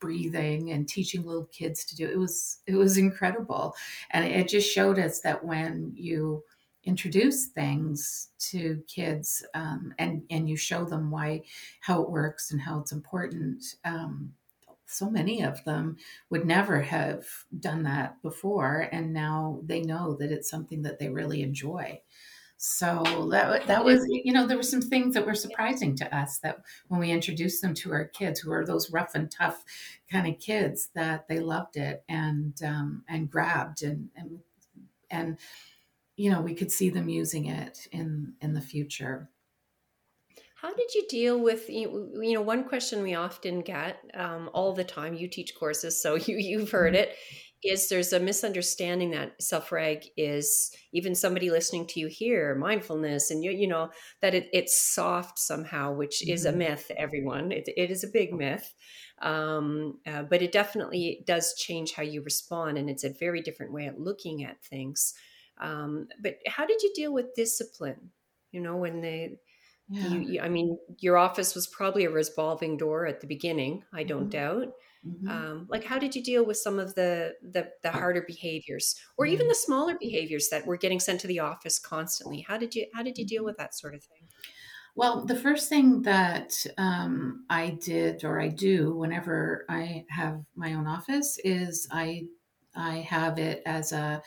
breathing 0.00 0.70
and 0.72 0.86
teaching 0.86 1.24
little 1.24 1.46
kids 1.46 1.84
to 1.86 1.96
do 1.96 2.06
it 2.06 2.18
was 2.18 2.58
it 2.66 2.74
was 2.74 2.98
incredible. 2.98 3.74
And 4.10 4.26
it 4.26 4.48
just 4.48 4.70
showed 4.70 4.98
us 4.98 5.20
that 5.20 5.42
when 5.42 5.92
you 5.96 6.44
introduce 6.84 7.46
things 7.46 8.30
to 8.38 8.82
kids 8.88 9.44
um, 9.54 9.94
and 9.98 10.22
and 10.30 10.48
you 10.48 10.56
show 10.56 10.84
them 10.84 11.10
why 11.10 11.42
how 11.80 12.02
it 12.02 12.10
works 12.10 12.50
and 12.50 12.60
how 12.60 12.80
it's 12.80 12.92
important 12.92 13.62
um, 13.84 14.32
so 14.92 15.08
many 15.08 15.42
of 15.42 15.64
them 15.64 15.96
would 16.30 16.44
never 16.44 16.82
have 16.82 17.26
done 17.58 17.82
that 17.84 18.20
before 18.22 18.88
and 18.92 19.12
now 19.12 19.60
they 19.64 19.80
know 19.80 20.16
that 20.20 20.30
it's 20.30 20.50
something 20.50 20.82
that 20.82 20.98
they 20.98 21.08
really 21.08 21.42
enjoy. 21.42 22.00
So 22.58 23.28
that 23.32 23.66
that 23.66 23.84
was 23.84 24.06
you 24.08 24.32
know 24.32 24.46
there 24.46 24.56
were 24.56 24.62
some 24.62 24.82
things 24.82 25.14
that 25.14 25.26
were 25.26 25.34
surprising 25.34 25.96
to 25.96 26.16
us 26.16 26.38
that 26.40 26.58
when 26.86 27.00
we 27.00 27.10
introduced 27.10 27.60
them 27.60 27.74
to 27.74 27.92
our 27.92 28.04
kids 28.04 28.38
who 28.38 28.52
are 28.52 28.64
those 28.64 28.92
rough 28.92 29.16
and 29.16 29.28
tough 29.28 29.64
kind 30.08 30.28
of 30.28 30.38
kids 30.38 30.90
that 30.94 31.26
they 31.26 31.40
loved 31.40 31.76
it 31.76 32.04
and 32.08 32.62
um, 32.62 33.02
and 33.08 33.28
grabbed 33.28 33.82
and 33.82 34.10
and 34.14 34.38
and 35.10 35.38
you 36.16 36.30
know 36.30 36.40
we 36.40 36.54
could 36.54 36.70
see 36.72 36.90
them 36.90 37.08
using 37.08 37.46
it 37.46 37.86
in 37.92 38.34
in 38.40 38.54
the 38.54 38.60
future 38.60 39.30
How 40.56 40.72
did 40.74 40.94
you 40.94 41.06
deal 41.08 41.40
with 41.40 41.68
you 41.68 42.32
know 42.34 42.40
one 42.42 42.68
question 42.68 43.02
we 43.02 43.14
often 43.14 43.60
get 43.60 43.98
um, 44.14 44.48
all 44.54 44.72
the 44.72 44.84
time? 44.84 45.14
You 45.14 45.28
teach 45.28 45.54
courses, 45.58 46.00
so 46.00 46.14
you 46.26 46.36
you've 46.36 46.70
heard 46.70 46.94
Mhm. 46.94 46.96
it. 46.96 47.16
Is 47.64 47.88
there's 47.88 48.12
a 48.12 48.18
misunderstanding 48.18 49.10
that 49.12 49.40
self 49.40 49.70
reg 49.70 50.04
is 50.16 50.74
even 50.92 51.14
somebody 51.14 51.48
listening 51.48 51.86
to 51.88 52.00
you 52.00 52.08
here 52.08 52.56
mindfulness 52.56 53.30
and 53.30 53.44
you 53.44 53.52
you 53.52 53.68
know 53.68 53.90
that 54.20 54.34
it, 54.34 54.48
it's 54.52 54.76
soft 54.76 55.38
somehow, 55.38 55.92
which 55.92 56.28
is 56.28 56.44
a 56.44 56.50
Mhm. 56.50 56.52
myth. 56.52 56.90
Everyone, 56.96 57.52
it, 57.52 57.68
it 57.76 57.90
is 57.90 58.02
a 58.02 58.08
big 58.12 58.32
myth, 58.34 58.74
um, 59.20 60.00
uh, 60.06 60.24
but 60.24 60.42
it 60.42 60.50
definitely 60.52 61.22
does 61.26 61.54
change 61.54 61.92
how 61.92 62.02
you 62.02 62.20
respond, 62.22 62.78
and 62.78 62.90
it's 62.90 63.04
a 63.04 63.10
very 63.12 63.40
different 63.42 63.72
way 63.72 63.86
of 63.86 63.96
looking 63.96 64.42
at 64.44 64.64
things. 64.64 65.14
Um, 65.62 66.08
but 66.22 66.38
how 66.46 66.66
did 66.66 66.82
you 66.82 66.92
deal 66.94 67.12
with 67.14 67.34
discipline? 67.34 68.12
You 68.52 68.60
know, 68.60 68.76
when 68.76 69.00
they 69.02 69.38
you, 70.00 70.20
Yeah. 70.20 70.22
you 70.22 70.40
i 70.40 70.48
mean 70.48 70.78
your 70.98 71.16
office 71.16 71.54
was 71.54 71.66
probably 71.66 72.04
a 72.04 72.10
revolving 72.10 72.76
door 72.76 73.06
at 73.06 73.20
the 73.20 73.26
beginning 73.26 73.84
i 73.92 74.02
don't 74.02 74.30
Mhm. 74.30 74.30
doubt 74.30 74.68
Mhm. 75.04 75.28
um, 75.28 75.66
like 75.70 75.84
how 75.84 75.98
did 76.00 76.16
you 76.16 76.22
deal 76.22 76.44
with 76.44 76.56
some 76.56 76.78
of 76.80 76.96
the, 76.96 77.34
the 77.42 77.70
the 77.82 77.92
harder 77.92 78.22
behaviors 78.22 79.00
or 79.16 79.24
Yeah. 79.24 79.26
even 79.26 79.46
the 79.48 79.54
smaller 79.54 79.96
behaviors 79.98 80.48
that 80.50 80.66
were 80.66 80.76
getting 80.76 80.98
sent 81.00 81.20
to 81.20 81.28
the 81.28 81.38
office 81.38 81.78
constantly 81.78 82.40
how 82.40 82.58
did 82.58 82.74
you 82.74 82.88
how 82.94 83.02
did 83.02 83.16
you 83.18 83.24
deal 83.26 83.44
Mhm. 83.44 83.44
with 83.44 83.56
that 83.56 83.74
sort 83.74 83.94
of 83.94 84.02
thing 84.04 84.28
Well, 84.94 85.24
the 85.24 85.36
first 85.36 85.68
thing 85.68 86.02
that 86.02 86.66
um, 86.76 87.46
I 87.48 87.70
did 87.80 88.24
or 88.24 88.40
I 88.40 88.48
do 88.48 88.94
whenever 88.94 89.64
I 89.68 90.04
have 90.10 90.44
my 90.54 90.74
own 90.74 90.86
office 90.86 91.38
is 91.38 91.88
I 91.90 92.28
I 92.74 92.98
have 93.00 93.38
it 93.38 93.62
as 93.66 93.92
a 93.92 94.22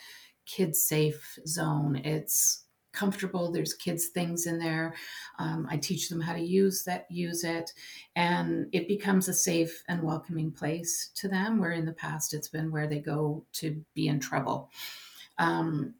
kid 0.46 0.74
safe 0.74 1.38
zone. 1.46 1.96
It's 1.96 2.64
comfortable. 2.92 3.52
There's 3.52 3.74
kids 3.74 4.06
things 4.06 4.46
in 4.46 4.58
there. 4.58 4.94
Um, 5.38 5.66
I 5.70 5.76
teach 5.76 6.08
them 6.08 6.20
how 6.20 6.32
to 6.32 6.40
use 6.40 6.82
that 6.84 7.06
use 7.10 7.44
it, 7.44 7.72
and 8.16 8.68
it 8.72 8.88
becomes 8.88 9.28
a 9.28 9.34
safe 9.34 9.82
and 9.88 10.02
welcoming 10.02 10.50
place 10.50 11.10
to 11.16 11.28
them. 11.28 11.58
Where 11.58 11.72
in 11.72 11.84
the 11.84 11.92
past 11.92 12.34
it's 12.34 12.48
been 12.48 12.70
where 12.70 12.86
they 12.86 13.00
go 13.00 13.44
to 13.54 13.84
be 13.94 14.08
in 14.08 14.18
trouble. 14.18 14.70
Um, 15.38 15.94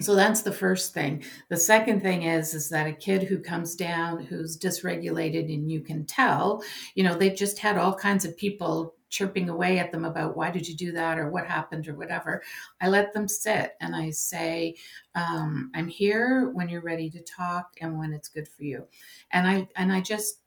so 0.00 0.14
that's 0.14 0.42
the 0.42 0.52
first 0.52 0.92
thing. 0.92 1.24
The 1.48 1.56
second 1.56 2.02
thing 2.02 2.24
is 2.24 2.52
is 2.52 2.68
that 2.68 2.86
a 2.86 2.92
kid 2.92 3.22
who 3.22 3.38
comes 3.38 3.74
down 3.74 4.22
who's 4.22 4.58
dysregulated 4.58 5.52
and 5.52 5.70
you 5.70 5.80
can 5.80 6.04
tell, 6.04 6.62
you 6.94 7.02
know, 7.02 7.14
they've 7.14 7.34
just 7.34 7.58
had 7.58 7.78
all 7.78 7.94
kinds 7.94 8.26
of 8.26 8.36
people 8.36 8.94
chirping 9.08 9.48
away 9.48 9.78
at 9.78 9.92
them 9.92 10.04
about 10.04 10.36
why 10.36 10.50
did 10.50 10.66
you 10.66 10.74
do 10.74 10.92
that 10.92 11.18
or 11.18 11.30
what 11.30 11.46
happened 11.46 11.88
or 11.88 11.94
whatever. 11.94 12.42
I 12.80 12.88
let 12.88 13.12
them 13.12 13.28
sit 13.28 13.72
and 13.80 13.94
I 13.94 14.10
say, 14.10 14.76
um, 15.14 15.70
I'm 15.74 15.88
here 15.88 16.50
when 16.50 16.68
you're 16.68 16.82
ready 16.82 17.08
to 17.10 17.22
talk 17.22 17.70
and 17.80 17.98
when 17.98 18.12
it's 18.12 18.28
good 18.28 18.48
for 18.48 18.64
you. 18.64 18.86
And 19.32 19.46
I 19.46 19.68
and 19.76 19.92
I 19.92 20.00
just 20.00 20.40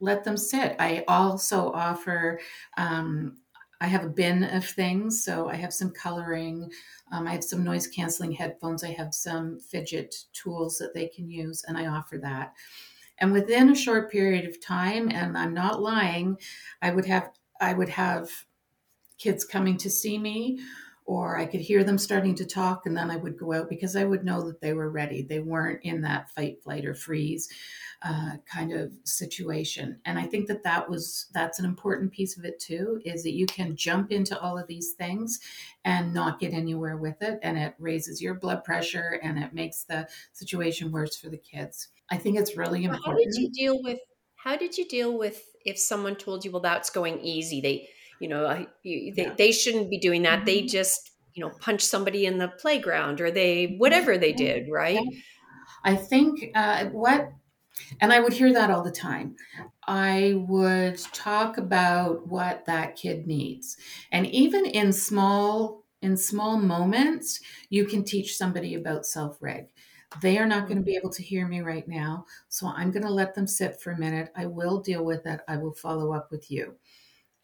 let 0.00 0.24
them 0.24 0.36
sit. 0.36 0.76
I 0.78 1.04
also 1.08 1.72
offer 1.72 2.38
um, 2.76 3.38
I 3.80 3.86
have 3.86 4.04
a 4.04 4.08
bin 4.08 4.44
of 4.44 4.64
things. 4.64 5.24
So 5.24 5.48
I 5.48 5.54
have 5.56 5.72
some 5.72 5.90
coloring, 5.90 6.70
um, 7.12 7.26
I 7.26 7.32
have 7.32 7.44
some 7.44 7.62
noise 7.62 7.86
canceling 7.86 8.32
headphones, 8.32 8.82
I 8.82 8.92
have 8.92 9.14
some 9.14 9.58
fidget 9.58 10.14
tools 10.32 10.78
that 10.78 10.94
they 10.94 11.08
can 11.08 11.28
use, 11.28 11.64
and 11.68 11.76
I 11.76 11.86
offer 11.86 12.18
that. 12.18 12.54
And 13.18 13.32
within 13.32 13.70
a 13.70 13.74
short 13.74 14.10
period 14.10 14.46
of 14.46 14.62
time, 14.62 15.10
and 15.10 15.36
I'm 15.36 15.54
not 15.54 15.82
lying, 15.82 16.38
I 16.82 16.90
would 16.90 17.06
have 17.06 17.30
I 17.60 17.72
would 17.72 17.90
have 17.90 18.30
kids 19.18 19.44
coming 19.44 19.76
to 19.78 19.90
see 19.90 20.18
me 20.18 20.60
or 21.06 21.38
I 21.38 21.46
could 21.46 21.60
hear 21.60 21.84
them 21.84 21.98
starting 21.98 22.34
to 22.34 22.44
talk 22.44 22.84
and 22.84 22.96
then 22.96 23.10
I 23.10 23.16
would 23.16 23.38
go 23.38 23.52
out 23.52 23.68
because 23.68 23.94
I 23.94 24.04
would 24.04 24.24
know 24.24 24.42
that 24.46 24.60
they 24.60 24.72
were 24.72 24.90
ready. 24.90 25.22
They 25.22 25.38
weren't 25.38 25.84
in 25.84 26.00
that 26.02 26.30
fight, 26.30 26.62
flight, 26.62 26.84
or 26.84 26.94
freeze 26.94 27.48
uh, 28.02 28.32
kind 28.52 28.72
of 28.72 28.92
situation. 29.04 30.00
And 30.04 30.18
I 30.18 30.24
think 30.26 30.48
that 30.48 30.64
that 30.64 30.90
was 30.90 31.26
that's 31.32 31.58
an 31.58 31.64
important 31.64 32.12
piece 32.12 32.36
of 32.36 32.44
it 32.44 32.58
too 32.58 33.00
is 33.04 33.22
that 33.22 33.32
you 33.34 33.46
can 33.46 33.76
jump 33.76 34.12
into 34.12 34.38
all 34.38 34.58
of 34.58 34.66
these 34.66 34.92
things 34.92 35.40
and 35.84 36.12
not 36.12 36.40
get 36.40 36.52
anywhere 36.52 36.96
with 36.96 37.22
it, 37.22 37.38
and 37.42 37.56
it 37.56 37.74
raises 37.78 38.20
your 38.20 38.34
blood 38.34 38.64
pressure 38.64 39.20
and 39.22 39.38
it 39.38 39.54
makes 39.54 39.84
the 39.84 40.06
situation 40.32 40.92
worse 40.92 41.16
for 41.16 41.28
the 41.30 41.38
kids. 41.38 41.88
I 42.10 42.18
think 42.18 42.38
it's 42.38 42.56
really 42.56 42.84
important. 42.84 43.06
how 43.06 43.14
did 43.16 43.34
you 43.34 43.50
deal 43.50 43.82
with 43.82 44.00
how 44.34 44.56
did 44.56 44.76
you 44.76 44.86
deal 44.86 45.18
with 45.18 45.42
if 45.66 45.78
someone 45.78 46.16
told 46.16 46.44
you 46.44 46.50
well 46.52 46.60
that's 46.62 46.90
going 46.90 47.20
easy 47.20 47.60
they 47.60 47.88
you 48.18 48.28
know 48.28 48.46
I- 48.46 48.68
you, 48.82 49.14
they, 49.14 49.24
Yeah. 49.24 49.34
they 49.36 49.52
shouldn't 49.52 49.90
be 49.90 49.98
doing 49.98 50.22
that 50.22 50.46
they 50.46 50.62
Mhm. 50.62 50.66
just 50.66 51.12
you 51.34 51.42
know 51.44 51.50
punch 51.60 51.82
somebody 51.82 52.26
in 52.26 52.38
the 52.38 52.48
playground 52.48 53.20
or 53.20 53.30
they 53.30 53.76
whatever 53.78 54.18
they 54.18 54.32
did 54.32 54.68
right 54.70 55.04
I 55.84 55.96
think 55.96 56.50
uh, 56.54 56.86
what 56.86 57.32
And 58.00 58.12
I 58.12 58.20
would 58.20 58.34
hear 58.34 58.52
that 58.54 58.70
all 58.70 58.82
the 58.84 58.92
time. 58.92 59.36
I 59.88 60.34
would 60.48 60.98
talk 61.14 61.58
about 61.58 62.28
what 62.28 62.66
that 62.66 62.96
kid 62.96 63.26
needs. 63.26 63.76
And 64.12 64.26
even 64.28 64.66
in 64.66 64.92
small 64.92 65.84
in 66.02 66.16
small 66.16 66.58
moments, 66.58 67.40
you 67.70 67.86
can 67.86 68.04
teach 68.04 68.36
somebody 68.36 68.74
about 68.74 69.06
self-reg. 69.06 69.72
They 70.22 70.38
are 70.38 70.46
not 70.46 70.68
going 70.68 70.78
to 70.78 70.82
Mhm. 70.82 70.84
be 70.84 70.96
able 70.96 71.10
to 71.10 71.22
hear 71.22 71.46
me 71.48 71.60
right 71.60 71.86
now, 71.88 72.26
so 72.48 72.66
I'm 72.68 72.90
going 72.90 73.04
to 73.04 73.10
let 73.10 73.34
them 73.34 73.46
sit 73.46 73.80
for 73.80 73.92
a 73.92 73.98
minute. 73.98 74.32
I 74.36 74.46
will 74.46 74.80
deal 74.80 75.04
with 75.04 75.26
it. 75.26 75.40
I 75.48 75.56
will 75.58 75.74
follow 75.74 76.12
up 76.12 76.30
with 76.30 76.50
you. 76.50 76.78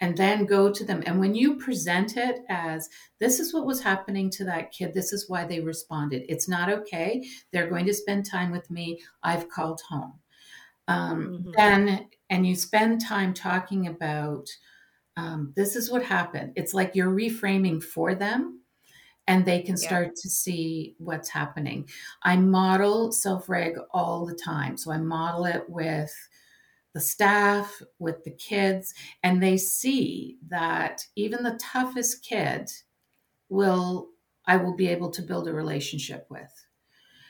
And 0.00 0.16
then 0.16 0.46
go 0.46 0.72
to 0.72 0.84
them. 0.84 1.02
And 1.06 1.20
when 1.20 1.34
you 1.34 1.56
present 1.58 2.16
it 2.16 2.40
as 2.48 2.90
this 3.20 3.40
is 3.40 3.54
what 3.54 3.66
was 3.66 3.82
happening 3.82 4.30
to 4.30 4.44
that 4.44 4.72
kid, 4.72 4.94
this 4.94 5.12
is 5.12 5.28
why 5.30 5.44
they 5.44 5.60
responded. 5.60 6.24
It's 6.28 6.48
not 6.48 6.68
okay. 6.70 7.24
They're 7.52 7.70
going 7.70 7.86
to 7.86 7.94
spend 7.94 8.26
time 8.26 8.50
with 8.50 8.70
me. 8.70 9.00
I've 9.22 9.48
called 9.48 9.80
home 9.82 10.20
um, 10.88 11.36
Mhm. 11.38 11.56
then 11.56 12.08
and 12.30 12.46
you 12.46 12.54
spend 12.56 13.00
time 13.00 13.34
talking 13.34 13.86
about 13.86 14.48
um, 15.16 15.52
this 15.56 15.76
is 15.76 15.90
what 15.90 16.04
happened 16.04 16.54
it's 16.56 16.74
like 16.74 16.94
you're 16.96 17.10
reframing 17.12 17.82
for 17.82 18.14
them 18.14 18.61
and 19.28 19.44
they 19.44 19.62
can 19.62 19.76
yeah. 19.80 19.86
start 19.88 20.16
to 20.16 20.28
see 20.28 20.94
what's 20.98 21.28
happening. 21.28 21.88
I 22.22 22.36
model 22.36 23.12
self-reg 23.12 23.76
all 23.92 24.26
the 24.26 24.34
time. 24.34 24.76
So 24.76 24.90
i 24.92 24.98
model 24.98 25.44
it 25.46 25.68
with 25.68 26.12
the 26.92 27.00
staff 27.00 27.80
with 27.98 28.22
the 28.24 28.30
kids 28.32 28.92
and 29.22 29.42
they 29.42 29.56
see 29.56 30.38
that 30.48 31.06
even 31.16 31.42
the 31.42 31.58
toughest 31.58 32.22
kid 32.22 32.70
will 33.48 34.08
i 34.46 34.56
will 34.56 34.76
be 34.76 34.88
able 34.88 35.10
to 35.10 35.22
build 35.22 35.48
a 35.48 35.52
relationship 35.52 36.26
with. 36.28 36.66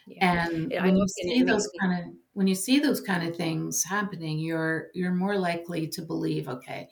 Yeah. 0.07 0.49
And 0.49 0.73
Yeah, 0.73 0.85
when 0.85 0.97
you 0.97 1.07
see 1.09 1.43
those 1.43 1.69
kind 1.81 1.99
of 1.99 2.15
when 2.35 2.47
you 2.47 2.55
see 2.55 2.81
those 2.81 3.01
kind 3.01 3.29
of 3.29 3.37
things 3.37 3.85
happening, 3.85 4.39
you're 4.39 4.89
you're 4.95 5.13
more 5.13 5.39
likely 5.39 5.87
to 5.89 6.03
believe, 6.03 6.49
okay, 6.49 6.89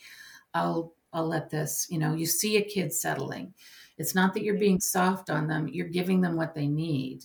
I'll 0.55 0.95
I'll 1.13 1.27
let 1.27 1.51
this, 1.51 1.89
you 1.91 1.99
know, 1.99 2.15
you 2.15 2.27
see 2.27 2.57
a 2.57 2.63
kid 2.63 2.93
settling. 2.93 3.55
It's 4.01 4.15
not 4.15 4.35
that 4.35 4.43
you're 4.43 4.59
being 4.59 4.81
soft 4.81 5.31
on 5.31 5.47
them, 5.47 5.69
you're 5.69 5.89
giving 5.89 6.21
them 6.21 6.37
what 6.37 6.55
they 6.55 6.67
need. 6.67 7.25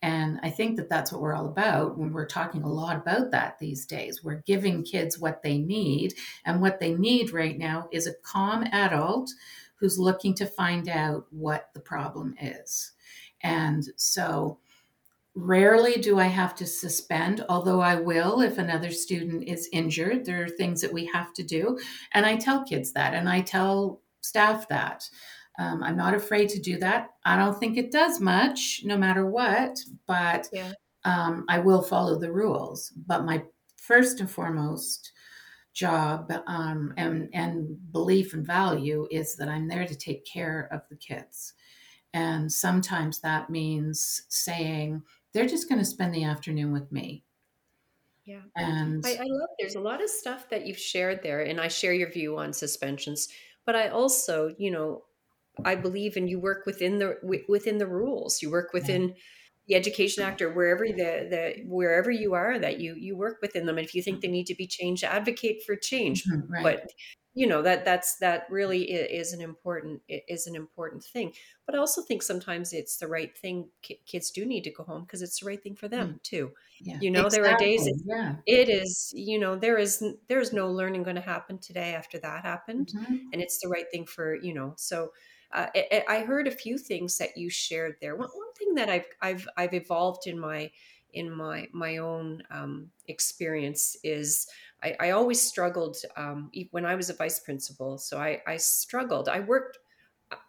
And 0.00 0.40
I 0.42 0.50
think 0.50 0.76
that 0.76 0.88
that's 0.88 1.12
what 1.12 1.20
we're 1.20 1.34
all 1.34 1.46
about 1.46 1.96
when 1.96 2.12
we're 2.12 2.26
talking 2.26 2.62
a 2.62 2.72
lot 2.72 2.96
about 2.96 3.30
that 3.30 3.58
these 3.58 3.86
days. 3.86 4.24
We're 4.24 4.42
giving 4.46 4.82
kids 4.82 5.18
what 5.18 5.42
they 5.42 5.58
need. 5.58 6.14
And 6.44 6.60
what 6.60 6.80
they 6.80 6.94
need 6.94 7.32
right 7.32 7.56
now 7.56 7.88
is 7.92 8.08
a 8.08 8.14
calm 8.24 8.64
adult 8.72 9.30
who's 9.76 10.00
looking 10.00 10.34
to 10.34 10.46
find 10.46 10.88
out 10.88 11.26
what 11.30 11.68
the 11.72 11.80
problem 11.80 12.34
is. 12.40 12.92
And 13.42 13.84
so 13.96 14.58
Rarely 15.34 15.94
do 15.94 16.18
I 16.18 16.26
have 16.26 16.54
to 16.56 16.66
suspend, 16.66 17.42
although 17.48 17.80
I 17.80 17.94
will 17.94 18.42
if 18.42 18.58
another 18.58 18.90
student 18.90 19.44
is 19.48 19.66
injured. 19.72 20.26
There 20.26 20.44
are 20.44 20.48
things 20.48 20.82
that 20.82 20.92
we 20.92 21.06
have 21.06 21.32
to 21.34 21.42
do. 21.42 21.78
And 22.12 22.26
I 22.26 22.36
tell 22.36 22.64
kids 22.64 22.92
that, 22.92 23.14
and 23.14 23.30
I 23.30 23.40
tell 23.40 24.02
staff 24.20 24.68
that. 24.68 25.08
Um, 25.58 25.82
I'm 25.82 25.96
not 25.96 26.14
afraid 26.14 26.48
to 26.50 26.60
do 26.60 26.78
that. 26.78 27.10
I 27.24 27.36
don't 27.36 27.58
think 27.58 27.76
it 27.76 27.92
does 27.92 28.20
much, 28.20 28.82
no 28.84 28.96
matter 28.96 29.26
what, 29.26 29.78
but 30.06 30.48
yeah 30.52 30.72
um, 31.04 31.44
I 31.48 31.58
will 31.58 31.82
follow 31.82 32.18
the 32.18 32.32
rules. 32.32 32.92
But 33.06 33.24
my 33.24 33.42
first 33.76 34.20
and 34.20 34.30
foremost 34.30 35.12
job 35.72 36.32
um, 36.46 36.92
and, 36.96 37.28
and 37.32 37.92
belief 37.92 38.34
and 38.34 38.46
value 38.46 39.08
is 39.10 39.36
that 39.36 39.48
I'm 39.48 39.68
there 39.68 39.86
to 39.86 39.96
take 39.96 40.24
care 40.24 40.68
of 40.70 40.82
the 40.88 40.96
kids. 40.96 41.54
And 42.14 42.52
sometimes 42.52 43.20
that 43.20 43.50
means 43.50 44.22
saying, 44.28 45.02
they're 45.32 45.46
just 45.46 45.68
going 45.68 45.78
to 45.78 45.84
spend 45.84 46.14
the 46.14 46.24
afternoon 46.24 46.72
with 46.72 46.92
me. 46.92 47.24
yeah 48.26 48.42
And 48.54 49.04
I, 49.04 49.14
I 49.14 49.24
love 49.24 49.48
there's 49.58 49.76
a 49.76 49.80
lot 49.80 50.02
of 50.02 50.10
stuff 50.10 50.50
that 50.50 50.66
you've 50.66 50.78
shared 50.78 51.22
there 51.22 51.40
and 51.40 51.58
i 51.58 51.68
share 51.68 51.94
your 51.94 52.10
view 52.10 52.36
on 52.36 52.52
suspensions 52.52 53.28
but 53.64 53.74
i 53.74 53.88
also 53.88 54.54
you 54.58 54.70
know 54.70 55.04
I 55.64 55.74
believe 55.74 56.16
and 56.16 56.28
you 56.28 56.38
work 56.38 56.64
within 56.66 56.98
the 56.98 57.16
wi- 57.22 57.44
within 57.48 57.78
the 57.78 57.86
rules. 57.86 58.42
You 58.42 58.50
work 58.50 58.72
within 58.72 59.14
the 59.68 59.74
Education 59.74 60.24
Act 60.24 60.42
or 60.42 60.52
wherever 60.52 60.86
the, 60.86 61.26
the 61.30 61.64
wherever 61.66 62.10
you 62.10 62.34
are 62.34 62.58
that 62.58 62.80
you 62.80 62.94
you 62.94 63.16
work 63.16 63.38
within 63.42 63.66
them. 63.66 63.78
And 63.78 63.86
if 63.86 63.94
you 63.94 64.02
think 64.02 64.20
they 64.20 64.28
need 64.28 64.46
to 64.46 64.54
be 64.54 64.66
changed, 64.66 65.04
advocate 65.04 65.62
for 65.64 65.76
change. 65.76 66.24
mhm, 66.24 66.48
right. 66.48 66.62
But 66.62 66.90
you 67.34 67.46
know 67.46 67.62
that 67.62 67.84
that's 67.84 68.16
that 68.18 68.46
really 68.50 68.82
is 68.82 69.32
an 69.32 69.40
important 69.40 70.00
is 70.08 70.46
an 70.46 70.54
important 70.54 71.02
thing 71.02 71.32
but 71.66 71.74
i 71.74 71.78
also 71.78 72.02
think 72.02 72.22
sometimes 72.22 72.72
it's 72.72 72.98
the 72.98 73.06
right 73.06 73.36
thing 73.36 73.68
kids 74.06 74.30
do 74.30 74.44
need 74.44 74.64
to 74.64 74.70
go 74.70 74.84
home 74.84 75.02
because 75.02 75.22
it's 75.22 75.40
the 75.40 75.46
right 75.46 75.62
thing 75.62 75.74
for 75.74 75.88
them 75.88 76.08
mm. 76.08 76.22
too 76.22 76.50
yeah, 76.80 76.98
you 77.00 77.10
know 77.10 77.26
exactly. 77.26 77.48
there 77.48 77.54
are 77.54 77.58
days 77.58 78.02
yeah. 78.04 78.34
it 78.46 78.68
is 78.68 79.12
you 79.14 79.38
know 79.38 79.56
there 79.56 79.78
is 79.78 80.04
there's 80.28 80.52
no 80.52 80.70
learning 80.70 81.02
going 81.02 81.16
to 81.16 81.22
happen 81.22 81.58
today 81.58 81.94
after 81.94 82.18
that 82.18 82.44
happened 82.44 82.92
mm-hmm. 82.94 83.16
and 83.32 83.40
it's 83.40 83.60
the 83.60 83.68
right 83.68 83.86
thing 83.90 84.04
for 84.04 84.34
you 84.34 84.52
know 84.52 84.74
so 84.76 85.10
uh, 85.52 85.66
I, 85.74 86.04
I 86.08 86.18
heard 86.20 86.48
a 86.48 86.52
few 86.52 86.78
things 86.78 87.18
that 87.18 87.36
you 87.36 87.50
shared 87.50 87.96
there 88.00 88.16
one, 88.16 88.28
one 88.28 88.52
thing 88.58 88.74
that 88.74 88.88
i've 88.88 89.06
i've 89.20 89.48
i've 89.56 89.74
evolved 89.74 90.26
in 90.26 90.38
my 90.38 90.70
in 91.12 91.30
my 91.30 91.68
my 91.72 91.98
own 91.98 92.42
um, 92.50 92.88
experience 93.06 93.96
is 94.02 94.46
I, 94.82 94.96
I 94.98 95.10
always 95.10 95.40
struggled 95.40 95.96
um, 96.16 96.50
when 96.70 96.84
I 96.84 96.94
was 96.94 97.10
a 97.10 97.14
vice 97.14 97.38
principal. 97.38 97.98
So 97.98 98.18
I, 98.18 98.42
I 98.46 98.56
struggled. 98.56 99.28
I 99.28 99.40
worked. 99.40 99.78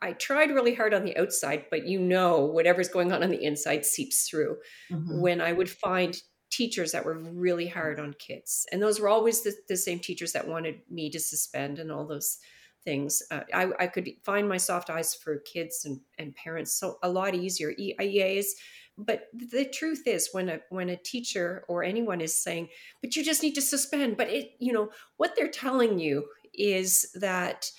I 0.01 0.14
tried 0.14 0.49
really 0.49 0.74
hard 0.74 0.93
on 0.93 1.04
the 1.04 1.18
outside, 1.18 1.66
but 1.70 1.86
you 1.86 1.99
know, 1.99 2.45
whatever's 2.45 2.88
going 2.88 3.12
on 3.12 3.22
on 3.22 3.30
the 3.30 3.43
inside 3.43 3.86
seeps 3.86 4.28
through. 4.28 4.58
Mm-hmm. 4.89 5.20
When 5.20 5.41
I 5.41 5.51
would 5.51 5.70
find 5.70 6.20
teachers 6.49 6.93
that 6.93 7.04
were 7.04 7.20
really 7.20 7.68
hard 7.68 7.99
on 7.99 8.16
kids, 8.18 8.66
and 8.72 8.82
those 8.82 9.01
were 9.01 9.10
always 9.10 9.43
the, 9.43 9.54
the 9.68 9.76
same 9.76 9.99
teachers 9.99 10.32
that 10.34 10.47
wanted 10.47 10.80
me 10.89 11.10
to 11.10 11.20
suspend 11.20 11.80
and 11.80 11.91
all 11.91 12.08
those 12.08 12.39
things. 12.84 13.21
Uh, 13.31 13.41
I, 13.53 13.67
I, 13.79 13.88
could 13.88 14.09
find 14.23 14.47
my 14.47 14.57
soft 14.57 14.89
eyes 14.89 15.15
for 15.15 15.38
kids 15.39 15.86
and, 15.86 15.99
and 16.17 16.36
parents 16.36 16.73
so 16.73 16.97
a 17.03 17.09
lot 17.09 17.36
easier. 17.36 17.73
EAs 17.77 18.55
but 18.97 19.27
the 19.34 19.65
truth 19.65 20.03
is 20.05 20.29
when 20.34 20.49
a 20.49 20.59
when 20.69 20.89
a 20.89 20.95
teacher 20.95 21.63
or 21.67 21.84
anyone 21.84 22.21
is 22.21 22.43
saying 22.43 22.67
but 23.01 23.15
you 23.15 23.23
just 23.23 23.41
need 23.41 23.55
to 23.55 23.61
suspend 23.61 24.17
but 24.17 24.29
it 24.29 24.51
you 24.59 24.71
know 24.71 24.89
what 25.17 25.34
they're 25.36 25.47
telling 25.47 25.99
you 25.99 26.25
is 26.53 27.11
that 27.15 27.69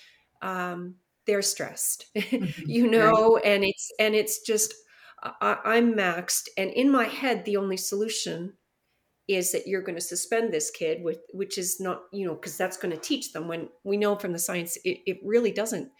um, 0.42 0.96
they're 1.26 1.42
stressed 1.42 2.06
mm-hmm. 2.16 2.62
you 2.66 2.90
know 2.90 3.34
right. 3.36 3.44
and 3.44 3.64
it's 3.64 3.92
and 3.98 4.14
it's 4.14 4.40
just 4.40 4.74
I, 5.22 5.58
i'm 5.64 5.94
maxed 5.94 6.48
and 6.58 6.70
in 6.70 6.90
my 6.90 7.04
head 7.04 7.44
the 7.44 7.56
only 7.56 7.76
solution 7.76 8.54
is 9.26 9.52
that 9.52 9.66
you're 9.66 9.82
going 9.82 9.94
to 9.94 10.00
suspend 10.00 10.52
this 10.52 10.70
kid 10.70 11.02
with 11.02 11.18
which 11.32 11.56
is 11.56 11.80
not 11.80 12.02
you 12.12 12.26
know 12.26 12.34
because 12.34 12.56
that's 12.56 12.76
going 12.76 12.94
to 12.94 13.00
teach 13.00 13.32
them 13.32 13.48
when 13.48 13.68
we 13.82 13.96
know 13.96 14.16
from 14.16 14.32
the 14.32 14.38
science 14.38 14.76
it, 14.84 14.98
it 15.06 15.18
really 15.24 15.52
doesn't 15.52 15.90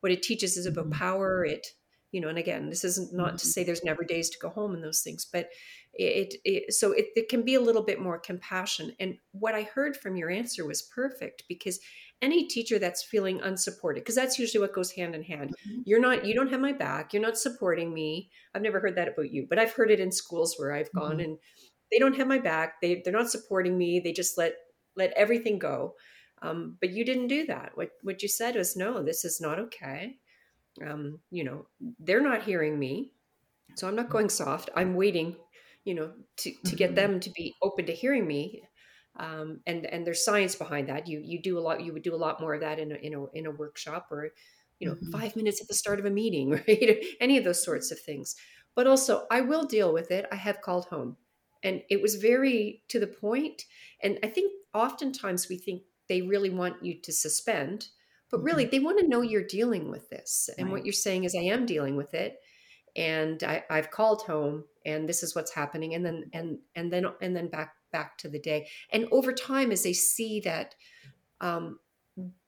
what 0.00 0.12
it 0.12 0.22
teaches 0.22 0.56
is 0.56 0.66
about 0.66 0.84
mm-hmm. 0.84 0.98
power 0.98 1.44
it 1.44 1.66
you 2.12 2.20
know 2.20 2.28
and 2.28 2.38
again 2.38 2.68
this 2.68 2.84
isn't 2.84 3.14
not 3.14 3.38
to 3.38 3.44
mm-hmm. 3.44 3.48
say 3.48 3.64
there's 3.64 3.84
never 3.84 4.04
days 4.04 4.28
to 4.30 4.38
go 4.38 4.50
home 4.50 4.74
and 4.74 4.84
those 4.84 5.00
things 5.00 5.26
but 5.30 5.48
it, 5.94 6.34
it 6.44 6.72
so 6.72 6.92
it, 6.92 7.06
it, 7.14 7.28
can 7.28 7.42
be 7.42 7.54
a 7.54 7.60
little 7.60 7.82
bit 7.82 8.00
more 8.00 8.18
compassion 8.18 8.92
and 9.00 9.16
what 9.32 9.54
i 9.54 9.62
heard 9.62 9.96
from 9.96 10.16
your 10.16 10.30
answer 10.30 10.66
was 10.66 10.82
perfect 10.82 11.44
because 11.48 11.80
any 12.22 12.46
teacher 12.46 12.78
that's 12.78 13.02
feeling 13.02 13.40
unsupported 13.42 14.02
because 14.02 14.14
that's 14.14 14.38
usually 14.38 14.60
what 14.60 14.74
goes 14.74 14.92
hand 14.92 15.14
in 15.14 15.22
hand 15.22 15.54
mm-hmm. 15.66 15.80
you're 15.84 16.00
not 16.00 16.24
you 16.24 16.34
don't 16.34 16.50
have 16.50 16.60
my 16.60 16.72
back 16.72 17.12
you're 17.12 17.22
not 17.22 17.38
supporting 17.38 17.94
me 17.94 18.30
i've 18.54 18.62
never 18.62 18.80
heard 18.80 18.96
that 18.96 19.08
about 19.08 19.30
you 19.30 19.46
but 19.48 19.58
i've 19.58 19.72
heard 19.72 19.90
it 19.90 20.00
in 20.00 20.12
schools 20.12 20.54
where 20.56 20.72
i've 20.72 20.92
gone 20.92 21.12
mm-hmm. 21.12 21.20
and 21.20 21.38
they 21.90 21.98
don't 21.98 22.16
have 22.16 22.26
my 22.26 22.38
back. 22.38 22.80
They, 22.80 23.02
they're 23.04 23.12
not 23.12 23.30
supporting 23.30 23.76
me. 23.76 24.00
They 24.00 24.12
just 24.12 24.38
let 24.38 24.54
let 24.96 25.12
everything 25.12 25.58
go. 25.58 25.94
Um, 26.42 26.76
but 26.80 26.90
you 26.90 27.04
didn't 27.04 27.28
do 27.28 27.46
that. 27.46 27.72
What 27.74 27.90
what 28.02 28.22
you 28.22 28.28
said 28.28 28.56
was 28.56 28.76
no 28.76 29.02
this 29.02 29.24
is 29.24 29.40
not 29.40 29.58
okay. 29.58 30.16
Um, 30.84 31.20
you 31.30 31.44
know 31.44 31.66
they're 32.00 32.20
not 32.20 32.42
hearing 32.42 32.78
me 32.78 33.12
so 33.76 33.88
i'm 33.88 33.96
not 33.96 34.10
going 34.10 34.28
soft. 34.28 34.70
I'm 34.74 34.94
waiting 34.94 35.36
you 35.84 35.94
know 35.94 36.12
to, 36.38 36.52
to 36.64 36.76
get 36.76 36.90
mm-hmm. 36.90 37.12
them 37.12 37.20
to 37.20 37.30
be 37.30 37.54
open 37.62 37.86
to 37.86 37.92
hearing 37.92 38.26
me. 38.26 38.62
Um, 39.16 39.60
and 39.66 39.86
and 39.86 40.06
there's 40.06 40.24
science 40.24 40.54
behind 40.54 40.88
that. 40.88 41.06
You 41.06 41.20
you 41.24 41.40
do 41.40 41.58
a 41.58 41.60
lot 41.60 41.82
you 41.82 41.92
would 41.92 42.02
do 42.02 42.14
a 42.14 42.16
lot 42.16 42.40
more 42.40 42.54
of 42.54 42.60
that 42.60 42.78
in 42.78 42.92
a 42.92 42.96
in 42.96 43.14
a, 43.14 43.24
in 43.32 43.46
a 43.46 43.50
workshop 43.50 44.08
or 44.10 44.30
you 44.78 44.88
know 44.88 44.94
mm-hmm. 44.94 45.10
five 45.10 45.36
minutes 45.36 45.60
at 45.60 45.68
the 45.68 45.74
start 45.74 46.00
of 46.00 46.06
a 46.06 46.10
meeting 46.10 46.50
right? 46.68 47.04
Any 47.20 47.38
of 47.38 47.44
those 47.44 47.62
sorts 47.62 47.90
of 47.90 48.00
things. 48.00 48.34
But 48.76 48.88
also 48.88 49.26
i 49.30 49.40
will 49.40 49.64
deal 49.64 49.92
with 49.92 50.10
it. 50.10 50.26
I 50.32 50.36
have 50.36 50.60
called 50.60 50.86
home 50.86 51.16
and 51.64 51.82
it 51.90 52.00
was 52.00 52.14
very 52.16 52.82
to 52.88 53.00
the 53.00 53.06
point 53.06 53.64
and 54.02 54.18
i 54.22 54.28
think 54.28 54.52
oftentimes 54.72 55.48
we 55.48 55.56
think 55.56 55.82
they 56.08 56.22
really 56.22 56.50
want 56.50 56.84
you 56.84 57.00
to 57.00 57.12
suspend 57.12 57.88
but 58.34 58.42
really, 58.42 58.64
mm-hmm. 58.64 58.70
they 58.72 58.80
want 58.80 58.98
to 58.98 59.06
know 59.06 59.20
you're 59.20 59.46
dealing 59.46 59.92
with 59.92 60.10
this. 60.10 60.50
And 60.58 60.66
right. 60.66 60.72
what 60.72 60.84
you're 60.84 60.92
saying 60.92 61.22
is, 61.22 61.36
I 61.36 61.42
am 61.42 61.66
dealing 61.66 61.94
with 61.94 62.14
it. 62.14 62.40
And 62.96 63.40
I, 63.44 63.62
I've 63.70 63.92
called 63.92 64.22
home 64.22 64.64
and 64.84 65.08
this 65.08 65.22
is 65.22 65.36
what's 65.36 65.54
happening. 65.54 65.94
And 65.94 66.04
then, 66.04 66.30
and, 66.32 66.58
and 66.74 66.92
then, 66.92 67.06
and 67.20 67.36
then 67.36 67.48
back, 67.48 67.74
back 67.92 68.18
to 68.18 68.28
the 68.28 68.40
day. 68.40 68.66
And 68.90 69.06
over 69.12 69.32
time, 69.32 69.70
as 69.70 69.84
they 69.84 69.92
see 69.92 70.40
that, 70.40 70.74
um, 71.40 71.78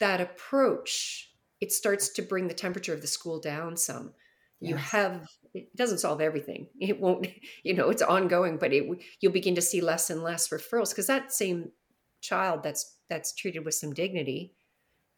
that 0.00 0.20
approach, 0.20 1.30
it 1.60 1.70
starts 1.70 2.08
to 2.14 2.22
bring 2.22 2.48
the 2.48 2.54
temperature 2.54 2.92
of 2.92 3.00
the 3.00 3.06
school 3.06 3.38
down 3.38 3.76
some. 3.76 4.12
Yes. 4.58 4.70
You 4.70 4.76
have 4.76 5.28
it 5.56 5.76
doesn't 5.76 5.98
solve 5.98 6.20
everything. 6.20 6.68
It 6.80 7.00
won't, 7.00 7.26
you 7.62 7.74
know, 7.74 7.90
it's 7.90 8.02
ongoing, 8.02 8.58
but 8.58 8.72
it 8.72 8.84
you'll 9.20 9.32
begin 9.32 9.54
to 9.56 9.62
see 9.62 9.80
less 9.80 10.10
and 10.10 10.22
less 10.22 10.48
referrals 10.48 10.90
because 10.90 11.06
that 11.06 11.32
same 11.32 11.72
child 12.20 12.62
that's 12.62 12.96
that's 13.08 13.34
treated 13.34 13.64
with 13.64 13.74
some 13.74 13.92
dignity 13.92 14.54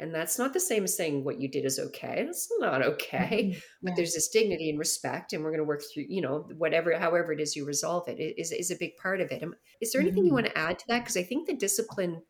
and 0.01 0.15
that's 0.15 0.39
not 0.39 0.53
the 0.53 0.61
same 0.61 0.85
as 0.85 0.97
saying 0.97 1.25
what 1.25 1.41
you 1.41 1.49
did 1.49 1.65
is 1.65 1.79
okay. 1.79 2.23
That's 2.25 2.49
not 2.59 2.83
okay. 2.83 3.51
Mm-hmm. 3.51 3.59
But 3.83 3.97
there's 3.97 4.15
this 4.15 4.29
dignity 4.29 4.71
and 4.71 4.79
respect, 4.79 5.33
and 5.33 5.43
we're 5.43 5.51
going 5.51 5.59
to 5.59 5.65
work 5.65 5.83
through, 5.83 6.07
you 6.09 6.21
know, 6.21 6.47
whatever, 6.57 6.97
however 6.97 7.33
it 7.33 7.41
is 7.41 7.57
you 7.57 7.65
resolve 7.65 8.09
it 8.09 8.21
is, 8.39 8.53
is 8.53 8.71
a 8.71 8.77
big 8.77 8.97
part 8.97 9.21
of 9.21 9.33
it. 9.33 9.43
Is 9.81 9.93
there 9.93 10.01
anything 10.01 10.21
mm-hmm. 10.21 10.29
you 10.29 10.35
want 10.35 10.47
to 10.47 10.59
add 10.59 10.79
to 10.79 10.85
that? 10.89 11.01
Because 11.01 11.17
I 11.17 11.25
think 11.25 11.47
the 11.49 11.55
discipline 11.55 12.23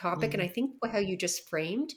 topic, 0.00 0.32
and 0.32 0.42
I 0.42 0.48
think 0.48 0.72
how 0.90 0.98
you 0.98 1.16
just 1.16 1.48
framed 1.48 1.92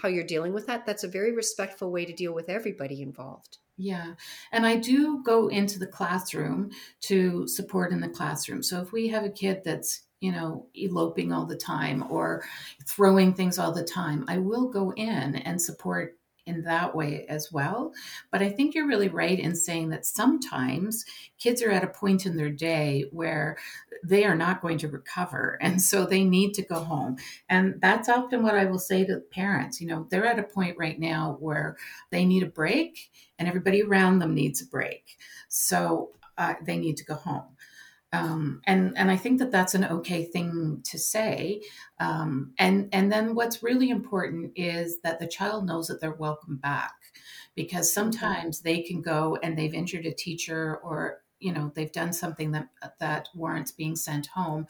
how 0.00 0.08
you're 0.08 0.24
dealing 0.24 0.54
with 0.54 0.66
that, 0.68 0.86
that's 0.86 1.04
a 1.04 1.08
very 1.08 1.32
respectful 1.32 1.92
way 1.92 2.06
to 2.06 2.14
deal 2.14 2.32
with 2.32 2.48
everybody 2.48 3.02
involved. 3.02 3.58
Yeah. 3.76 4.14
And 4.52 4.66
I 4.66 4.76
do 4.76 5.22
go 5.24 5.48
into 5.48 5.78
the 5.78 5.86
classroom 5.86 6.70
to 7.02 7.46
support 7.48 7.92
in 7.92 8.00
the 8.00 8.08
classroom. 8.08 8.62
So 8.62 8.80
if 8.80 8.92
we 8.92 9.08
have 9.08 9.24
a 9.24 9.30
kid 9.30 9.62
that's 9.64 10.02
you 10.22 10.30
know, 10.30 10.66
eloping 10.76 11.32
all 11.32 11.44
the 11.44 11.56
time 11.56 12.04
or 12.08 12.44
throwing 12.86 13.34
things 13.34 13.58
all 13.58 13.72
the 13.72 13.82
time. 13.82 14.24
I 14.28 14.38
will 14.38 14.68
go 14.68 14.92
in 14.92 15.34
and 15.34 15.60
support 15.60 16.16
in 16.46 16.62
that 16.62 16.94
way 16.94 17.24
as 17.28 17.52
well. 17.52 17.92
But 18.30 18.42
I 18.42 18.50
think 18.50 18.74
you're 18.74 18.86
really 18.86 19.08
right 19.08 19.38
in 19.38 19.54
saying 19.54 19.90
that 19.90 20.06
sometimes 20.06 21.04
kids 21.38 21.62
are 21.62 21.70
at 21.70 21.84
a 21.84 21.88
point 21.88 22.26
in 22.26 22.36
their 22.36 22.50
day 22.50 23.04
where 23.12 23.56
they 24.04 24.24
are 24.24 24.34
not 24.34 24.60
going 24.60 24.78
to 24.78 24.88
recover. 24.88 25.58
And 25.72 25.80
so 25.80 26.04
they 26.04 26.24
need 26.24 26.54
to 26.54 26.62
go 26.62 26.80
home. 26.80 27.16
And 27.48 27.80
that's 27.80 28.08
often 28.08 28.42
what 28.42 28.54
I 28.56 28.64
will 28.64 28.78
say 28.78 29.04
to 29.06 29.20
parents. 29.30 29.80
You 29.80 29.86
know, 29.86 30.06
they're 30.10 30.26
at 30.26 30.38
a 30.38 30.42
point 30.42 30.76
right 30.76 30.98
now 30.98 31.36
where 31.40 31.76
they 32.10 32.24
need 32.24 32.42
a 32.42 32.46
break 32.46 33.10
and 33.38 33.48
everybody 33.48 33.82
around 33.82 34.18
them 34.18 34.34
needs 34.34 34.60
a 34.60 34.66
break. 34.66 35.16
So 35.48 36.10
uh, 36.36 36.54
they 36.64 36.76
need 36.76 36.96
to 36.98 37.04
go 37.04 37.14
home. 37.14 37.51
Um, 38.12 38.60
and 38.66 38.92
and 38.96 39.10
I 39.10 39.16
think 39.16 39.38
that 39.38 39.50
that's 39.50 39.74
an 39.74 39.84
okay 39.84 40.24
thing 40.24 40.82
to 40.84 40.98
say. 40.98 41.62
Um, 41.98 42.52
and 42.58 42.88
and 42.92 43.10
then 43.10 43.34
what's 43.34 43.62
really 43.62 43.88
important 43.90 44.52
is 44.54 45.00
that 45.00 45.18
the 45.18 45.26
child 45.26 45.66
knows 45.66 45.86
that 45.88 46.00
they're 46.00 46.12
welcome 46.12 46.56
back, 46.56 46.94
because 47.54 47.90
mm-hmm. 47.90 48.10
sometimes 48.10 48.60
they 48.60 48.82
can 48.82 49.00
go 49.00 49.38
and 49.42 49.56
they've 49.56 49.74
injured 49.74 50.06
a 50.06 50.12
teacher 50.12 50.76
or 50.82 51.22
you 51.40 51.52
know 51.52 51.72
they've 51.74 51.90
done 51.90 52.12
something 52.12 52.52
that 52.52 52.68
that 53.00 53.28
warrants 53.34 53.72
being 53.72 53.96
sent 53.96 54.26
home, 54.26 54.66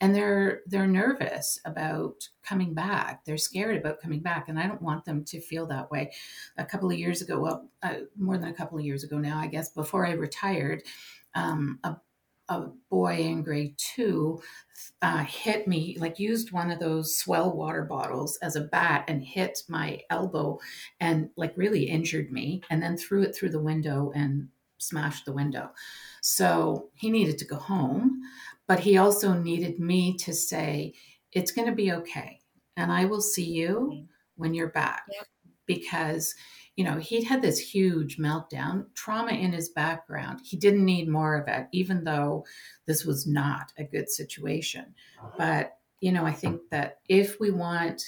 and 0.00 0.14
they're 0.14 0.62
they're 0.66 0.86
nervous 0.86 1.60
about 1.66 2.28
coming 2.42 2.72
back. 2.74 3.24
They're 3.24 3.36
scared 3.36 3.76
about 3.76 4.00
coming 4.00 4.20
back, 4.20 4.48
and 4.48 4.58
I 4.58 4.66
don't 4.66 4.82
want 4.82 5.04
them 5.04 5.22
to 5.26 5.40
feel 5.40 5.66
that 5.66 5.90
way. 5.90 6.12
A 6.56 6.64
couple 6.64 6.90
of 6.90 6.98
years 6.98 7.20
ago, 7.20 7.38
well, 7.38 7.68
uh, 7.82 7.96
more 8.18 8.38
than 8.38 8.48
a 8.48 8.54
couple 8.54 8.78
of 8.78 8.84
years 8.84 9.04
ago 9.04 9.18
now, 9.18 9.38
I 9.38 9.48
guess, 9.48 9.68
before 9.68 10.06
I 10.06 10.12
retired. 10.12 10.82
Um, 11.34 11.78
a 11.84 11.96
a 12.48 12.68
boy 12.90 13.16
in 13.16 13.42
grade 13.42 13.74
two 13.76 14.40
uh, 15.02 15.24
hit 15.24 15.66
me, 15.66 15.96
like 15.98 16.18
used 16.18 16.52
one 16.52 16.70
of 16.70 16.78
those 16.78 17.16
S'well 17.18 17.54
water 17.54 17.82
bottles 17.82 18.38
as 18.42 18.56
a 18.56 18.62
bat 18.62 19.04
and 19.08 19.22
hit 19.22 19.62
my 19.68 20.00
elbow 20.10 20.58
and 21.00 21.30
like 21.36 21.52
really 21.56 21.84
injured 21.84 22.30
me, 22.30 22.62
and 22.70 22.82
then 22.82 22.96
threw 22.96 23.22
it 23.22 23.34
through 23.34 23.50
the 23.50 23.62
window 23.62 24.12
and 24.14 24.48
smashed 24.78 25.24
the 25.24 25.32
window. 25.32 25.70
So 26.22 26.90
he 26.94 27.10
needed 27.10 27.38
to 27.38 27.44
go 27.44 27.56
home, 27.56 28.22
but 28.66 28.80
he 28.80 28.98
also 28.98 29.32
needed 29.32 29.78
me 29.78 30.16
to 30.18 30.34
say, 30.34 30.94
It's 31.32 31.52
going 31.52 31.68
to 31.68 31.74
be 31.74 31.92
okay. 31.92 32.40
And 32.76 32.92
I 32.92 33.04
will 33.06 33.22
see 33.22 33.44
you 33.44 34.06
when 34.36 34.54
you're 34.54 34.70
back. 34.70 35.04
Because 35.66 36.34
you 36.76 36.84
know, 36.84 36.98
he'd 36.98 37.24
had 37.24 37.40
this 37.40 37.58
huge 37.58 38.18
meltdown, 38.18 38.84
trauma 38.94 39.32
in 39.32 39.52
his 39.52 39.70
background. 39.70 40.40
He 40.44 40.58
didn't 40.58 40.84
need 40.84 41.08
more 41.08 41.34
of 41.36 41.48
it, 41.48 41.66
even 41.72 42.04
though 42.04 42.44
this 42.84 43.04
was 43.04 43.26
not 43.26 43.72
a 43.78 43.84
good 43.84 44.10
situation. 44.10 44.94
But, 45.38 45.78
you 46.00 46.12
know, 46.12 46.26
I 46.26 46.32
think 46.32 46.60
that 46.70 46.98
if 47.08 47.40
we 47.40 47.50
want, 47.50 48.04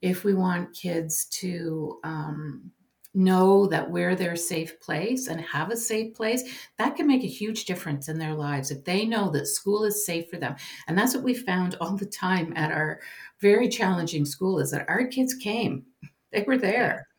if 0.00 0.24
we 0.24 0.32
want 0.32 0.74
kids 0.74 1.26
to 1.26 2.00
um, 2.02 2.70
know 3.12 3.66
that 3.66 3.90
we're 3.90 4.14
their 4.14 4.36
safe 4.36 4.80
place 4.80 5.26
and 5.26 5.38
have 5.42 5.70
a 5.70 5.76
safe 5.76 6.14
place, 6.14 6.42
that 6.78 6.96
can 6.96 7.06
make 7.06 7.22
a 7.22 7.28
huge 7.28 7.66
difference 7.66 8.08
in 8.08 8.18
their 8.18 8.34
lives. 8.34 8.70
If 8.70 8.82
they 8.84 9.04
know 9.04 9.28
that 9.30 9.46
school 9.46 9.84
is 9.84 10.06
safe 10.06 10.30
for 10.30 10.38
them. 10.38 10.56
And 10.88 10.96
that's 10.96 11.14
what 11.14 11.24
we 11.24 11.34
found 11.34 11.76
all 11.82 11.98
the 11.98 12.06
time 12.06 12.54
at 12.56 12.72
our 12.72 13.00
very 13.42 13.68
challenging 13.68 14.24
school 14.24 14.58
is 14.58 14.70
that 14.70 14.88
our 14.88 15.06
kids 15.06 15.34
came, 15.34 15.84
they 16.32 16.44
were 16.46 16.56
there. 16.56 17.09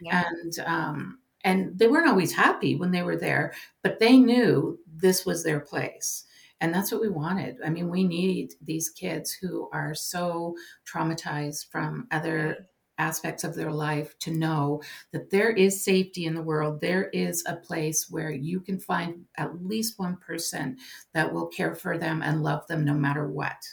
Yeah. 0.00 0.24
And, 0.28 0.58
um, 0.66 1.18
and 1.44 1.78
they 1.78 1.88
weren't 1.88 2.08
always 2.08 2.32
happy 2.34 2.74
when 2.76 2.90
they 2.90 3.02
were 3.02 3.16
there, 3.16 3.54
but 3.82 3.98
they 3.98 4.18
knew 4.18 4.78
this 4.86 5.24
was 5.24 5.42
their 5.42 5.60
place. 5.60 6.24
And 6.60 6.74
that's 6.74 6.92
what 6.92 7.00
we 7.00 7.08
wanted. 7.08 7.56
I 7.64 7.70
mean, 7.70 7.88
we 7.88 8.04
need 8.04 8.52
these 8.60 8.90
kids 8.90 9.32
who 9.32 9.68
are 9.72 9.94
so 9.94 10.54
traumatized 10.86 11.70
from 11.70 12.06
other 12.10 12.68
aspects 12.98 13.44
of 13.44 13.54
their 13.54 13.72
life 13.72 14.18
to 14.18 14.30
know 14.30 14.82
that 15.12 15.30
there 15.30 15.50
is 15.50 15.82
safety 15.82 16.26
in 16.26 16.34
the 16.34 16.42
world. 16.42 16.82
There 16.82 17.08
is 17.08 17.42
a 17.46 17.56
place 17.56 18.10
where 18.10 18.30
you 18.30 18.60
can 18.60 18.78
find 18.78 19.24
at 19.38 19.64
least 19.64 19.98
one 19.98 20.18
person 20.18 20.76
that 21.14 21.32
will 21.32 21.46
care 21.46 21.74
for 21.74 21.96
them 21.96 22.20
and 22.20 22.42
love 22.42 22.66
them 22.66 22.84
no 22.84 22.92
matter 22.92 23.26
what. 23.26 23.66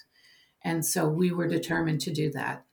And 0.63 0.85
so 0.85 1.09
we 1.09 1.31
were 1.33 1.47
determined 1.47 1.99
to 2.01 2.13
do 2.13 2.31
that. 2.31 2.65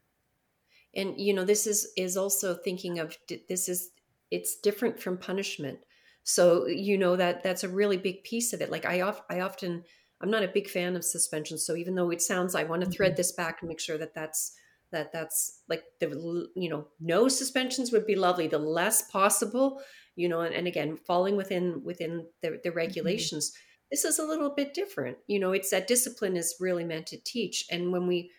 And 0.96 1.18
you 1.20 1.34
know, 1.34 1.44
this 1.44 1.66
is 1.66 1.88
is 1.96 2.16
also 2.16 2.54
thinking 2.54 2.98
of 2.98 3.16
this 3.48 3.68
is 3.68 3.90
it's 4.30 4.56
different 4.56 5.00
from 5.00 5.18
punishment. 5.18 5.78
So 6.22 6.66
you 6.66 6.96
know 6.96 7.16
that 7.16 7.42
that's 7.42 7.64
a 7.64 7.68
really 7.68 7.96
big 7.96 8.24
piece 8.24 8.52
of 8.52 8.60
it. 8.60 8.70
Like 8.70 8.86
I, 8.86 9.02
of, 9.02 9.20
I 9.28 9.40
often, 9.40 9.84
I'm 10.20 10.30
not 10.30 10.42
a 10.42 10.48
big 10.48 10.68
fan 10.68 10.96
of 10.96 11.04
suspension. 11.04 11.58
So 11.58 11.76
even 11.76 11.94
though 11.94 12.10
it 12.10 12.22
sounds, 12.22 12.54
I 12.54 12.64
want 12.64 12.82
to 12.82 12.90
thread 12.90 13.12
mm-hmm. 13.12 13.18
this 13.18 13.32
back 13.32 13.60
and 13.60 13.68
make 13.68 13.80
sure 13.80 13.98
that 13.98 14.14
that's 14.14 14.56
that 14.94 15.12
that's 15.12 15.60
like 15.68 15.84
the 16.00 16.48
you 16.54 16.70
know 16.70 16.86
no 17.00 17.28
suspensions 17.28 17.92
would 17.92 18.06
be 18.06 18.14
lovely 18.14 18.46
the 18.46 18.58
less 18.58 19.02
possible 19.10 19.82
you 20.14 20.28
know 20.28 20.40
and, 20.40 20.54
and 20.54 20.66
again 20.66 20.96
falling 20.96 21.36
within 21.36 21.82
within 21.84 22.26
the, 22.42 22.50
the 22.50 22.68
mm-hmm. 22.68 22.76
regulations 22.76 23.50
mm-hmm. 23.50 23.86
this 23.90 24.04
is 24.04 24.18
a 24.18 24.24
little 24.24 24.50
bit 24.50 24.72
different 24.72 25.16
you 25.26 25.38
know 25.38 25.52
it's 25.52 25.70
that 25.70 25.88
discipline 25.88 26.36
is 26.36 26.54
really 26.60 26.84
meant 26.84 27.06
to 27.06 27.18
teach 27.24 27.66
and 27.70 27.92
when 27.92 28.06
we 28.06 28.30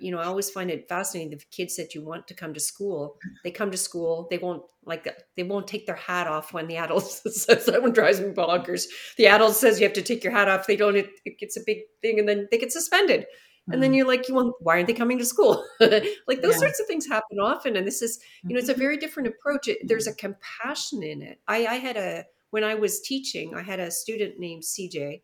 you 0.00 0.10
know 0.10 0.18
i 0.18 0.24
always 0.24 0.50
find 0.50 0.70
it 0.70 0.88
fascinating 0.88 1.30
the 1.30 1.44
kids 1.50 1.76
that 1.76 1.94
you 1.94 2.02
want 2.02 2.26
to 2.28 2.34
come 2.34 2.52
to 2.52 2.60
school 2.60 3.16
they 3.44 3.50
come 3.50 3.70
to 3.70 3.76
school 3.76 4.26
they 4.30 4.38
won't 4.38 4.62
like 4.84 5.08
they 5.36 5.42
won't 5.42 5.66
take 5.66 5.86
their 5.86 5.96
hat 5.96 6.26
off 6.26 6.52
when 6.52 6.66
the 6.66 6.76
adult 6.76 7.04
says 7.10 7.66
that 7.66 7.82
one 7.82 7.92
drives 7.92 8.20
me 8.20 8.28
bonkers 8.28 8.86
the 9.16 9.26
adult 9.26 9.54
says 9.54 9.80
you 9.80 9.86
have 9.86 9.94
to 9.94 10.02
take 10.02 10.22
your 10.22 10.32
hat 10.32 10.48
off 10.48 10.66
they 10.66 10.76
don't 10.76 10.96
it, 10.96 11.10
it 11.24 11.38
gets 11.38 11.56
a 11.56 11.62
big 11.64 11.78
thing 12.02 12.18
and 12.18 12.28
then 12.28 12.46
they 12.50 12.58
get 12.58 12.72
suspended 12.72 13.26
and 13.72 13.82
then 13.82 13.90
mm-hmm. 13.90 13.98
you're 13.98 14.06
like 14.06 14.28
you 14.28 14.34
want 14.34 14.54
why 14.60 14.76
aren't 14.76 14.86
they 14.86 14.92
coming 14.92 15.18
to 15.18 15.24
school 15.24 15.64
like 15.80 16.42
those 16.42 16.54
yeah. 16.54 16.58
sorts 16.58 16.80
of 16.80 16.86
things 16.86 17.06
happen 17.06 17.38
often 17.38 17.76
and 17.76 17.86
this 17.86 18.02
is 18.02 18.20
you 18.44 18.54
know 18.54 18.58
it's 18.58 18.68
a 18.68 18.72
mm-hmm. 18.72 18.80
very 18.80 18.96
different 18.96 19.28
approach 19.28 19.68
it, 19.68 19.78
there's 19.84 20.06
a 20.06 20.14
compassion 20.14 21.02
in 21.02 21.22
it 21.22 21.38
i 21.48 21.66
i 21.66 21.74
had 21.74 21.96
a 21.96 22.24
when 22.50 22.64
i 22.64 22.74
was 22.74 23.00
teaching 23.00 23.54
i 23.54 23.62
had 23.62 23.80
a 23.80 23.90
student 23.90 24.38
named 24.38 24.62
cj 24.62 25.20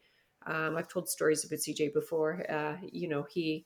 um, 0.47 0.76
i've 0.76 0.88
told 0.88 1.09
stories 1.09 1.44
about 1.44 1.59
cj 1.59 1.92
before. 1.92 2.44
Uh, 2.51 2.76
you 2.82 3.09
know 3.09 3.26
he 3.30 3.64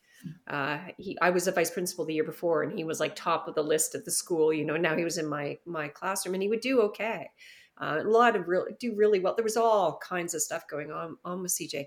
uh, 0.48 0.78
he 0.98 1.16
i 1.20 1.30
was 1.30 1.46
a 1.46 1.52
vice 1.52 1.70
principal 1.70 2.04
the 2.04 2.14
year 2.14 2.24
before 2.24 2.62
and 2.62 2.72
he 2.72 2.84
was 2.84 3.00
like 3.00 3.14
top 3.14 3.48
of 3.48 3.54
the 3.54 3.62
list 3.62 3.94
at 3.94 4.04
the 4.04 4.10
school 4.10 4.52
you 4.52 4.64
know 4.64 4.76
now 4.76 4.96
he 4.96 5.04
was 5.04 5.18
in 5.18 5.28
my 5.28 5.58
my 5.64 5.88
classroom 5.88 6.34
and 6.34 6.42
he 6.42 6.48
would 6.48 6.60
do 6.60 6.80
okay. 6.80 7.30
Uh, 7.82 8.00
a 8.02 8.04
lot 8.04 8.36
of 8.36 8.46
real 8.46 8.66
do 8.78 8.94
really 8.94 9.20
well. 9.20 9.34
There 9.34 9.42
was 9.42 9.56
all 9.56 9.98
kinds 10.06 10.34
of 10.34 10.42
stuff 10.42 10.68
going 10.68 10.92
on 10.92 11.16
on 11.24 11.40
with 11.40 11.52
cj 11.52 11.86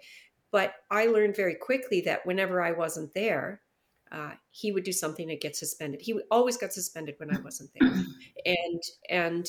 but 0.54 0.76
I 0.92 1.08
learned 1.08 1.36
very 1.36 1.56
quickly 1.56 2.02
that 2.02 2.28
whenever 2.28 2.62
I 2.62 2.74
wasn't 2.74 3.12
there, 3.16 3.62
uh, 4.12 4.34
he 4.52 4.72
would 4.72 4.84
do 4.84 4.92
something 4.92 5.28
to 5.28 5.36
get 5.36 5.56
suspended. 5.56 6.00
He 6.00 6.22
always 6.30 6.58
got 6.58 6.72
suspended 6.72 7.16
when 7.18 7.36
I 7.36 7.42
wasn't 7.42 7.72
there, 7.74 7.92
and 8.46 8.84
and 9.10 9.48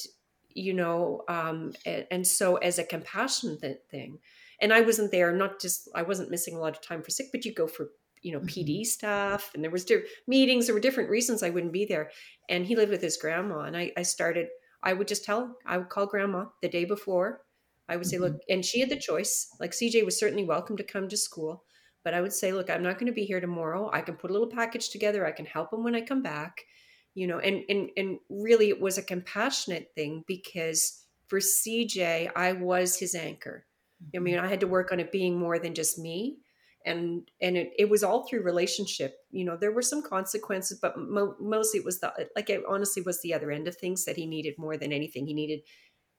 you 0.49 0.73
know, 0.73 1.23
um, 1.29 1.75
and, 1.85 2.07
and 2.11 2.27
so 2.27 2.57
as 2.57 2.79
a 2.79 2.85
compassion 2.85 3.59
thing, 3.91 4.19
and 4.65 4.73
I 4.73 4.81
wasn't 4.81 5.13
there. 5.13 5.31
Not 5.33 5.61
just 5.61 5.89
I 5.95 6.03
wasn't 6.03 6.31
missing 6.31 6.57
a 6.57 6.59
lot 6.59 6.75
of 6.75 6.83
time 6.83 7.03
for 7.03 7.11
sick, 7.11 7.27
but 7.31 7.45
you 7.45 7.55
go 7.55 7.67
for 7.67 7.91
you 8.23 8.33
know 8.33 8.41
PD 8.41 8.81
mm-hmm. 8.81 8.85
stuff, 8.85 9.51
and 9.55 9.63
there 9.63 9.71
was 9.71 9.85
different 9.85 10.09
meetings. 10.27 10.67
There 10.67 10.75
were 10.75 10.81
different 10.81 11.11
reasons 11.11 11.43
I 11.43 11.51
wouldn't 11.51 11.73
be 11.73 11.85
there. 11.85 12.11
And 12.49 12.67
he 12.67 12.75
lived 12.75 12.91
with 12.91 13.03
his 13.03 13.17
grandma, 13.17 13.61
and 13.61 13.77
I, 13.77 13.93
I 13.97 14.03
started. 14.03 14.49
I 14.83 14.95
would 14.95 15.09
just 15.09 15.25
tell. 15.25 15.57
I 15.67 15.79
would 15.79 15.91
call 15.91 16.07
grandma 16.07 16.47
the 16.63 16.69
day 16.69 16.85
before 16.85 17.43
I 17.89 17.97
would 17.97 18.07
say, 18.07 18.17
mm-hmm. 18.17 18.35
look, 18.35 18.41
and 18.49 18.65
she 18.65 18.81
had 18.81 18.89
the 18.89 18.97
choice. 18.97 19.49
Like 19.61 19.73
CJ 19.73 20.05
was 20.05 20.19
certainly 20.19 20.45
welcome 20.45 20.77
to 20.79 20.85
come 20.85 21.09
to 21.09 21.17
school, 21.17 21.65
but 22.03 22.15
I 22.15 22.21
would 22.21 22.33
say, 22.33 22.53
look, 22.53 22.71
I'm 22.71 22.83
not 22.83 22.99
going 22.99 23.07
to 23.07 23.13
be 23.13 23.25
here 23.25 23.41
tomorrow. 23.41 23.91
I 23.93 24.01
can 24.01 24.17
put 24.17 24.31
a 24.31 24.33
little 24.33 24.51
package 24.51 24.89
together. 24.91 25.27
I 25.27 25.33
can 25.33 25.47
help 25.47 25.73
him 25.73 25.85
when 25.85 25.95
I 25.95 26.01
come 26.01 26.23
back, 26.23 26.63
you 27.15 27.27
know. 27.27 27.39
And 27.39 27.63
and 27.69 27.91
and 27.97 28.19
really, 28.31 28.71
it 28.71 28.81
was 28.81 28.97
a 28.97 29.03
compassionate 29.03 29.89
thing 29.95 30.25
because 30.27 31.05
for 31.27 31.41
CJ, 31.41 32.31
I 32.35 32.53
was 32.53 32.99
his 32.99 33.15
anchor. 33.15 33.67
I 34.15 34.19
mean, 34.19 34.39
I 34.39 34.49
had 34.49 34.61
to 34.61 34.67
work 34.67 34.93
on 34.93 35.01
it 35.01 35.13
being 35.13 35.39
more 35.39 35.59
than 35.59 35.75
just 35.75 35.99
me, 35.99 36.39
and 36.85 37.31
and 37.41 37.57
it, 37.57 37.73
it 37.79 37.89
was 37.89 38.03
all 38.05 38.27
through 38.27 38.43
relationship. 38.43 39.17
You 39.31 39.45
know, 39.45 39.57
there 39.57 39.73
were 39.73 39.83
some 39.83 40.03
consequences, 40.03 40.79
but 40.81 40.99
mo- 40.99 41.37
mostly 41.41 41.81
it 41.81 41.87
was 41.87 42.01
the 42.01 42.13
like 42.37 42.51
it 42.51 42.63
honestly 42.69 43.03
was 43.03 43.23
the 43.23 43.35
other 43.35 43.51
end 43.51 43.69
of 43.69 43.77
things 43.77 44.05
that 44.05 44.17
he 44.17 44.27
needed 44.27 44.55
more 44.59 44.77
than 44.77 44.93
anything. 44.93 45.27
He 45.27 45.35
needed 45.35 45.61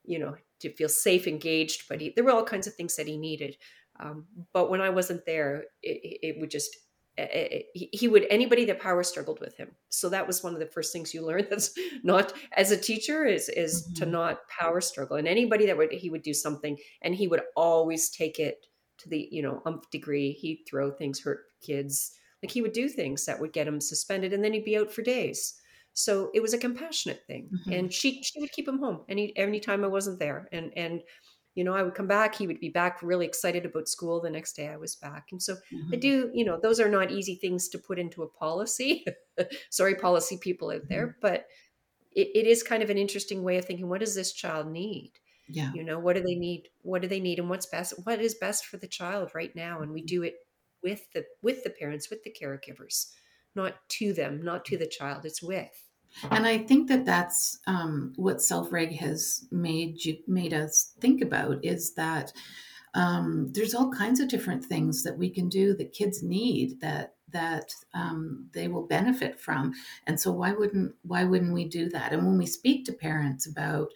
you 0.06 0.20
know, 0.20 0.36
to 0.60 0.72
feel 0.74 0.90
safe, 0.90 1.28
engaged. 1.28 1.84
But 1.90 2.02
he, 2.02 2.14
there 2.16 2.24
were 2.24 2.32
all 2.32 2.44
kinds 2.44 2.68
of 2.68 2.76
things 2.76 2.96
that 2.96 3.08
he 3.08 3.18
needed. 3.18 3.58
Um, 4.00 4.28
but 4.54 4.70
when 4.70 4.82
I 4.82 4.90
wasn't 4.90 5.26
there, 5.26 5.66
it, 5.82 6.20
it 6.22 6.40
would 6.40 6.52
just 6.52 6.76
he 7.18 8.08
would 8.08 8.26
anybody 8.30 8.66
that 8.66 8.82
power 8.82 9.04
struggled 9.04 9.40
with 9.40 9.56
him. 9.56 9.72
So 9.90 10.10
that 10.10 10.28
was 10.28 10.44
one 10.44 10.54
of 10.54 10.60
the 10.60 10.66
first 10.66 10.92
things 10.92 11.14
you 11.14 11.26
learn. 11.26 11.48
That's 11.50 11.72
not 12.04 12.34
as 12.56 12.72
a 12.72 12.78
teacher 12.78 13.26
is 13.26 13.50
is 13.50 13.84
mm-hmm. 13.84 13.94
to 13.96 14.06
not 14.06 14.48
power 14.50 14.82
struggle. 14.82 15.18
And 15.18 15.28
anybody 15.28 15.66
that 15.66 15.78
would 15.78 15.92
he 15.92 16.10
would 16.10 16.24
do 16.24 16.34
something, 16.34 16.78
and 17.02 17.16
he 17.16 17.28
would 17.28 17.42
always 17.56 18.10
take 18.10 18.40
it 18.40 18.66
to 19.00 19.10
the 19.10 19.28
you 19.32 19.42
know 19.42 19.62
umph 19.66 19.90
degree. 19.92 20.32
He'd 20.32 20.66
throw 20.70 20.92
things, 20.92 21.22
hurt 21.22 21.40
kids. 21.62 22.12
Like 22.44 22.52
he 22.52 22.62
would 22.62 22.74
do 22.74 22.90
things 22.90 23.26
that 23.26 23.40
would 23.40 23.54
get 23.54 23.68
him 23.68 23.80
suspended, 23.80 24.34
and 24.34 24.44
then 24.44 24.54
he'd 24.54 24.66
be 24.66 24.78
out 24.78 24.92
for 24.92 25.02
days. 25.02 25.56
So 25.94 26.30
it 26.34 26.42
was 26.42 26.54
a 26.54 26.58
compassionate 26.58 27.24
thing. 27.26 27.50
Mm-hmm. 27.54 27.72
And 27.72 27.94
she 27.94 28.22
she 28.22 28.40
would 28.42 28.52
keep 28.52 28.68
him 28.68 28.80
home 28.80 29.02
any 29.08 29.36
any 29.38 29.62
time 29.62 29.84
I 29.84 29.88
wasn't 29.88 30.20
there. 30.20 30.50
And 30.52 30.72
and 30.76 31.02
you 31.56 31.64
know, 31.64 31.74
I 31.74 31.84
would 31.84 31.96
come 31.96 32.08
back, 32.08 32.36
he 32.36 32.48
would 32.48 32.60
be 32.60 32.70
back 32.70 33.02
really 33.02 33.26
excited 33.26 33.66
about 33.66 33.88
school. 33.88 34.22
The 34.22 34.30
next 34.30 34.58
day 34.58 34.68
I 34.68 34.76
was 34.76 34.96
back. 34.96 35.30
And 35.32 35.42
so 35.42 35.56
mm-hmm. 35.74 35.94
I 35.94 35.96
do, 35.96 36.30
you 36.34 36.44
know, 36.44 36.60
those 36.62 36.82
are 36.82 36.90
not 36.90 37.12
easy 37.12 37.36
things 37.36 37.70
to 37.70 37.78
put 37.78 37.98
into 37.98 38.24
a 38.24 38.28
policy. 38.28 39.06
Sorry, 39.70 39.96
policy 39.96 40.38
people 40.38 40.70
out 40.70 40.88
there, 40.90 41.08
mm-hmm. 41.08 41.20
but 41.22 41.48
it, 42.12 42.28
it 42.36 42.46
is 42.46 42.62
kind 42.62 42.84
of 42.84 42.90
an 42.90 42.98
interesting 42.98 43.42
way 43.42 43.58
of 43.58 43.66
thinking, 43.66 43.88
what 43.88 44.02
does 44.02 44.16
this 44.16 44.34
child 44.34 44.68
need? 44.68 45.14
Yeah. 45.48 45.72
You 45.74 45.84
know, 45.84 45.98
what 45.98 46.16
do 46.16 46.24
they 46.24 46.36
need? 46.36 46.70
What 46.82 47.02
do 47.02 47.08
they 47.08 47.20
need? 47.20 47.40
And 47.40 47.50
what's 47.50 47.68
best? 47.68 47.94
What 48.04 48.20
is 48.20 48.36
best 48.36 48.66
for 48.66 48.78
the 48.78 48.88
child 48.88 49.32
right 49.34 49.56
now? 49.56 49.82
And 49.82 49.92
we 49.92 50.02
mm-hmm. 50.02 50.08
do 50.08 50.24
it 50.24 50.36
with 50.84 51.12
the 51.14 51.26
with 51.42 51.64
the 51.64 51.70
parents, 51.70 52.10
with 52.10 52.24
the 52.24 52.34
caregivers, 52.34 53.12
not 53.56 53.76
to 53.90 54.12
them, 54.12 54.44
not 54.44 54.66
to 54.66 54.78
the 54.78 54.88
child. 54.88 55.26
It's 55.26 55.42
with. 55.42 55.84
And 56.32 56.46
I 56.46 56.58
think 56.58 56.88
that 56.88 57.06
that's 57.06 57.60
um, 57.68 58.14
what 58.16 58.42
self 58.42 58.72
reg 58.72 58.96
has 58.98 59.46
made 59.52 60.04
you 60.04 60.18
made 60.28 60.54
us 60.54 60.94
think 61.00 61.22
about 61.22 61.64
is 61.64 61.94
that 61.96 62.32
um, 62.94 63.52
there's 63.52 63.76
all 63.76 63.92
kinds 63.92 64.20
of 64.20 64.30
different 64.30 64.64
things 64.64 65.04
that 65.04 65.18
we 65.18 65.30
can 65.30 65.50
do 65.50 65.76
that 65.76 65.94
kids 65.94 66.24
need 66.24 66.80
that 66.82 67.16
that 67.32 67.74
um, 67.94 68.48
they 68.54 68.70
will 68.70 68.88
benefit 68.88 69.40
from. 69.40 69.74
And 70.08 70.20
so 70.20 70.32
why 70.32 70.54
wouldn't 70.54 70.94
why 71.04 71.24
wouldn't 71.26 71.54
we 71.54 71.66
do 71.66 71.90
that? 71.90 72.14
And 72.14 72.26
when 72.26 72.38
we 72.38 72.46
speak 72.46 72.86
to 72.86 72.94
parents 72.94 73.48
about 73.48 73.90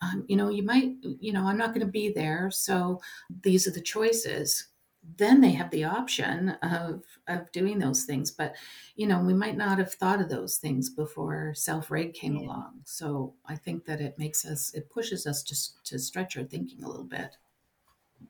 um, 0.00 0.24
you 0.28 0.36
know, 0.36 0.48
you 0.48 0.62
might, 0.62 0.92
you 1.02 1.32
know, 1.32 1.44
I'm 1.44 1.58
not 1.58 1.74
going 1.74 1.84
to 1.84 1.92
be 1.92 2.12
there. 2.12 2.50
So 2.52 3.00
these 3.42 3.66
are 3.66 3.72
the 3.72 3.80
choices 3.80 4.68
then 5.16 5.40
they 5.40 5.52
have 5.52 5.70
the 5.70 5.84
option 5.84 6.50
of 6.62 7.02
of 7.26 7.50
doing 7.52 7.78
those 7.78 8.04
things 8.04 8.30
but 8.30 8.54
you 8.96 9.06
know 9.06 9.20
we 9.20 9.34
might 9.34 9.56
not 9.56 9.78
have 9.78 9.92
thought 9.92 10.20
of 10.20 10.28
those 10.28 10.58
things 10.58 10.90
before 10.90 11.52
self 11.54 11.90
reg 11.90 12.12
came 12.12 12.36
yeah. 12.36 12.46
along 12.46 12.72
so 12.84 13.34
i 13.46 13.54
think 13.54 13.84
that 13.84 14.00
it 14.00 14.18
makes 14.18 14.44
us 14.44 14.72
it 14.74 14.90
pushes 14.90 15.26
us 15.26 15.42
to 15.42 15.56
to 15.84 15.98
stretch 15.98 16.36
our 16.36 16.44
thinking 16.44 16.82
a 16.84 16.88
little 16.88 17.04
bit 17.04 17.36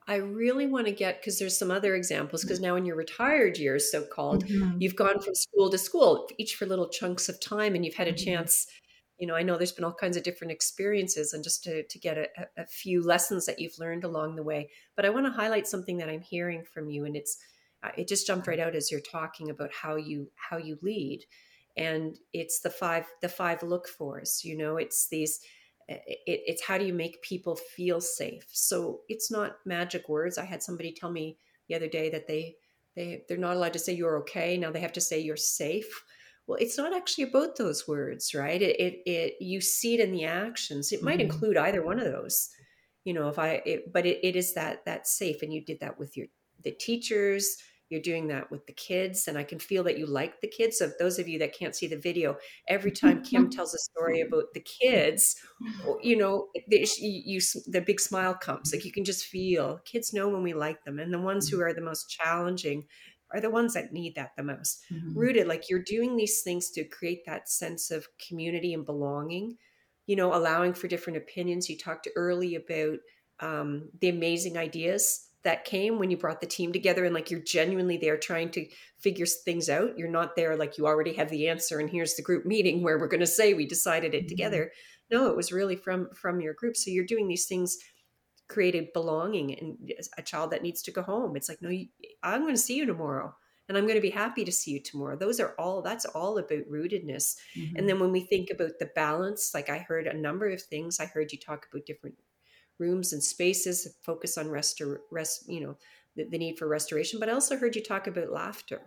I 0.06 0.16
really 0.16 0.66
want 0.66 0.86
to 0.86 0.92
get 0.92 1.20
because 1.20 1.38
there's 1.38 1.58
some 1.58 1.70
other 1.70 1.94
examples 1.94 2.42
because 2.42 2.60
now 2.60 2.76
in 2.76 2.84
your 2.84 2.96
retired 2.96 3.58
years, 3.58 3.90
so 3.90 4.04
called, 4.04 4.44
mm-hmm. 4.44 4.76
you've 4.80 4.96
gone 4.96 5.20
from 5.20 5.34
school 5.34 5.70
to 5.70 5.78
school, 5.78 6.28
each 6.38 6.56
for 6.56 6.66
little 6.66 6.88
chunks 6.88 7.28
of 7.28 7.40
time, 7.40 7.74
and 7.74 7.84
you've 7.84 7.94
had 7.94 8.08
a 8.08 8.12
mm-hmm. 8.12 8.24
chance 8.24 8.66
you 9.18 9.26
know, 9.26 9.34
I 9.34 9.42
know 9.42 9.56
there's 9.56 9.72
been 9.72 9.84
all 9.84 9.92
kinds 9.92 10.16
of 10.16 10.22
different 10.22 10.52
experiences 10.52 11.32
and 11.32 11.42
just 11.42 11.64
to, 11.64 11.82
to 11.82 11.98
get 11.98 12.16
a, 12.16 12.28
a 12.56 12.66
few 12.66 13.02
lessons 13.02 13.46
that 13.46 13.58
you've 13.58 13.78
learned 13.78 14.04
along 14.04 14.36
the 14.36 14.42
way. 14.44 14.70
But 14.94 15.04
I 15.04 15.10
want 15.10 15.26
to 15.26 15.32
highlight 15.32 15.66
something 15.66 15.98
that 15.98 16.08
I'm 16.08 16.20
hearing 16.20 16.64
from 16.64 16.88
you. 16.88 17.04
And 17.04 17.16
it's, 17.16 17.36
uh, 17.82 17.90
it 17.96 18.08
just 18.08 18.26
jumped 18.26 18.46
right 18.46 18.60
out 18.60 18.76
as 18.76 18.90
you're 18.90 19.00
talking 19.00 19.50
about 19.50 19.70
how 19.72 19.96
you, 19.96 20.30
how 20.36 20.56
you 20.56 20.78
lead. 20.82 21.24
And 21.76 22.16
it's 22.32 22.60
the 22.60 22.70
five, 22.70 23.06
the 23.20 23.28
five 23.28 23.62
look 23.62 23.88
fors, 23.88 24.42
you 24.44 24.56
know, 24.56 24.76
it's 24.76 25.08
these, 25.08 25.40
it, 25.88 26.18
it's 26.26 26.64
how 26.64 26.78
do 26.78 26.84
you 26.84 26.92
make 26.92 27.22
people 27.22 27.56
feel 27.56 28.00
safe? 28.00 28.46
So 28.52 29.00
it's 29.08 29.30
not 29.30 29.56
magic 29.64 30.08
words. 30.08 30.38
I 30.38 30.44
had 30.44 30.62
somebody 30.62 30.92
tell 30.92 31.10
me 31.10 31.38
the 31.68 31.74
other 31.74 31.88
day 31.88 32.10
that 32.10 32.26
they, 32.26 32.56
they, 32.94 33.22
they're 33.28 33.36
not 33.36 33.56
allowed 33.56 33.72
to 33.74 33.78
say 33.78 33.94
you're 33.94 34.18
okay. 34.18 34.56
Now 34.56 34.70
they 34.70 34.80
have 34.80 34.92
to 34.94 35.00
say 35.00 35.20
you're 35.20 35.36
safe 35.36 36.04
well 36.49 36.59
it's 36.61 36.78
not 36.78 36.96
actually 36.96 37.24
about 37.24 37.57
those 37.57 37.86
words 37.86 38.34
right 38.34 38.62
it 38.62 38.80
it, 38.80 39.03
it 39.07 39.34
you 39.40 39.61
see 39.61 39.94
it 39.94 40.01
in 40.01 40.11
the 40.11 40.24
actions 40.24 40.90
it 40.90 41.03
might 41.03 41.18
mm-hmm. 41.18 41.30
include 41.30 41.57
either 41.57 41.84
one 41.84 42.01
of 42.01 42.11
those 42.11 42.49
you 43.05 43.12
know 43.12 43.28
if 43.28 43.38
i 43.38 43.62
it, 43.64 43.92
but 43.92 44.05
it, 44.07 44.18
it 44.24 44.34
is 44.34 44.55
that 44.55 44.84
that 44.84 45.07
safe 45.07 45.42
and 45.42 45.53
you 45.53 45.64
did 45.64 45.78
that 45.80 45.99
with 45.99 46.16
your 46.16 46.26
the 46.64 46.72
teachers 46.72 47.59
you're 47.90 48.03
doing 48.03 48.28
that 48.28 48.51
with 48.51 48.66
the 48.66 48.72
kids 48.72 49.28
and 49.28 49.38
i 49.38 49.42
can 49.42 49.59
feel 49.59 49.84
that 49.84 49.99
you 49.99 50.07
like 50.07 50.40
the 50.40 50.49
kids 50.49 50.78
so 50.78 50.90
those 50.99 51.18
of 51.18 51.28
you 51.28 51.38
that 51.38 51.57
can't 51.57 51.76
see 51.76 51.86
the 51.86 51.96
video 51.96 52.36
every 52.66 52.90
time 52.90 53.22
kim 53.22 53.49
tells 53.51 53.74
a 53.74 53.78
story 53.78 54.20
about 54.20 54.44
the 54.55 54.61
kids 54.61 55.36
you 56.03 56.16
know 56.16 56.49
you, 56.68 56.86
you, 56.99 57.40
the 57.66 57.80
big 57.80 58.01
smile 58.01 58.34
comes 58.34 58.72
like 58.72 58.84
you 58.84 58.92
can 58.92 59.05
just 59.05 59.26
feel 59.26 59.80
kids 59.84 60.12
know 60.12 60.28
when 60.28 60.42
we 60.42 60.55
like 60.55 60.82
them 60.84 60.99
and 60.99 61.12
the 61.12 61.20
ones 61.20 61.49
who 61.49 61.57
mm-hmm. 61.57 61.66
are 61.66 61.74
the 61.74 61.80
most 61.80 62.11
challenging 62.11 62.84
are 63.32 63.40
the 63.40 63.50
ones 63.50 63.74
that 63.74 63.92
need 63.92 64.14
that 64.14 64.32
the 64.36 64.42
most. 64.42 64.84
Mm-hmm. 64.92 65.18
rooted 65.18 65.46
like 65.46 65.68
you're 65.68 65.82
doing 65.82 66.16
these 66.16 66.42
things 66.42 66.70
to 66.70 66.84
create 66.84 67.24
that 67.26 67.48
sense 67.48 67.90
of 67.90 68.08
community 68.26 68.72
and 68.74 68.86
belonging 68.86 69.56
you 70.08 70.16
know 70.16 70.34
allowing 70.34 70.74
for 70.74 70.88
different 70.88 71.18
opinions. 71.18 71.68
You 71.68 71.78
talked 71.78 72.08
early 72.16 72.56
about 72.56 72.98
um, 73.38 73.90
the 74.00 74.08
amazing 74.08 74.58
ideas 74.58 75.28
that 75.44 75.64
came 75.64 75.98
when 75.98 76.10
you 76.10 76.16
brought 76.16 76.40
the 76.40 76.46
team 76.46 76.72
together 76.72 77.04
and 77.04 77.14
like 77.14 77.30
you're 77.30 77.40
genuinely 77.40 77.96
there 77.96 78.16
trying 78.16 78.50
to 78.50 78.66
figure 78.98 79.26
things 79.26 79.68
out. 79.68 79.96
You're 79.96 80.08
not 80.10 80.34
there 80.34 80.56
like 80.56 80.76
you 80.76 80.86
already 80.86 81.12
have 81.12 81.30
the 81.30 81.46
answer 81.48 81.78
and 81.78 81.88
here's 81.88 82.14
the 82.14 82.22
group 82.22 82.44
meeting 82.44 82.82
where 82.82 82.98
we're 82.98 83.06
going 83.06 83.20
to 83.20 83.26
say 83.26 83.54
we 83.54 83.66
decided 83.66 84.14
it 84.14 84.22
mm-hmm. 84.22 84.28
together. 84.28 84.72
No 85.10 85.28
it 85.28 85.36
was 85.36 85.52
really 85.52 85.76
from 85.76 86.08
from 86.14 86.40
your 86.40 86.54
group. 86.54 86.76
So 86.76 86.90
you're 86.90 87.04
doing 87.04 87.28
these 87.28 87.46
things 87.46 87.76
create 88.49 88.74
a 88.74 88.88
belonging 88.94 89.55
and 89.59 89.92
a 90.16 90.22
child 90.22 90.51
that 90.51 90.62
needs 90.62 90.82
to 90.82 90.90
go 90.90 91.03
home. 91.03 91.36
It's 91.36 91.49
like 91.49 91.62
no 91.62 91.68
you, 91.68 91.86
i'm 92.22 92.42
going 92.42 92.55
to 92.55 92.61
see 92.61 92.76
you 92.76 92.86
tomorrow 92.86 93.34
and 93.68 93.76
i'm 93.76 93.84
going 93.84 93.96
to 93.96 94.01
be 94.01 94.11
happy 94.11 94.44
to 94.44 94.53
see 94.53 94.72
you 94.72 94.80
tomorrow. 94.80 95.16
Those 95.16 95.40
are 95.40 95.55
all 95.59 95.82
that's 95.82 96.07
all 96.07 96.38
about 96.38 96.70
rootedness. 96.70 97.36
Mm-hmm. 97.57 97.76
and 97.76 97.88
then 97.88 98.01
when 98.01 98.12
we 98.12 98.20
think 98.20 98.51
about 98.51 98.78
the 98.78 98.90
balance 98.94 99.53
like 99.55 99.68
i 99.68 99.78
heard 99.78 100.07
a 100.07 100.16
number 100.16 100.49
of 100.49 100.62
things. 100.62 101.01
I 101.01 101.07
heard 101.07 101.32
you 101.32 101.38
talk 101.38 101.66
about 101.70 101.86
different 101.86 102.16
rooms 102.78 103.12
and 103.12 103.22
spaces 103.22 103.96
focus 104.03 104.38
on 104.38 104.46
restor 104.46 104.99
rest 105.11 105.49
you 105.49 105.61
know 105.61 105.76
the, 106.16 106.24
the 106.24 106.38
need 106.38 106.59
for 106.59 106.68
restoration 106.68 107.18
but 107.20 107.28
i 107.28 107.32
also 107.32 107.57
heard 107.57 107.74
you 107.76 107.82
talk 107.82 108.07
about 108.07 108.30
laughter 108.30 108.80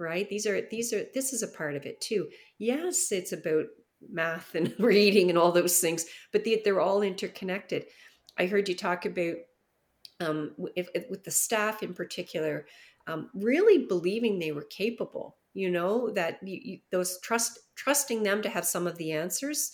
right? 0.00 0.28
These 0.28 0.46
are 0.46 0.62
these 0.70 0.92
are 0.92 1.04
this 1.14 1.32
is 1.32 1.42
a 1.42 1.48
part 1.48 1.76
of 1.76 1.86
it 1.86 2.00
too. 2.00 2.28
Yes 2.58 3.12
it's 3.12 3.32
about 3.32 3.66
math 4.10 4.54
and 4.54 4.74
reading 4.78 5.28
and 5.28 5.38
all 5.38 5.52
those 5.52 5.78
things 5.78 6.06
but 6.32 6.42
they, 6.42 6.62
they're 6.64 6.80
all 6.80 7.02
interconnected 7.02 7.84
I 8.38 8.46
heard 8.46 8.68
you 8.68 8.74
talk 8.74 9.06
about 9.06 9.36
um, 10.20 10.52
if, 10.76 10.88
if, 10.94 11.08
with 11.10 11.24
the 11.24 11.30
staff 11.30 11.82
in 11.82 11.94
particular, 11.94 12.66
um, 13.06 13.30
really 13.34 13.86
believing 13.86 14.38
they 14.38 14.52
were 14.52 14.64
capable. 14.64 15.36
You 15.54 15.70
know 15.70 16.10
that 16.10 16.38
you, 16.42 16.60
you, 16.62 16.78
those 16.92 17.18
trust 17.20 17.58
trusting 17.74 18.22
them 18.22 18.42
to 18.42 18.48
have 18.48 18.64
some 18.64 18.86
of 18.86 18.96
the 18.98 19.12
answers. 19.12 19.72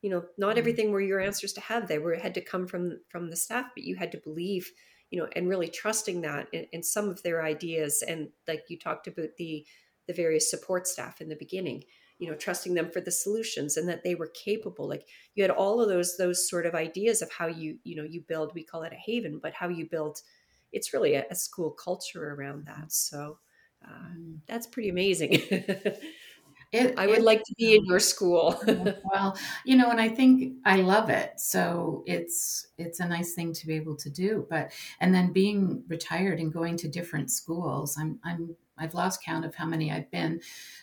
You 0.00 0.10
know, 0.10 0.24
not 0.36 0.50
mm-hmm. 0.50 0.58
everything 0.58 0.90
were 0.90 1.00
your 1.00 1.20
answers 1.20 1.52
to 1.54 1.60
have. 1.60 1.86
They 1.86 1.98
were 1.98 2.16
had 2.16 2.34
to 2.34 2.40
come 2.40 2.66
from 2.66 2.98
from 3.08 3.30
the 3.30 3.36
staff, 3.36 3.66
but 3.74 3.84
you 3.84 3.96
had 3.96 4.12
to 4.12 4.18
believe. 4.18 4.70
You 5.10 5.20
know, 5.20 5.28
and 5.36 5.46
really 5.46 5.68
trusting 5.68 6.22
that 6.22 6.48
in, 6.54 6.66
in 6.72 6.82
some 6.82 7.10
of 7.10 7.22
their 7.22 7.44
ideas. 7.44 8.02
And 8.06 8.30
like 8.48 8.64
you 8.68 8.78
talked 8.78 9.06
about 9.06 9.36
the 9.36 9.64
the 10.08 10.14
various 10.14 10.50
support 10.50 10.86
staff 10.86 11.20
in 11.20 11.28
the 11.28 11.36
beginning 11.36 11.84
you 12.22 12.30
know 12.30 12.36
trusting 12.36 12.74
them 12.74 12.88
for 12.88 13.00
the 13.00 13.10
solutions 13.10 13.76
and 13.76 13.88
that 13.88 14.04
they 14.04 14.14
were 14.14 14.28
capable 14.28 14.88
like 14.88 15.08
you 15.34 15.42
had 15.42 15.50
all 15.50 15.80
of 15.80 15.88
those 15.88 16.16
those 16.16 16.48
sort 16.48 16.66
of 16.66 16.74
ideas 16.74 17.20
of 17.20 17.28
how 17.32 17.48
you 17.48 17.76
you 17.82 17.96
know 17.96 18.04
you 18.04 18.20
build 18.28 18.54
we 18.54 18.62
call 18.62 18.84
it 18.84 18.92
a 18.92 18.96
haven 18.96 19.40
but 19.42 19.52
how 19.52 19.68
you 19.68 19.88
build 19.90 20.20
it's 20.70 20.94
really 20.94 21.14
a, 21.14 21.24
a 21.32 21.34
school 21.34 21.72
culture 21.72 22.32
around 22.34 22.64
that 22.64 22.92
so 22.92 23.38
uh, 23.84 24.14
mm. 24.16 24.38
that's 24.46 24.68
pretty 24.68 24.88
amazing 24.88 25.42
It, 26.72 26.98
I 26.98 27.06
would 27.06 27.18
it, 27.18 27.24
like 27.24 27.42
to 27.44 27.54
be 27.58 27.76
in 27.76 27.84
your 27.84 27.98
school. 28.12 28.58
well, 29.12 29.36
you 29.66 29.76
know, 29.76 29.90
and 29.90 30.00
I 30.00 30.08
think 30.08 30.54
I 30.64 30.76
love 30.76 31.10
it. 31.10 31.38
So 31.38 32.02
it's 32.06 32.68
it's 32.78 32.98
a 32.98 33.06
nice 33.06 33.34
thing 33.34 33.52
to 33.52 33.66
be 33.66 33.74
able 33.74 33.94
to 33.96 34.08
do. 34.08 34.46
But 34.48 34.72
and 34.98 35.14
then 35.14 35.34
being 35.34 35.84
retired 35.88 36.40
and 36.40 36.50
going 36.50 36.78
to 36.78 36.88
different 36.88 37.30
schools, 37.30 37.98
I'm 38.00 38.18
I'm 38.24 38.56
I've 38.78 38.94
lost 38.94 39.22
count 39.22 39.44
of 39.44 39.54
how 39.54 39.66
many 39.66 39.90
I've 39.90 40.10
been 40.10 40.40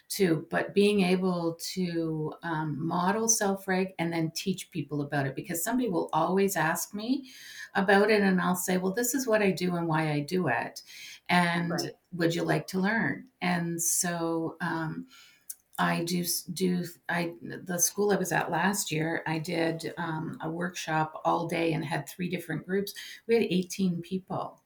to, 0.09 0.45
but 0.49 0.73
being 0.73 1.01
able 1.01 1.57
to 1.73 2.33
um, 2.43 2.75
model 2.79 3.27
self 3.27 3.67
reg 3.67 3.93
and 3.99 4.11
then 4.11 4.31
teach 4.35 4.71
people 4.71 5.01
about 5.01 5.27
it 5.27 5.35
because 5.35 5.63
somebody 5.63 5.89
will 5.89 6.09
always 6.13 6.55
ask 6.55 6.93
me 6.93 7.29
about 7.75 8.09
it, 8.09 8.21
and 8.21 8.41
I'll 8.41 8.55
say, 8.55 8.77
Well, 8.77 8.93
this 8.93 9.13
is 9.13 9.27
what 9.27 9.41
I 9.41 9.51
do 9.51 9.75
and 9.75 9.87
why 9.87 10.11
I 10.11 10.19
do 10.21 10.47
it. 10.47 10.81
And 11.29 11.71
right. 11.71 11.91
would 12.13 12.33
you 12.33 12.43
like 12.43 12.67
to 12.67 12.79
learn? 12.79 13.25
And 13.41 13.81
so, 13.81 14.57
um, 14.61 15.07
I 15.79 16.03
do 16.03 16.25
do 16.53 16.83
I 17.07 17.33
the 17.41 17.79
school 17.79 18.11
I 18.11 18.17
was 18.17 18.33
at 18.33 18.51
last 18.51 18.91
year. 18.91 19.23
I 19.25 19.39
did 19.39 19.93
um, 19.97 20.37
a 20.41 20.49
workshop 20.49 21.21
all 21.23 21.47
day 21.47 21.71
and 21.71 21.85
had 21.85 22.07
three 22.07 22.29
different 22.29 22.65
groups. 22.65 22.93
We 23.27 23.35
had 23.35 23.45
eighteen 23.45 24.01
people 24.01 24.61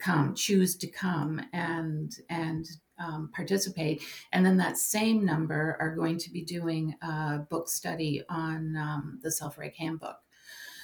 come 0.00 0.34
choose 0.34 0.76
to 0.76 0.86
come 0.86 1.40
and 1.52 2.16
and 2.28 2.66
um, 2.98 3.30
participate. 3.34 4.02
And 4.32 4.44
then 4.44 4.56
that 4.58 4.76
same 4.76 5.24
number 5.24 5.76
are 5.80 5.94
going 5.94 6.18
to 6.18 6.30
be 6.30 6.42
doing 6.42 6.94
a 7.02 7.38
book 7.38 7.68
study 7.68 8.22
on 8.28 8.76
um, 8.76 9.20
the 9.22 9.30
self-reg 9.30 9.74
handbook. 9.74 10.16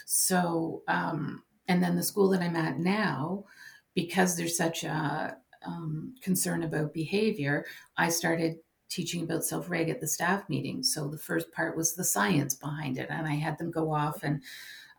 So 0.07 0.83
um, 0.89 1.43
and 1.69 1.83
then 1.83 1.97
the 1.97 2.03
school 2.03 2.29
that 2.31 2.43
i'm 2.43 2.57
at 2.57 2.79
now 2.79 3.45
because 3.95 4.37
there's 4.37 4.57
such 4.57 4.85
a 4.85 5.37
um, 5.65 6.15
concern 6.23 6.63
about 6.63 6.95
behavior 6.95 7.65
i 7.97 8.09
started 8.09 8.57
teaching 8.89 9.25
about 9.25 9.45
self-reg 9.45 9.89
at 9.89 10.01
the 10.01 10.07
staff 10.07 10.49
meeting. 10.49 10.81
So 10.81 11.09
the 11.09 11.19
first 11.19 11.51
part 11.51 11.77
was 11.77 11.95
the 11.95 12.05
science 12.05 12.55
behind 12.55 12.99
it 12.99 13.09
and 13.11 13.27
i 13.27 13.35
had 13.35 13.59
them 13.59 13.71
go 13.71 13.93
off 13.93 14.23
and 14.23 14.43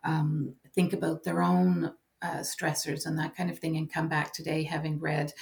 um, 0.04 0.54
think 0.74 0.92
about 0.92 1.24
their 1.24 1.42
own 1.42 1.92
uh, 2.22 2.38
stressors 2.38 3.06
and 3.06 3.18
that 3.18 3.36
kind 3.36 3.50
of 3.50 3.58
thing, 3.58 3.76
and 3.76 3.92
come 3.92 4.08
back 4.08 4.32
today 4.32 4.62
having 4.64 4.98
read 4.98 5.32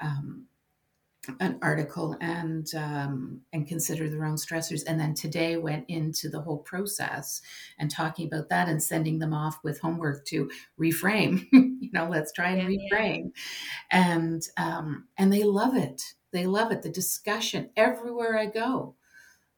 um, 0.00 0.46
an 1.38 1.58
article 1.62 2.16
and 2.20 2.74
um, 2.74 3.40
and 3.52 3.68
consider 3.68 4.08
their 4.08 4.24
own 4.24 4.36
stressors. 4.36 4.82
And 4.86 4.98
then 4.98 5.14
today 5.14 5.56
went 5.56 5.84
into 5.88 6.28
the 6.28 6.40
whole 6.40 6.58
process 6.58 7.40
and 7.78 7.90
talking 7.90 8.26
about 8.26 8.48
that 8.48 8.68
and 8.68 8.82
sending 8.82 9.18
them 9.18 9.32
off 9.32 9.60
with 9.62 9.80
homework 9.80 10.24
to 10.26 10.50
reframe. 10.80 11.46
you 11.52 11.90
know, 11.92 12.08
let's 12.08 12.32
try 12.32 12.50
and 12.50 12.72
yeah, 12.72 12.88
reframe. 12.90 13.32
Yeah. 13.92 14.14
And 14.16 14.42
um, 14.56 15.06
and 15.16 15.32
they 15.32 15.44
love 15.44 15.76
it. 15.76 16.02
They 16.32 16.46
love 16.46 16.72
it. 16.72 16.82
The 16.82 16.90
discussion 16.90 17.70
everywhere 17.76 18.36
I 18.36 18.46
go, 18.46 18.96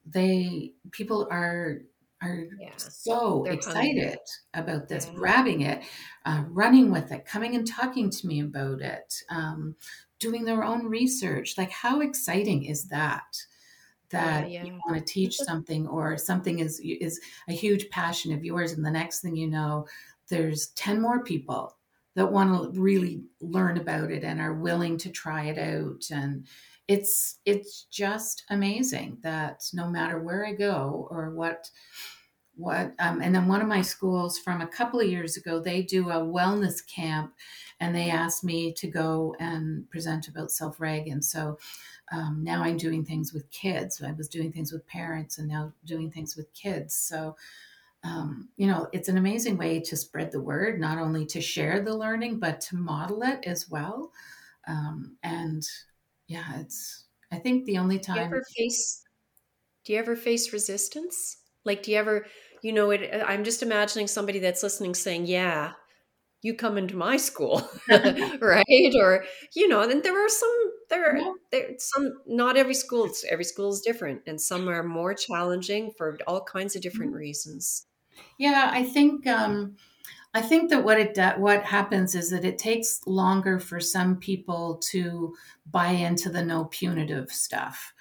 they 0.05 0.75
people 0.91 1.29
are 1.31 1.79
are 2.25 2.45
yeah. 2.59 2.71
so 2.77 3.43
They're 3.45 3.55
excited 3.55 4.19
about 4.55 4.89
this, 4.89 5.07
yeah. 5.07 5.15
grabbing 5.15 5.61
it, 5.63 5.83
uh, 6.25 6.45
running 6.49 6.91
with 6.91 7.13
it, 7.13 7.27
coming 7.27 7.55
and 7.55 7.67
talking 7.67 8.11
to 8.11 8.27
me 8.27 8.41
about 8.41 8.81
it, 8.81 9.15
um, 9.31 9.77
doing 10.19 10.45
their 10.45 10.65
own 10.65 10.87
research. 10.87 11.57
Like, 11.59 11.71
how 11.71 12.01
exciting 12.01 12.65
is 12.65 12.89
that? 12.89 13.25
That 14.11 14.51
yeah, 14.51 14.65
you 14.65 14.79
want 14.87 14.99
to 14.99 15.13
teach 15.13 15.37
something, 15.49 15.87
or 15.87 16.17
something 16.17 16.61
is 16.61 16.81
is 16.81 17.21
a 17.49 17.53
huge 17.53 17.91
passion 17.91 18.33
of 18.33 18.45
yours, 18.45 18.73
and 18.73 18.85
the 18.85 18.91
next 18.91 19.21
thing 19.21 19.37
you 19.37 19.49
know, 19.49 19.87
there's 20.29 20.69
ten 20.69 21.01
more 21.01 21.23
people 21.25 21.77
that 22.15 22.31
want 22.31 22.75
to 22.75 22.81
really 22.81 23.25
learn 23.41 23.77
about 23.77 24.11
it 24.11 24.23
and 24.23 24.41
are 24.41 24.55
willing 24.55 24.97
to 24.99 25.11
try 25.11 25.47
it 25.47 25.59
out 25.59 26.05
and 26.11 26.47
it's 26.89 27.39
it's 27.47 27.85
just 27.91 28.45
amazing 28.51 29.19
that 29.23 29.65
no 29.73 29.89
matter 29.89 30.19
where 30.21 30.45
I 30.45 30.53
go 30.53 31.09
or 31.11 31.31
what 31.31 31.71
what 32.57 32.93
um, 32.99 33.21
and 33.21 33.35
then 33.35 33.49
one 33.49 33.61
of 33.61 33.69
my 33.69 33.83
schools 33.83 34.39
from 34.39 34.61
a 34.61 34.67
couple 34.67 35.01
of 35.01 35.09
years 35.09 35.37
ago 35.37 35.59
they 35.59 35.83
do 35.83 36.11
a 36.11 36.21
wellness 36.21 36.87
camp 36.87 37.35
and 37.81 37.95
they 37.95 38.11
asked 38.11 38.45
me 38.45 38.73
to 38.75 38.87
go 38.87 39.35
and 39.41 39.89
present 39.91 40.29
about 40.29 40.53
self-reg. 40.53 41.09
And 41.09 41.25
so 41.25 41.59
um, 42.13 42.45
now 42.45 42.63
i'm 42.63 42.77
doing 42.77 43.05
things 43.05 43.33
with 43.33 43.51
kids. 43.51 44.03
I 44.03 44.13
was 44.13 44.29
doing 44.29 44.53
things 44.53 44.73
with 44.73 44.87
parents 44.87 45.39
and 45.39 45.49
now 45.49 45.73
doing 45.87 46.11
things 46.11 46.37
with 46.37 46.53
kids. 46.53 46.95
So 46.95 47.35
um, 48.05 48.51
you 48.57 48.67
know 48.67 48.89
it's 48.93 49.09
an 49.09 49.17
amazing 49.17 49.57
way 49.57 49.81
to 49.81 49.97
spread 49.97 50.31
the 50.31 50.43
word 50.43 50.79
not 50.79 50.99
only 50.99 51.25
to 51.27 51.41
share 51.41 51.81
the 51.81 51.97
learning 51.97 52.39
but 52.39 52.61
to 52.63 52.77
model 52.77 53.23
it 53.23 53.41
as 53.47 53.71
well. 53.71 54.13
Um, 54.67 55.17
and 55.23 55.67
yeah 56.35 56.61
it's 56.61 57.05
i 57.33 57.37
think 57.37 57.65
the 57.65 57.79
only 57.79 57.99
time 57.99 58.17
do 58.17 58.21
you 58.21 58.27
ever 58.27 58.43
face 58.57 59.03
do 59.85 59.93
you 59.93 59.99
ever 59.99 60.17
face 60.17 60.53
resistance 60.53 61.39
like, 61.65 61.83
do 61.83 61.91
you 61.91 61.99
ever, 61.99 62.27
you 62.63 62.73
know, 62.73 62.91
it, 62.91 63.13
uh, 63.13 63.25
I'm 63.27 63.45
just 63.45 63.63
imagining 63.63 64.07
somebody 64.07 64.39
that's 64.39 64.63
listening 64.63 64.95
saying, 64.95 65.27
yeah, 65.27 65.73
you 66.43 66.55
come 66.55 66.77
into 66.77 66.97
my 66.97 67.17
school, 67.17 67.67
right? 67.89 68.95
Or, 68.97 69.25
you 69.55 69.69
know, 69.69 69.81
and 69.81 70.03
there 70.03 70.25
are 70.25 70.29
some, 70.29 70.57
there, 70.91 71.17
yeah. 71.17 71.33
there, 71.51 71.71
some, 71.79 72.13
not 72.27 72.57
every 72.57 72.75
school, 72.75 73.11
every 73.31 73.45
school 73.45 73.73
is 73.73 73.81
different. 73.81 74.23
And 74.27 74.41
some 74.41 74.69
are 74.69 74.83
more 74.83 75.15
challenging 75.15 75.93
for 75.97 76.19
all 76.27 76.43
kinds 76.43 76.77
of 76.77 76.83
different 76.83 77.13
mm-hmm. 77.13 77.21
reasons. 77.21 77.87
Yeah, 78.39 78.71
I 78.73 78.85
think, 78.85 79.27
um, 79.27 79.77
I 80.35 80.43
think 80.43 80.71
that 80.71 80.83
what 80.85 80.99
it 80.99 81.17
what 81.39 81.63
happens 81.65 82.15
is 82.15 82.31
that 82.31 82.45
it 82.45 82.59
takes 82.59 83.07
longer 83.07 83.61
for 83.61 83.79
some 83.81 84.17
people 84.19 84.77
to 84.91 85.35
buy 85.71 85.89
into 85.91 86.29
the 86.29 86.43
no 86.45 86.65
punitive 86.67 87.31
stuff 87.31 87.95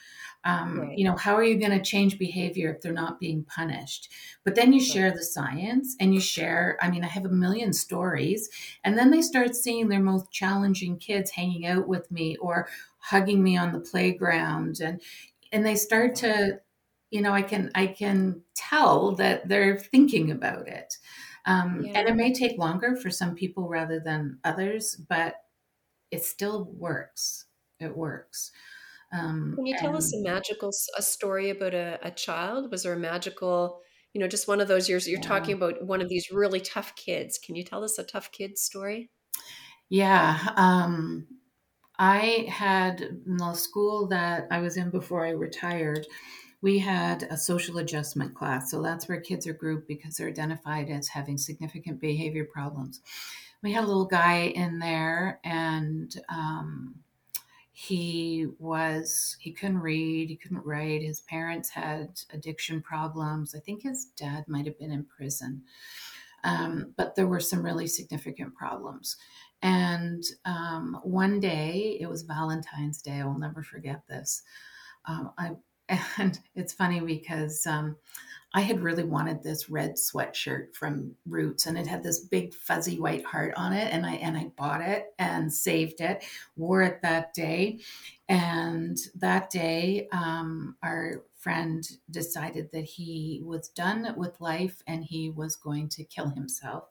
Um, 0.46 0.80
Right. 0.80 0.98
You 0.98 1.06
know, 1.06 1.18
how 1.18 1.36
are 1.36 1.44
you 1.44 1.58
going 1.58 1.72
to 1.78 1.82
change 1.84 2.20
behavior 2.20 2.74
if 2.74 2.82
they're 2.82 2.94
not 2.94 3.20
being 3.20 3.46
punished? 3.46 4.12
But 4.46 4.56
then 4.56 4.74
you 4.74 4.82
share 4.82 5.12
the 5.12 5.24
science 5.24 5.98
and 6.00 6.14
you 6.14 6.22
share, 6.22 6.78
I 6.84 6.92
mean, 6.92 7.04
I 7.04 7.08
have 7.08 7.26
a 7.26 7.30
million 7.30 7.74
stories. 7.74 8.50
And 8.86 8.98
then 8.98 9.12
they 9.12 9.24
start 9.24 9.56
seeing 9.56 9.90
their 9.90 10.02
most 10.02 10.32
challenging 10.32 11.00
kids 11.00 11.32
hanging 11.32 11.66
out 11.68 11.88
with 11.90 12.12
me 12.12 12.38
or 12.38 12.70
hugging 13.00 13.44
me 13.44 13.58
on 13.58 13.74
the 13.74 13.82
playground. 13.82 14.82
And, 14.82 15.02
and 15.52 15.66
they 15.66 15.76
start 15.76 16.16
to, 16.18 16.62
you 17.12 17.22
know, 17.22 17.34
I 17.34 17.44
can, 17.44 17.72
I 17.76 17.88
can 17.88 18.44
tell 18.56 19.16
that 19.16 19.48
they're 19.48 19.78
thinking 19.80 20.32
about 20.32 20.68
it. 20.68 20.98
Um, 21.46 21.86
Yeah. 21.86 22.00
And 22.00 22.08
it 22.08 22.16
may 22.16 22.34
take 22.34 22.58
longer 22.58 22.96
for 22.96 23.10
some 23.10 23.36
people 23.36 23.68
rather 23.68 24.00
than 24.00 24.40
others, 24.44 24.96
but 24.96 25.44
it 26.12 26.24
still 26.24 26.66
works. 26.66 27.46
It 27.80 27.98
works. 27.98 28.52
Um, 29.12 29.56
Can 29.56 29.66
you 29.66 29.76
tell 29.76 29.96
us 29.96 30.14
a 30.14 30.22
magical 30.22 30.72
a 30.98 31.02
story 31.02 31.50
about 31.50 31.74
a, 31.74 32.00
a 32.02 32.12
child? 32.12 32.72
Was 32.72 32.84
there 32.84 32.94
a 32.94 33.00
magical, 33.00 33.82
you 34.14 34.20
know, 34.22 34.28
just 34.28 34.48
one 34.48 34.62
of 34.62 34.68
those 34.68 34.90
years 34.90 35.08
you're 35.08 35.18
yeah, 35.18 35.22
talking 35.22 35.56
about 35.56 35.86
one 35.86 36.02
of 36.02 36.10
these 36.10 36.32
really 36.32 36.60
tough 36.62 36.96
kids? 36.96 37.38
Can 37.38 37.56
you 37.56 37.64
tell 37.64 37.84
us 37.84 38.00
a 38.00 38.04
tough 38.04 38.32
kid 38.32 38.58
story? 38.58 39.12
yeah. 39.90 40.50
Um, 40.56 41.28
I 42.00 42.48
had 42.50 43.02
in 43.02 43.38
the 43.38 43.54
school 43.54 44.08
that 44.10 44.48
I 44.52 44.60
was 44.60 44.78
in 44.78 44.90
before 44.90 45.26
I 45.26 45.32
retired. 45.32 46.08
We 46.64 46.80
had 46.80 47.24
a 47.24 47.38
social 47.38 47.78
adjustment 47.78 48.34
class. 48.34 48.72
So 48.72 48.82
that's 48.82 49.10
where 49.10 49.20
kids 49.20 49.46
are 49.46 49.54
grouped 49.54 49.86
because 49.86 50.16
they're 50.16 50.30
identified 50.30 50.90
as 50.90 51.10
having 51.10 51.38
significant 51.38 52.00
behavior 52.00 52.46
problems. 52.46 53.02
We 53.62 53.74
had 53.74 53.84
a 53.84 53.88
little 53.88 54.06
guy 54.06 54.46
in 54.56 54.80
there, 54.80 55.42
and 55.44 56.14
um, 56.30 56.96
he 57.74 58.48
was 58.60 59.36
he 59.40 59.52
couldn't 59.52 59.80
read 59.80 60.30
he 60.30 60.36
couldn't 60.36 60.64
write 60.64 61.02
his 61.02 61.22
parents 61.22 61.70
had 61.70 62.22
addiction 62.32 62.80
problems 62.84 63.56
i 63.56 63.60
think 63.60 63.82
his 63.82 64.06
dad 64.16 64.46
might 64.48 64.68
have 64.68 64.78
been 64.78 64.92
in 64.92 65.04
prison 65.04 65.62
um, 66.44 66.94
but 66.98 67.16
there 67.16 67.26
were 67.26 67.40
some 67.40 67.64
really 67.64 67.88
significant 67.88 68.54
problems 68.54 69.18
and 69.64 70.24
um, 70.46 71.00
one 71.04 71.40
day 71.40 71.98
it 72.00 72.08
was 72.08 72.22
valentine's 72.22 73.02
day 73.02 73.22
i 73.22 73.26
will 73.26 73.40
never 73.40 73.64
forget 73.64 74.04
this 74.08 74.44
um, 75.06 75.32
I, 75.40 75.54
and 76.18 76.40
it's 76.56 76.74
funny 76.74 77.00
because 77.00 77.66
um, 77.68 77.96
I 78.54 78.62
had 78.62 78.82
really 78.82 79.04
wanted 79.04 79.42
this 79.42 79.70
red 79.70 79.96
sweatshirt 79.96 80.76
from 80.76 81.16
Roots 81.26 81.66
and 81.66 81.78
it 81.78 81.88
had 81.88 82.04
this 82.04 82.20
big 82.20 82.54
fuzzy 82.54 83.00
white 83.00 83.26
heart 83.26 83.54
on 83.58 83.74
it 83.74 83.92
and 83.92 84.06
I 84.06 84.14
and 84.16 84.38
I 84.38 84.46
bought 84.56 84.82
it 84.82 85.08
and 85.18 85.52
saved 85.52 86.02
it, 86.02 86.24
wore 86.56 86.84
it 86.84 87.02
that 87.02 87.34
day. 87.34 87.80
And 88.30 88.98
that 89.16 89.50
day, 89.50 90.08
um, 90.12 90.78
our 90.84 91.24
friend 91.44 91.86
decided 92.10 92.72
that 92.72 92.86
he 92.86 93.42
was 93.44 93.68
done 93.70 94.14
with 94.16 94.40
life 94.40 94.82
and 94.88 95.04
he 95.04 95.30
was 95.30 95.58
going 95.58 95.90
to 95.90 96.06
kill 96.06 96.30
himself. 96.30 96.86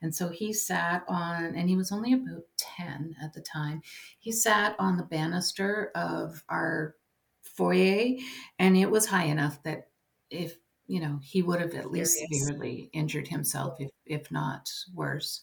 And 0.00 0.14
so 0.14 0.30
he 0.30 0.54
sat 0.54 1.04
on, 1.06 1.54
and 1.54 1.68
he 1.68 1.76
was 1.76 1.92
only 1.92 2.14
about 2.14 2.44
10 2.56 3.16
at 3.22 3.34
the 3.34 3.42
time. 3.42 3.82
He 4.18 4.32
sat 4.32 4.74
on 4.78 4.96
the 4.96 5.02
banister 5.02 5.90
of 5.94 6.42
our 6.48 6.94
foyer 7.42 8.16
and 8.58 8.76
it 8.76 8.90
was 8.90 9.06
high 9.06 9.24
enough 9.24 9.62
that 9.64 9.90
if 10.30 10.58
you 10.86 10.98
know, 11.00 11.20
he 11.22 11.40
would 11.40 11.60
have 11.60 11.74
at 11.74 11.92
least 11.92 12.18
Serious. 12.18 12.50
severely 12.50 12.90
injured 12.92 13.28
himself, 13.28 13.80
if, 13.80 13.90
if 14.06 14.28
not 14.32 14.68
worse. 14.92 15.40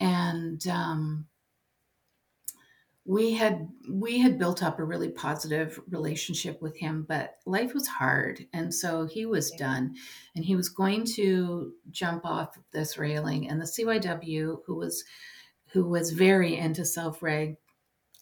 And 0.00 0.66
um, 0.68 1.28
we 3.04 3.32
had 3.32 3.68
we 3.90 4.18
had 4.18 4.38
built 4.38 4.62
up 4.62 4.78
a 4.78 4.84
really 4.84 5.08
positive 5.10 5.80
relationship 5.88 6.60
with 6.60 6.76
him, 6.76 7.04
but 7.08 7.38
life 7.46 7.72
was 7.72 7.86
hard, 7.86 8.46
and 8.52 8.74
so 8.74 9.06
he 9.06 9.24
was 9.24 9.50
Yeah. 9.50 9.58
done, 9.58 9.96
and 10.34 10.44
he 10.44 10.54
was 10.56 10.68
going 10.68 11.04
to 11.16 11.72
jump 11.90 12.26
off 12.26 12.58
this 12.72 12.98
railing, 12.98 13.48
and 13.48 13.60
the 13.60 13.66
CYW, 13.66 14.58
who 14.66 14.74
was 14.76 15.04
who 15.72 15.88
was 15.88 16.12
very 16.12 16.56
into 16.56 16.84
self 16.84 17.22
reg 17.22 17.56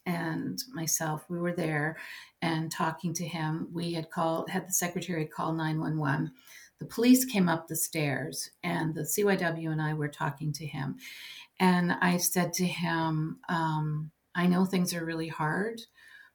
and 0.07 0.63
myself, 0.73 1.25
we 1.29 1.39
were 1.39 1.53
there 1.53 1.97
and 2.43 2.71
talking 2.71 3.13
to 3.15 3.27
him. 3.27 3.69
We 3.73 3.93
had 3.93 4.11
called, 4.11 4.49
had 4.49 4.69
the 4.69 4.73
secretary 4.73 5.27
call 5.27 5.53
911. 5.53 6.31
The 6.79 6.87
police 6.87 7.25
came 7.25 7.49
up 7.49 7.67
the 7.67 7.77
stairs, 7.77 8.51
and 8.63 8.95
the 8.95 9.03
CYW 9.03 9.73
and 9.73 9.81
I 9.81 9.95
were 9.95 10.09
talking 10.09 10.53
to 10.55 10.67
him. 10.67 10.97
And 11.59 11.93
I 11.93 12.19
said 12.19 12.53
to 12.55 12.67
him, 12.67 13.39
um, 13.49 14.11
I 14.35 14.47
know 14.47 14.65
things 14.65 14.95
are 14.95 15.05
really 15.05 15.29
hard, 15.29 15.81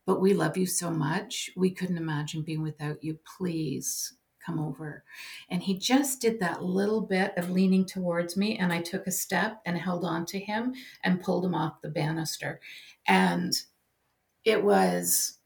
but 0.06 0.20
we 0.20 0.34
love 0.34 0.58
you 0.58 0.66
so 0.66 0.90
much. 0.90 1.52
We 1.56 1.70
couldn't 1.70 1.98
imagine 1.98 2.42
being 2.42 2.64
without 2.64 3.04
you. 3.04 3.20
Please 3.38 4.14
come 4.46 4.60
over. 4.60 5.04
And 5.50 5.62
he 5.62 5.78
just 5.78 6.22
did 6.22 6.40
that 6.40 6.64
little 6.64 7.02
bit 7.02 7.34
of 7.38 7.50
leaning 7.50 7.86
towards 7.86 8.38
me. 8.38 8.58
And 8.58 8.72
I 8.72 8.82
took 8.82 9.08
a 9.08 9.12
step 9.12 9.62
and 9.66 9.78
held 9.78 10.04
on 10.06 10.26
to 10.28 10.40
him 10.40 10.74
and 11.04 11.22
pulled 11.22 11.46
him 11.46 11.56
off 11.56 11.82
the 11.82 11.90
banister. 11.90 12.60
And 13.08 13.54
it 14.44 14.64
was 14.64 15.38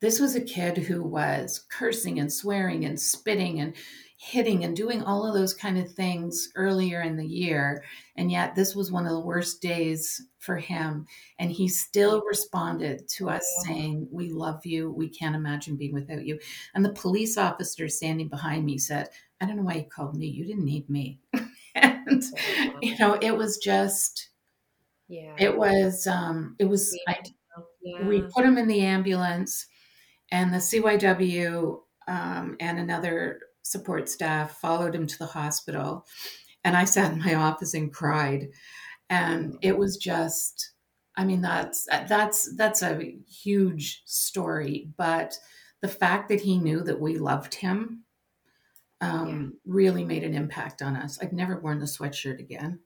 this 0.00 0.20
was 0.20 0.36
a 0.36 0.40
kid 0.40 0.76
who 0.76 1.02
was 1.02 1.64
cursing 1.70 2.20
and 2.20 2.30
swearing 2.30 2.84
and 2.84 3.00
spitting 3.00 3.60
and 3.60 3.74
hitting 4.18 4.64
and 4.64 4.74
doing 4.74 5.02
all 5.02 5.26
of 5.26 5.34
those 5.34 5.52
kind 5.52 5.78
of 5.78 5.92
things 5.92 6.50
earlier 6.56 7.02
in 7.02 7.16
the 7.16 7.26
year. 7.26 7.84
And 8.16 8.30
yet 8.30 8.54
this 8.54 8.74
was 8.74 8.90
one 8.90 9.04
of 9.06 9.12
the 9.12 9.20
worst 9.20 9.60
days 9.60 10.22
for 10.38 10.56
him. 10.56 11.06
And 11.38 11.50
he 11.52 11.68
still 11.68 12.22
responded 12.26 13.08
to 13.16 13.28
us 13.28 13.46
Oh, 13.46 13.62
saying 13.66 14.08
we 14.10 14.30
love 14.30 14.64
you. 14.64 14.90
We 14.90 15.08
can't 15.08 15.36
imagine 15.36 15.76
being 15.76 15.92
without 15.94 16.24
you. 16.24 16.38
And 16.74 16.84
the 16.84 16.92
police 16.92 17.36
officer 17.36 17.88
standing 17.88 18.28
behind 18.28 18.64
me 18.64 18.78
said 18.78 19.10
i 19.40 19.44
don't 19.46 19.56
know 19.56 19.62
why 19.64 19.74
you 19.74 19.84
called 19.84 20.16
me. 20.16 20.26
You 20.28 20.44
didn't 20.46 20.64
need 20.64 20.88
me. 20.90 21.20
And 21.74 22.22
you 22.80 22.96
know 22.98 23.18
it 23.20 23.36
was 23.36 23.58
just 23.58 24.30
Yeah. 25.08 25.34
it 25.38 25.56
was 25.56 26.06
um 26.06 26.56
it 26.58 26.64
was 26.66 26.96
i 27.06 27.16
we 28.02 28.22
put 28.22 28.44
him 28.44 28.58
in 28.58 28.68
the 28.68 28.80
ambulance, 28.80 29.66
and 30.30 30.52
the 30.52 30.60
CYW 30.60 31.84
um, 32.08 32.56
and 32.60 32.78
another 32.78 33.40
support 33.70 34.08
staff 34.08 34.58
followed 34.60 34.94
him 34.94 35.06
to 35.06 35.18
the 35.18 35.26
hospital. 35.26 36.06
And 36.64 36.76
I 36.76 36.84
sat 36.84 37.12
in 37.12 37.20
my 37.20 37.34
office 37.34 37.74
and 37.74 37.92
cried, 37.92 38.48
and 39.10 39.56
it 39.62 39.76
was 39.78 39.96
just. 39.96 40.72
I 41.18 41.24
mean, 41.24 41.40
that's 41.40 41.86
that's 42.08 42.54
that's 42.56 42.82
a 42.82 43.16
huge 43.28 44.02
story, 44.04 44.90
but 44.98 45.38
the 45.80 45.88
fact 45.88 46.28
that 46.28 46.40
he 46.42 46.58
knew 46.58 46.82
that 46.82 47.00
we 47.00 47.18
loved 47.18 47.54
him 47.54 48.04
Yeah. 49.00 49.10
um, 49.12 49.54
really 49.66 50.04
made 50.04 50.24
an 50.24 50.34
impact 50.34 50.82
on 50.82 50.96
us. 50.96 51.18
I've 51.22 51.32
never 51.32 51.60
worn 51.60 51.78
the 51.80 51.86
sweatshirt 51.86 52.38
again. 52.40 52.80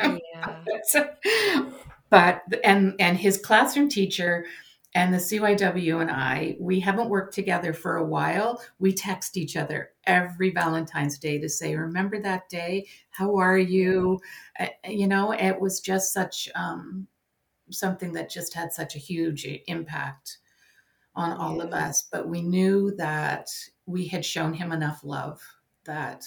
Yeah. 0.00 0.62
but 2.10 2.42
and 2.64 2.94
and 3.00 3.16
his 3.18 3.38
classroom 3.38 3.88
teacher 3.88 4.46
and 4.98 5.14
the 5.14 5.18
CYW 5.18 6.00
and 6.00 6.10
I, 6.10 6.56
we 6.58 6.80
haven't 6.80 7.08
worked 7.08 7.32
together 7.32 7.72
for 7.72 7.98
a 7.98 8.04
while. 8.04 8.60
We 8.80 8.92
text 8.92 9.36
each 9.36 9.56
other 9.56 9.92
every 10.08 10.50
Valentine's 10.50 11.20
Day 11.20 11.38
to 11.38 11.48
say, 11.48 11.76
"Remember 11.76 12.20
that 12.20 12.48
day? 12.48 12.88
How 13.10 13.36
are 13.36 13.56
you?" 13.56 14.18
Uh, 14.58 14.66
you 14.88 15.06
know, 15.06 15.30
it 15.30 15.60
was 15.60 15.78
just 15.78 16.12
such 16.12 16.48
um, 16.56 17.06
something 17.70 18.12
that 18.14 18.28
just 18.28 18.54
had 18.54 18.72
such 18.72 18.96
a 18.96 18.98
huge 18.98 19.46
impact 19.68 20.38
on 21.14 21.30
all 21.30 21.60
of 21.60 21.72
us. 21.72 22.08
But 22.10 22.28
we 22.28 22.42
knew 22.42 22.92
that 22.96 23.48
we 23.86 24.08
had 24.08 24.24
shown 24.24 24.52
him 24.52 24.72
enough 24.72 25.04
love 25.04 25.40
that 25.84 26.24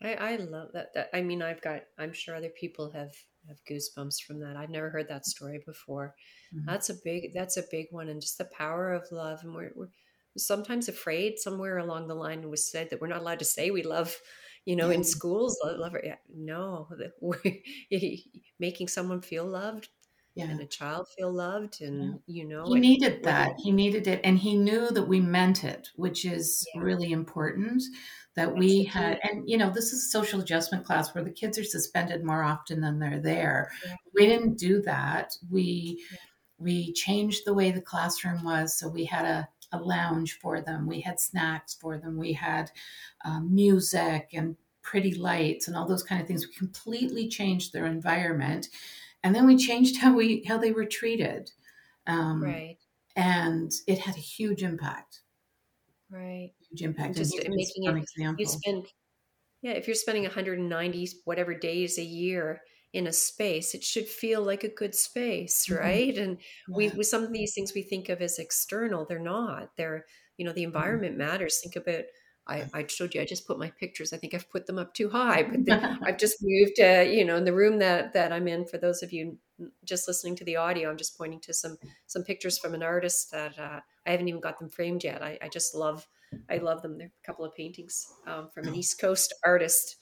I, 0.00 0.14
I 0.14 0.36
love 0.36 0.68
that, 0.74 0.94
that. 0.94 1.10
I 1.12 1.20
mean, 1.22 1.42
I've 1.42 1.62
got, 1.62 1.82
I'm 1.98 2.12
sure 2.12 2.36
other 2.36 2.48
people 2.48 2.92
have, 2.92 3.12
have 3.48 3.64
goosebumps 3.64 4.22
from 4.22 4.40
that. 4.40 4.56
I've 4.56 4.70
never 4.70 4.90
heard 4.90 5.08
that 5.08 5.26
story 5.26 5.60
before. 5.64 6.14
Mhm. 6.54 6.64
That's 6.66 6.90
a 6.90 6.94
big, 7.04 7.32
that's 7.34 7.56
a 7.56 7.64
big 7.70 7.88
one. 7.90 8.08
And 8.08 8.20
just 8.20 8.38
the 8.38 8.44
power 8.46 8.92
of 8.92 9.10
love. 9.12 9.42
And 9.42 9.54
we're, 9.54 9.72
we're 9.74 9.88
sometimes 10.36 10.88
afraid 10.88 11.38
somewhere 11.38 11.78
along 11.78 12.08
the 12.08 12.14
line 12.14 12.48
was 12.50 12.66
said 12.70 12.90
that 12.90 13.00
we're 13.00 13.06
not 13.08 13.20
allowed 13.20 13.38
to 13.40 13.44
say 13.44 13.70
we 13.70 13.82
love, 13.82 14.16
you 14.64 14.76
know, 14.76 14.90
yeah, 14.90 14.96
in 14.96 15.04
schools, 15.04 15.58
love, 15.64 15.78
love 15.78 15.94
yeah, 16.04 16.16
no, 16.34 16.88
making 18.58 18.88
someone 18.88 19.22
feel 19.22 19.46
loved 19.46 19.88
yeah. 20.36 20.50
and 20.50 20.60
a 20.60 20.66
child 20.66 21.08
feel 21.08 21.32
loved. 21.32 21.80
yeah. 21.90 22.06
And, 22.06 22.20
you 22.26 22.44
know, 22.46 22.64
He 22.64 22.76
it, 22.76 22.80
needed 22.80 23.22
that. 23.24 23.54
He 23.58 23.72
needed 23.72 24.06
it. 24.06 24.20
And 24.24 24.38
he 24.38 24.56
knew 24.56 24.88
that 24.90 25.08
we 25.08 25.20
meant 25.20 25.64
it, 25.64 25.88
which 25.96 26.24
is 26.24 26.68
yeah, 26.74 26.80
really 26.82 27.12
important. 27.12 27.82
That 28.34 28.54
that's 28.54 28.58
we 28.58 28.84
the 28.84 28.84
key. 28.84 28.90
had, 28.92 29.18
and 29.22 29.48
you 29.48 29.56
know, 29.58 29.70
this 29.70 29.92
is 29.92 30.04
a 30.04 30.10
social 30.10 30.40
adjustment 30.40 30.84
class 30.84 31.14
where 31.14 31.24
the 31.24 31.30
kids 31.30 31.58
are 31.58 31.64
suspended 31.64 32.24
more 32.24 32.42
often 32.42 32.80
than 32.80 32.98
they're 32.98 33.20
there. 33.20 33.70
Yeah, 33.84 33.96
We 34.14 34.26
didn't 34.26 34.58
do 34.58 34.82
that. 34.82 35.36
We 35.50 36.04
yeah, 36.10 36.18
we 36.58 36.92
changed 36.92 37.42
the 37.46 37.54
way 37.54 37.70
the 37.70 37.80
classroom 37.82 38.44
was. 38.44 38.78
So 38.78 38.88
we 38.88 39.04
had 39.04 39.24
a, 39.26 39.48
a 39.72 39.78
lounge 39.78 40.38
for 40.40 40.60
them. 40.60 40.86
We 40.86 41.00
had 41.00 41.20
snacks 41.20 41.74
for 41.74 41.98
them. 41.98 42.16
We 42.18 42.32
had 42.32 42.70
um, 43.24 43.54
music 43.54 44.30
and 44.32 44.56
pretty 44.82 45.14
lights 45.14 45.68
and 45.68 45.76
all 45.76 45.86
those 45.86 46.02
kind 46.02 46.20
of 46.20 46.26
things. 46.28 46.46
We 46.46 46.54
completely 46.54 47.28
changed 47.28 47.72
their 47.72 47.86
environment, 47.86 48.68
and 49.26 49.34
then 49.34 49.46
we 49.46 49.56
changed 49.58 49.98
how 49.98 50.14
we 50.16 50.44
how 50.44 50.58
they 50.58 50.72
were 50.72 50.86
treated. 50.86 51.50
Um, 52.06 52.40
right. 52.40 52.78
and 53.16 53.72
it 53.88 53.98
had 54.00 54.16
a 54.16 54.20
huge 54.20 54.62
impact 54.62 55.22
right 56.10 56.52
huge 56.70 56.82
impact. 56.82 57.16
just 57.16 57.44
and 57.44 57.54
making 57.54 57.84
it 57.84 57.96
example. 57.96 58.36
you 58.36 58.46
spend 58.46 58.86
yeah 59.62 59.72
if 59.72 59.86
you're 59.88 59.94
spending 59.96 60.24
190 60.24 61.08
whatever 61.24 61.54
days 61.54 61.98
a 61.98 62.04
year 62.04 62.62
in 62.92 63.06
a 63.08 63.12
space 63.12 63.74
it 63.74 63.84
should 63.84 64.08
feel 64.08 64.42
like 64.42 64.64
a 64.64 64.68
good 64.74 64.94
space 64.94 65.68
Mhm. 65.68 65.76
right 65.78 66.18
and 66.18 66.38
we 66.74 66.88
Yeah. 66.88 66.90
with 66.90 67.08
some 67.08 67.24
of 67.24 67.32
these 67.32 67.54
things 67.54 67.74
we 67.74 67.82
think 67.82 68.08
of 68.10 68.22
as 68.22 68.38
external 68.38 69.06
they're 69.06 69.18
not 69.20 69.76
they're 69.76 70.06
you 70.38 70.44
know 70.46 70.52
the 70.52 70.64
Mhm. 70.74 71.02
environment 71.02 71.16
matters 71.18 71.60
think 71.62 71.76
about 71.76 72.04
I, 72.48 72.68
I 72.72 72.86
showed 72.86 73.14
you 73.14 73.20
i 73.20 73.24
just 73.24 73.46
put 73.46 73.58
my 73.58 73.70
pictures 73.70 74.12
i 74.12 74.16
think 74.16 74.34
i've 74.34 74.50
put 74.50 74.66
them 74.66 74.78
up 74.78 74.94
too 74.94 75.08
high 75.10 75.42
but 75.42 75.82
i've 76.02 76.18
just 76.18 76.36
moved 76.40 76.80
uh, 76.80 77.00
you 77.06 77.24
know 77.24 77.36
in 77.36 77.44
the 77.44 77.52
room 77.52 77.78
that 77.78 78.12
that 78.14 78.32
i'm 78.32 78.48
in 78.48 78.66
for 78.66 78.78
those 78.78 79.02
of 79.02 79.12
you 79.12 79.38
just 79.84 80.06
listening 80.06 80.36
to 80.36 80.44
the 80.44 80.56
audio 80.56 80.90
i'm 80.90 80.96
just 80.96 81.16
pointing 81.16 81.40
to 81.40 81.52
some 81.52 81.76
some 82.06 82.22
pictures 82.22 82.58
from 82.58 82.74
an 82.74 82.82
artist 82.82 83.30
that 83.30 83.58
uh, 83.58 83.80
i 84.06 84.10
haven't 84.10 84.28
even 84.28 84.40
got 84.40 84.58
them 84.58 84.68
framed 84.68 85.02
yet 85.04 85.22
i, 85.22 85.38
I 85.42 85.48
just 85.48 85.74
love 85.74 86.06
i 86.50 86.58
love 86.58 86.82
them 86.82 86.98
they're 86.98 87.08
a 87.22 87.26
couple 87.26 87.44
of 87.44 87.54
paintings 87.54 88.06
um, 88.26 88.48
from 88.50 88.68
an 88.68 88.74
east 88.74 89.00
coast 89.00 89.32
artist 89.44 89.96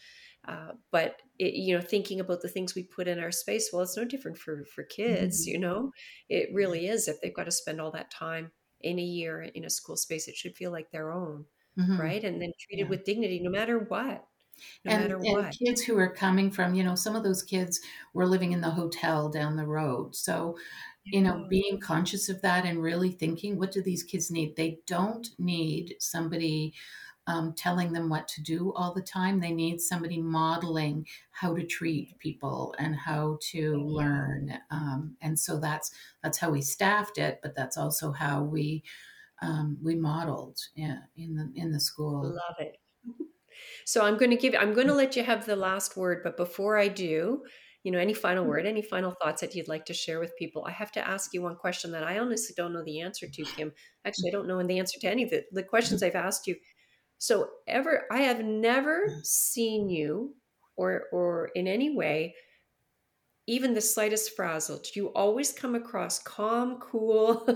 uh, 0.47 0.73
but 0.91 1.23
it, 1.39 1.55
you 1.55 1.75
know 1.75 1.81
thinking 1.81 2.21
about 2.21 2.43
the 2.43 2.49
things 2.49 2.75
we 2.75 2.83
put 2.83 3.09
in 3.09 3.19
our 3.19 3.33
space 3.33 3.71
well 3.73 3.83
it's 3.83 3.97
no 3.97 4.05
different 4.05 4.37
for 4.37 4.65
for 4.67 4.83
kids 4.85 5.47
Mhm. 5.47 5.53
you 5.53 5.59
know? 5.59 5.93
It 6.29 6.51
really 6.53 6.87
is 6.87 7.09
if 7.09 7.21
they've 7.21 7.35
got 7.35 7.45
to 7.45 7.51
spend 7.51 7.81
all 7.81 7.91
that 7.93 8.11
time 8.11 8.53
in 8.81 8.99
a 8.99 9.03
year 9.03 9.43
in 9.43 9.65
a 9.65 9.71
school 9.71 9.97
space 9.97 10.29
it 10.29 10.37
should 10.37 10.55
feel 10.57 10.71
like 10.71 10.91
their 10.91 11.11
own 11.13 11.47
Mhm. 11.77 11.99
right 11.99 12.25
and 12.25 12.41
then 12.43 12.53
treated 12.59 12.89
Yeah. 12.89 12.91
with 12.91 13.05
dignity 13.05 13.41
no 13.41 13.51
matter 13.51 13.79
what 13.79 14.29
no 14.85 14.91
and, 14.91 14.93
matter 14.93 15.19
and 15.23 15.39
what 15.43 15.57
kids 15.59 15.83
who 15.83 15.99
are 15.99 16.13
coming 16.13 16.51
from, 16.51 16.75
you 16.75 16.85
know, 16.85 16.95
some 16.95 17.17
of 17.17 17.25
those 17.25 17.43
kids 17.43 17.81
were 18.13 18.27
living 18.27 18.53
in 18.53 18.61
the 18.61 18.71
hotel 18.71 19.29
down 19.29 19.57
the 19.57 19.67
road. 19.67 20.15
So, 20.15 20.57
you 21.13 21.23
know, 21.23 21.47
being 21.49 21.81
conscious 21.81 22.29
of 22.29 22.43
that 22.43 22.65
and 22.67 22.83
really 22.83 23.13
thinking, 23.13 23.59
what 23.59 23.73
do 23.73 23.83
these 23.83 24.03
kids 24.03 24.31
need? 24.31 24.57
They 24.57 24.81
don't 24.87 25.29
need 25.39 25.97
somebody 26.01 26.75
um, 27.27 27.55
telling 27.55 27.93
them 27.93 28.09
what 28.11 28.29
to 28.29 28.43
do 28.43 28.73
all 28.75 28.95
the 28.95 29.03
time. 29.03 29.41
They 29.41 29.53
need 29.53 29.81
somebody 29.81 30.21
modeling 30.21 31.07
how 31.33 31.55
to 31.57 31.67
treat 31.67 32.19
people 32.19 32.75
and 32.79 32.97
how 32.97 33.39
to 33.51 33.77
learn. 33.79 34.59
Um, 34.71 35.17
and 35.23 35.39
so 35.39 35.61
that's 35.61 35.91
that's 36.23 36.39
how 36.39 36.51
we 36.51 36.63
staffed 36.63 37.19
it, 37.19 37.41
but 37.43 37.55
that's 37.57 37.79
also 37.79 38.13
how 38.13 38.43
we 38.45 38.85
um, 39.45 39.79
we 39.83 39.95
modeled 39.95 40.59
yeah, 40.75 40.99
in 41.17 41.37
the 41.37 41.51
in 41.55 41.71
the 41.71 41.81
school. 41.81 42.23
love 42.25 42.57
it. 42.59 42.77
So 43.85 44.05
i'm 44.05 44.17
going 44.17 44.31
to 44.31 44.37
give 44.37 44.55
i'm 44.59 44.75
going 44.75 44.87
to 44.87 44.95
let 44.95 45.17
you 45.17 45.23
have 45.23 45.47
the 45.47 45.57
last 45.57 45.97
word 45.97 46.23
but 46.25 46.37
before 46.37 46.77
i 46.79 46.89
do 46.89 47.43
you 47.83 47.93
know 47.93 47.99
any 47.99 48.15
final 48.15 48.45
word 48.45 48.67
any 48.67 48.83
final 48.83 49.13
thoughts 49.23 49.41
that 49.43 49.55
you'd 49.55 49.69
like 49.69 49.85
to 49.87 49.95
share 49.95 50.19
with 50.19 50.37
people? 50.37 50.65
I 50.67 50.73
have 50.73 50.91
to 50.93 51.07
ask 51.07 51.33
you 51.35 51.43
one 51.43 51.57
question 51.57 51.93
that 51.93 52.03
i 52.03 52.19
honestly 52.19 52.55
don't 52.57 52.73
know 52.73 52.85
the 52.85 53.01
answer 53.01 53.27
to 53.29 53.45
kim. 53.45 53.73
Actually 54.05 54.31
i 54.31 54.33
don't 54.33 54.49
know 54.49 54.63
the 54.63 54.79
answer 54.79 54.99
to 55.01 55.09
any 55.09 55.23
of 55.23 55.31
the, 55.31 55.45
the 55.53 55.63
questions 55.63 56.03
i've 56.03 56.15
asked 56.15 56.47
you. 56.47 56.57
So 57.19 57.49
ever 57.69 58.05
i 58.11 58.21
have 58.23 58.45
never 58.45 59.21
seen 59.23 59.89
you 59.89 60.35
or 60.77 61.05
or 61.13 61.51
in 61.55 61.69
any 61.69 61.95
way 61.95 62.35
even 63.47 63.75
the 63.75 63.81
slightest 63.81 64.35
frazzled. 64.37 64.87
You 64.95 65.09
always 65.09 65.53
come 65.53 65.75
across 65.75 66.19
calm 66.19 66.79
cool 66.81 67.47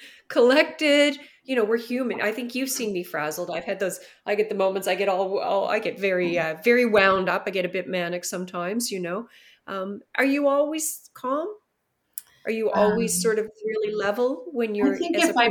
collected 0.28 1.18
you 1.48 1.56
know 1.56 1.64
we're 1.64 1.78
human. 1.78 2.20
I 2.20 2.30
think 2.30 2.54
you've 2.54 2.68
seen 2.68 2.92
me 2.92 3.02
frazzled. 3.02 3.50
I've 3.50 3.64
had 3.64 3.80
those 3.80 4.00
i 4.26 4.34
get 4.34 4.50
the 4.50 4.54
moments 4.54 4.86
i 4.86 4.94
get 4.94 5.08
all, 5.08 5.38
all 5.38 5.66
i 5.66 5.78
get 5.78 5.98
very 5.98 6.38
uh, 6.38 6.56
very 6.62 6.84
wound 6.84 7.28
up. 7.28 7.44
I 7.46 7.50
get 7.50 7.64
a 7.64 7.70
bit 7.70 7.88
manic 7.88 8.24
sometimes 8.24 8.92
you 8.92 9.00
know. 9.00 9.28
Um, 9.66 10.00
are 10.16 10.24
you 10.24 10.46
always 10.48 11.10
calm 11.14 11.48
are 12.44 12.50
you 12.52 12.70
always 12.70 13.12
Um, 13.14 13.20
sort 13.20 13.38
of 13.38 13.46
really 13.64 13.94
level 13.94 14.44
when 14.52 14.74
you're 14.74 14.94
I 14.94 14.98
think 14.98 15.16
as 15.16 15.30
if 15.30 15.36
I 15.36 15.50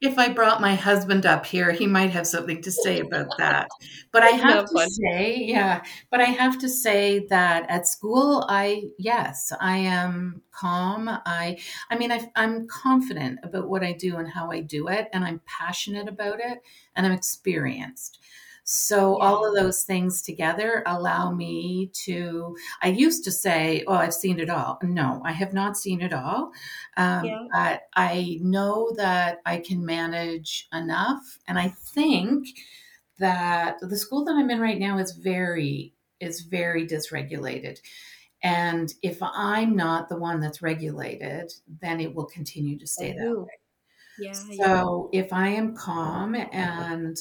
if 0.00 0.18
I 0.18 0.28
brought 0.28 0.60
my 0.60 0.74
husband 0.74 1.26
up 1.26 1.46
here, 1.46 1.72
he 1.72 1.86
might 1.86 2.10
have 2.10 2.26
something 2.26 2.62
to 2.62 2.72
say 2.72 3.00
about 3.00 3.36
that. 3.38 3.68
But 4.12 4.22
I 4.22 4.28
have 4.30 4.64
that 4.64 4.68
to 4.70 4.78
say, 4.78 5.36
yeah, 5.38 5.82
but 6.10 6.20
I 6.20 6.24
have 6.24 6.58
to 6.58 6.68
say 6.68 7.26
that 7.30 7.66
at 7.68 7.86
school, 7.86 8.44
I 8.48 8.84
yes, 8.98 9.52
I 9.60 9.78
am 9.78 10.42
calm. 10.52 11.08
I 11.08 11.58
I 11.90 11.96
mean, 11.96 12.12
I, 12.12 12.30
I'm 12.36 12.66
confident 12.66 13.40
about 13.42 13.68
what 13.68 13.82
I 13.84 13.92
do 13.92 14.16
and 14.16 14.28
how 14.28 14.50
I 14.50 14.60
do 14.60 14.88
it, 14.88 15.08
and 15.12 15.24
I'm 15.24 15.40
passionate 15.46 16.08
about 16.08 16.40
it, 16.40 16.62
and 16.96 17.06
I'm 17.06 17.12
experienced. 17.12 18.18
So 18.64 19.16
all 19.18 19.44
of 19.46 19.54
those 19.54 19.84
things 19.84 20.22
together 20.22 20.82
allow 20.86 21.32
me 21.32 21.90
to. 22.04 22.56
I 22.82 22.88
used 22.88 23.24
to 23.24 23.32
say, 23.32 23.84
"Oh, 23.86 23.94
I've 23.94 24.14
seen 24.14 24.38
it 24.40 24.48
all." 24.50 24.78
No, 24.82 25.20
I 25.24 25.32
have 25.32 25.52
not 25.52 25.76
seen 25.76 26.00
it 26.00 26.12
all. 26.12 26.52
Um, 26.96 27.38
yeah 27.38 27.48
but 27.52 27.82
I 27.94 28.38
know 28.42 28.92
that 28.96 29.40
I 29.46 29.58
can 29.58 29.84
manage 29.84 30.68
enough, 30.72 31.38
and 31.48 31.58
I 31.58 31.68
think 31.70 32.48
that 33.18 33.78
the 33.80 33.96
school 33.96 34.24
that 34.24 34.34
I'm 34.36 34.50
in 34.50 34.60
right 34.60 34.78
now 34.78 34.98
is 34.98 35.12
very 35.12 35.94
is 36.20 36.42
very 36.42 36.86
dysregulated. 36.86 37.80
And 38.42 38.92
if 39.02 39.18
I'm 39.22 39.76
not 39.76 40.08
the 40.08 40.18
one 40.18 40.40
that's 40.40 40.62
regulated, 40.62 41.52
then 41.66 42.00
it 42.00 42.14
will 42.14 42.26
continue 42.26 42.78
to 42.78 42.86
stay 42.86 43.12
that 43.14 43.36
way. 43.46 43.58
yeah 44.16 44.50
yeah 44.50 44.82
So 44.84 45.08
if 45.12 45.32
I 45.32 45.48
am 45.48 45.74
calm 45.76 46.34
and 46.34 47.16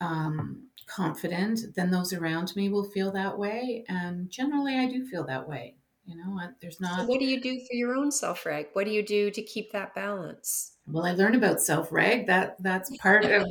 um, 0.00 0.68
confident, 0.86 1.60
then 1.74 1.90
those 1.90 2.12
around 2.12 2.54
me 2.56 2.68
will 2.68 2.84
feel 2.84 3.12
that 3.12 3.38
way. 3.38 3.84
And 3.88 4.30
generally, 4.30 4.76
I 4.76 4.86
do 4.86 5.06
feel 5.06 5.24
that 5.26 5.48
way. 5.48 5.76
You 6.06 6.16
know, 6.16 6.38
there's 6.60 6.78
so 6.78 6.84
not 6.84 7.08
what 7.08 7.18
do 7.18 7.24
you 7.24 7.40
do 7.40 7.58
for 7.60 7.74
your 7.74 7.94
own 7.94 8.10
self 8.10 8.44
reg 8.44 8.66
what 8.74 8.84
do 8.84 8.90
you 8.90 9.02
do 9.02 9.30
to 9.30 9.40
keep 9.40 9.72
that 9.72 9.94
balance 9.94 10.74
well, 10.86 11.06
I 11.06 11.12
learned 11.12 11.34
about 11.34 11.60
self 11.60 11.90
reg. 11.90 12.26
That 12.26 12.62
that's 12.62 12.94
part 12.98 13.24
of 13.24 13.46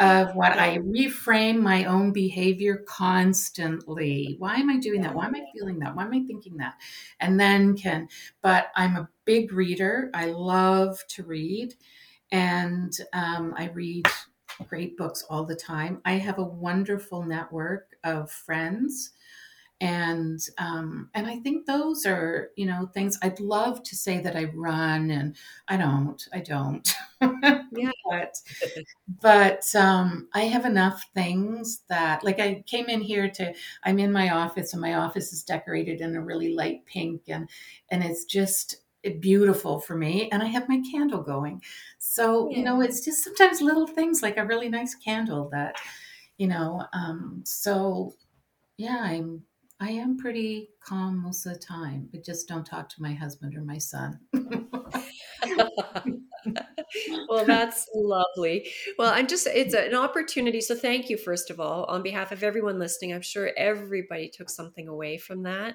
of 0.00 0.34
what 0.34 0.58
I 0.58 0.78
reframe 0.78 1.60
my 1.60 1.84
own 1.84 2.12
behavior 2.12 2.84
constantly. 2.86 4.36
Why 4.38 4.56
am 4.56 4.70
I 4.70 4.78
doing 4.78 5.02
that? 5.02 5.14
Why 5.14 5.26
am 5.26 5.34
I 5.34 5.44
feeling 5.52 5.78
that? 5.80 5.94
Why 5.94 6.04
am 6.04 6.12
I 6.14 6.22
thinking 6.26 6.56
that? 6.58 6.74
And 7.20 7.38
then 7.38 7.76
can, 7.76 8.08
but 8.42 8.68
I'm 8.74 8.96
a 8.96 9.08
big 9.24 9.52
reader. 9.52 10.10
I 10.14 10.26
love 10.26 10.98
to 11.08 11.22
read, 11.22 11.74
and 12.32 12.92
um, 13.12 13.54
I 13.56 13.68
read 13.68 14.06
great 14.68 14.96
books 14.96 15.24
all 15.28 15.44
the 15.44 15.56
time. 15.56 16.00
I 16.04 16.14
have 16.14 16.38
a 16.38 16.44
wonderful 16.44 17.22
network 17.22 17.96
of 18.04 18.30
friends 18.30 19.10
and 19.80 20.40
um, 20.58 21.10
and 21.14 21.26
I 21.26 21.40
think 21.40 21.66
those 21.66 22.06
are 22.06 22.50
you 22.56 22.66
know 22.66 22.88
things 22.94 23.18
I'd 23.22 23.40
love 23.40 23.82
to 23.82 23.96
say 23.96 24.20
that 24.20 24.36
I 24.36 24.44
run 24.54 25.10
and 25.10 25.36
I 25.68 25.76
don't 25.76 26.26
I 26.32 26.40
don't 26.40 26.94
yeah 27.20 27.90
but 28.08 28.36
but 29.20 29.74
um, 29.74 30.28
I 30.32 30.42
have 30.42 30.64
enough 30.64 31.04
things 31.14 31.82
that 31.88 32.24
like 32.24 32.38
I 32.40 32.62
came 32.66 32.86
in 32.86 33.00
here 33.00 33.28
to 33.30 33.52
I'm 33.82 33.98
in 33.98 34.12
my 34.12 34.30
office 34.30 34.72
and 34.72 34.80
my 34.80 34.94
office 34.94 35.32
is 35.32 35.42
decorated 35.42 36.00
in 36.00 36.14
a 36.14 36.22
really 36.22 36.54
light 36.54 36.86
pink 36.86 37.22
and 37.28 37.48
and 37.90 38.04
it's 38.04 38.24
just 38.24 38.76
beautiful 39.20 39.80
for 39.80 39.96
me 39.96 40.28
and 40.30 40.42
I 40.42 40.46
have 40.46 40.68
my 40.68 40.82
candle 40.90 41.22
going 41.22 41.62
so 41.98 42.50
you 42.50 42.62
know 42.62 42.80
it's 42.80 43.04
just 43.04 43.24
sometimes 43.24 43.60
little 43.60 43.86
things 43.86 44.22
like 44.22 44.36
a 44.36 44.44
really 44.44 44.68
nice 44.68 44.94
candle 44.94 45.48
that 45.52 45.76
you 46.38 46.46
know 46.46 46.84
um, 46.92 47.42
so 47.44 48.14
yeah 48.76 49.00
I'm 49.02 49.42
I 49.80 49.90
am 49.90 50.16
pretty 50.16 50.70
calm 50.80 51.22
most 51.22 51.46
of 51.46 51.54
the 51.54 51.58
time 51.58 52.08
but 52.10 52.24
just 52.24 52.48
don't 52.48 52.64
talk 52.64 52.88
to 52.90 53.02
my 53.02 53.12
husband 53.12 53.56
or 53.56 53.62
my 53.62 53.78
son 53.78 54.20
well, 57.28 57.44
that's 57.44 57.88
lovely. 57.94 58.68
Well, 58.98 59.12
I'm 59.12 59.26
just, 59.26 59.46
it's 59.46 59.74
an 59.74 59.94
opportunity. 59.94 60.60
So 60.60 60.74
thank 60.74 61.10
you, 61.10 61.16
first 61.16 61.50
of 61.50 61.60
all, 61.60 61.84
on 61.84 62.02
behalf 62.02 62.32
of 62.32 62.42
everyone 62.42 62.78
listening. 62.78 63.12
I'm 63.12 63.22
sure 63.22 63.50
everybody 63.56 64.28
took 64.28 64.50
something 64.50 64.88
away 64.88 65.18
from 65.18 65.42
that. 65.44 65.74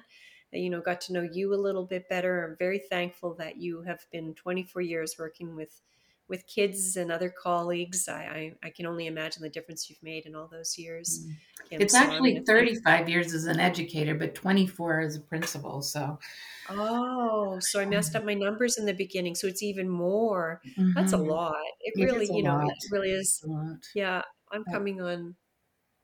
You 0.52 0.70
know, 0.70 0.80
got 0.80 1.00
to 1.02 1.12
know 1.12 1.22
you 1.22 1.54
a 1.54 1.56
little 1.56 1.86
bit 1.86 2.08
better. 2.08 2.44
I'm 2.44 2.56
very 2.56 2.78
thankful 2.80 3.34
that 3.36 3.56
you 3.58 3.82
have 3.82 4.06
been 4.10 4.34
24 4.34 4.82
years 4.82 5.16
working 5.18 5.54
with 5.56 5.82
with 6.28 6.46
kids 6.46 6.96
and 6.96 7.10
other 7.12 7.30
colleagues. 7.30 8.08
I, 8.08 8.22
I, 8.24 8.54
I 8.64 8.70
can 8.70 8.86
only 8.86 9.06
imagine 9.06 9.42
the 9.42 9.48
difference 9.50 9.90
you've 9.90 10.02
made 10.02 10.26
in 10.26 10.34
all 10.36 10.48
those 10.48 10.78
years, 10.78 11.26
Kim. 11.64 11.86
It's 11.86 11.94
So 11.94 12.10
actually 12.10 12.42
35 12.46 13.08
years 13.08 13.32
as 13.34 13.46
an 13.46 13.58
educator, 13.58 14.14
but 14.14 14.34
24 14.34 15.00
as 15.00 15.16
a 15.16 15.20
principal. 15.20 15.82
So, 15.82 16.18
Oh, 16.68 17.58
so 17.60 17.80
I 17.80 17.86
messed 17.86 18.14
up 18.14 18.24
my 18.24 18.34
numbers 18.34 18.78
in 18.78 18.86
the 18.86 18.92
beginning. 18.94 19.34
So 19.34 19.46
it's 19.46 19.62
even 19.62 19.88
more. 19.88 20.62
That's 20.94 21.12
a 21.12 21.16
mhm. 21.16 21.18
lot. 21.18 21.64
It 21.80 21.94
it 21.94 22.00
really, 22.00 22.28
you 22.28 22.42
know, 22.42 22.58
lot. 22.58 22.74
it 22.80 22.90
really 22.90 23.10
is. 23.10 23.44
a. 23.44 23.78
Yeah, 23.94 24.22
I'm 24.50 24.64
coming 24.64 25.00
on. 25.00 25.36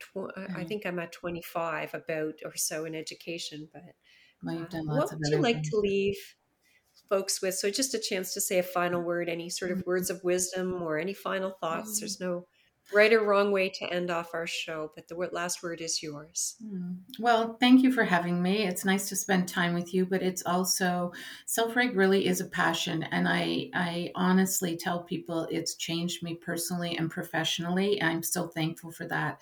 Tw- 0.01 0.33
I 0.37 0.49
I 0.57 0.65
mm, 0.65 0.67
think 0.67 0.87
I'm 0.87 0.99
at 1.01 1.13
25 1.13 1.95
about 1.95 2.37
or 2.45 2.57
so 2.57 2.85
in 2.87 2.95
education. 2.97 3.71
But 3.73 3.97
well, 4.43 4.55
you've 4.55 4.71
done 4.71 4.87
what 4.87 4.97
lots 4.97 5.13
of 5.13 5.19
would 5.19 5.29
you 5.31 5.41
like 5.41 5.57
things. 5.57 5.71
to 5.71 5.77
leave 5.79 6.17
folks 7.09 7.41
with? 7.43 7.55
So 7.55 7.71
just 7.71 7.95
a 7.95 7.99
chance 7.99 8.35
to 8.35 8.41
say 8.41 8.59
a 8.59 8.63
final 8.63 9.01
word, 9.01 9.29
any 9.29 9.49
sort 9.49 9.71
of 9.71 9.85
words 9.87 10.11
of 10.11 10.23
wisdom 10.25 10.83
or 10.83 10.99
any 10.99 11.15
final 11.15 11.51
thoughts. 11.51 11.97
Mm. 11.97 12.01
There's 12.01 12.21
no 12.21 12.47
right 12.93 13.13
or 13.13 13.25
wrong 13.25 13.51
way 13.51 13.69
to 13.69 13.93
end 13.93 14.11
off 14.11 14.35
our 14.35 14.47
show, 14.47 14.93
but 14.95 15.09
the 15.09 15.17
last 15.33 15.63
word 15.63 15.81
is 15.81 16.03
yours. 16.03 16.57
Hmm. 16.63 16.93
Well, 17.19 17.57
thank 17.59 17.83
you 17.83 17.91
for 17.91 18.05
having 18.05 18.43
me. 18.43 18.65
It's 18.65 18.85
nice 18.85 19.09
to 19.09 19.17
spend 19.17 19.49
time 19.49 19.75
with 19.75 19.93
you, 19.93 20.07
but 20.07 20.23
it's 20.23 20.45
also 20.47 21.13
self-reg 21.47 21.97
really 21.97 22.27
is 22.27 22.41
a 22.41 22.47
passion, 22.47 23.03
and 23.05 23.29
I 23.29 23.71
I 23.75 24.13
honestly 24.15 24.77
tell 24.77 25.03
people 25.03 25.49
it's 25.51 25.75
changed 25.75 26.23
me 26.23 26.37
personally 26.37 26.97
and 26.97 27.11
professionally. 27.11 28.01
I'm 28.01 28.23
so 28.23 28.47
thankful 28.47 28.93
for 28.93 29.07
that. 29.09 29.41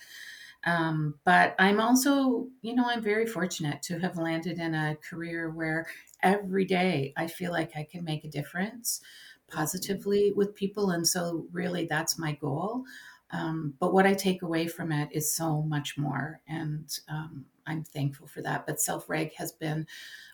Um, 0.67 1.21
but 1.25 1.55
I'm 1.59 1.81
also, 1.81 2.49
you 2.63 2.75
know, 2.75 2.85
I'm 2.89 3.03
very 3.03 3.27
fortunate 3.27 3.83
to 3.83 3.99
have 3.99 4.17
landed 4.17 4.59
in 4.59 4.75
a 4.75 4.97
career 4.97 5.51
where 5.51 5.87
every 6.23 6.65
day 6.65 7.13
I 7.17 7.27
feel 7.27 7.53
like 7.53 7.77
I 7.77 7.85
can 7.85 8.05
make 8.05 8.25
a 8.25 8.29
difference 8.31 9.01
positively 9.49 10.33
with 10.33 10.55
people. 10.55 10.91
And 10.91 11.07
so, 11.07 11.47
really, 11.53 11.87
that's 11.87 12.19
my 12.19 12.33
goal. 12.33 12.85
Um, 13.31 13.75
but 13.79 13.93
what 13.93 14.07
I 14.07 14.15
take 14.15 14.43
away 14.43 14.67
from 14.69 14.93
it 14.93 15.11
is 15.13 15.33
so 15.35 15.63
much 15.63 15.99
more. 15.99 16.41
And 16.47 16.89
um, 17.09 17.47
I'm 17.67 17.85
thankful 17.85 18.27
for 18.27 18.43
that. 18.43 18.67
But 18.67 18.81
self 18.81 19.09
reg 19.09 19.35
has 19.35 19.53
been 19.53 19.87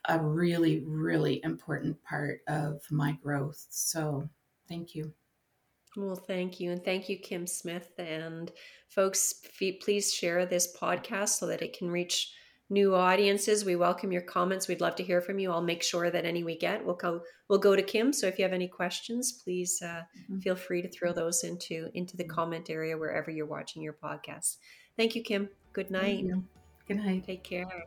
a 0.07 0.21
really, 0.21 0.81
really 0.81 1.43
important 1.45 2.03
part 2.05 2.43
of 2.49 2.83
my 2.91 3.13
growth. 3.13 3.67
So, 3.71 4.29
thank 4.69 4.95
you. 4.95 5.15
Well, 5.97 6.17
thank 6.17 6.61
you. 6.61 6.71
And 6.71 6.85
thank 6.85 7.09
you, 7.09 7.19
Kim 7.19 7.47
Smith. 7.47 7.91
And 7.99 8.51
folks, 8.89 9.35
please 9.81 10.13
share 10.13 10.47
this 10.47 10.77
podcast 10.77 11.31
so 11.31 11.47
that 11.47 11.63
it 11.63 11.77
can 11.77 11.91
reach 11.91 12.33
new 12.71 12.95
audiences. 12.95 13.65
We 13.65 13.77
welcome 13.77 14.13
your 14.13 14.23
comments. 14.23 14.69
We'd 14.69 14.81
love 14.81 14.95
to 14.97 15.03
hear 15.03 15.21
from 15.21 15.39
you. 15.41 15.51
I'll 15.51 15.61
make 15.61 15.83
sure 15.83 16.11
that 16.11 16.25
any 16.25 16.45
we 16.45 16.57
get 16.57 16.85
we'll 16.85 16.95
go 16.95 17.23
will 17.49 17.59
go 17.59 17.75
to 17.75 17.83
Kim. 17.83 18.13
So 18.13 18.29
if 18.29 18.39
you 18.39 18.45
have 18.45 18.53
any 18.53 18.69
questions, 18.69 19.33
please 19.33 19.83
uh, 19.83 20.03
mm-hmm. 20.17 20.39
feel 20.39 20.55
free 20.55 20.81
to 20.81 20.89
throw 20.89 21.13
those 21.13 21.43
into 21.43 21.91
into 21.95 22.17
the 22.17 22.25
mm-hmm. 22.25 22.33
comment 22.33 22.71
area 22.71 22.97
wherever 22.97 23.31
you're 23.31 23.47
watching 23.47 23.83
your 23.83 23.95
podcast. 23.95 24.59
Thank 24.97 25.17
you, 25.17 25.23
Kim. 25.23 25.49
Good 25.73 25.91
night. 25.91 26.25
Good 26.87 26.99
night. 26.99 27.27
Take 27.27 27.43
care. 27.43 27.87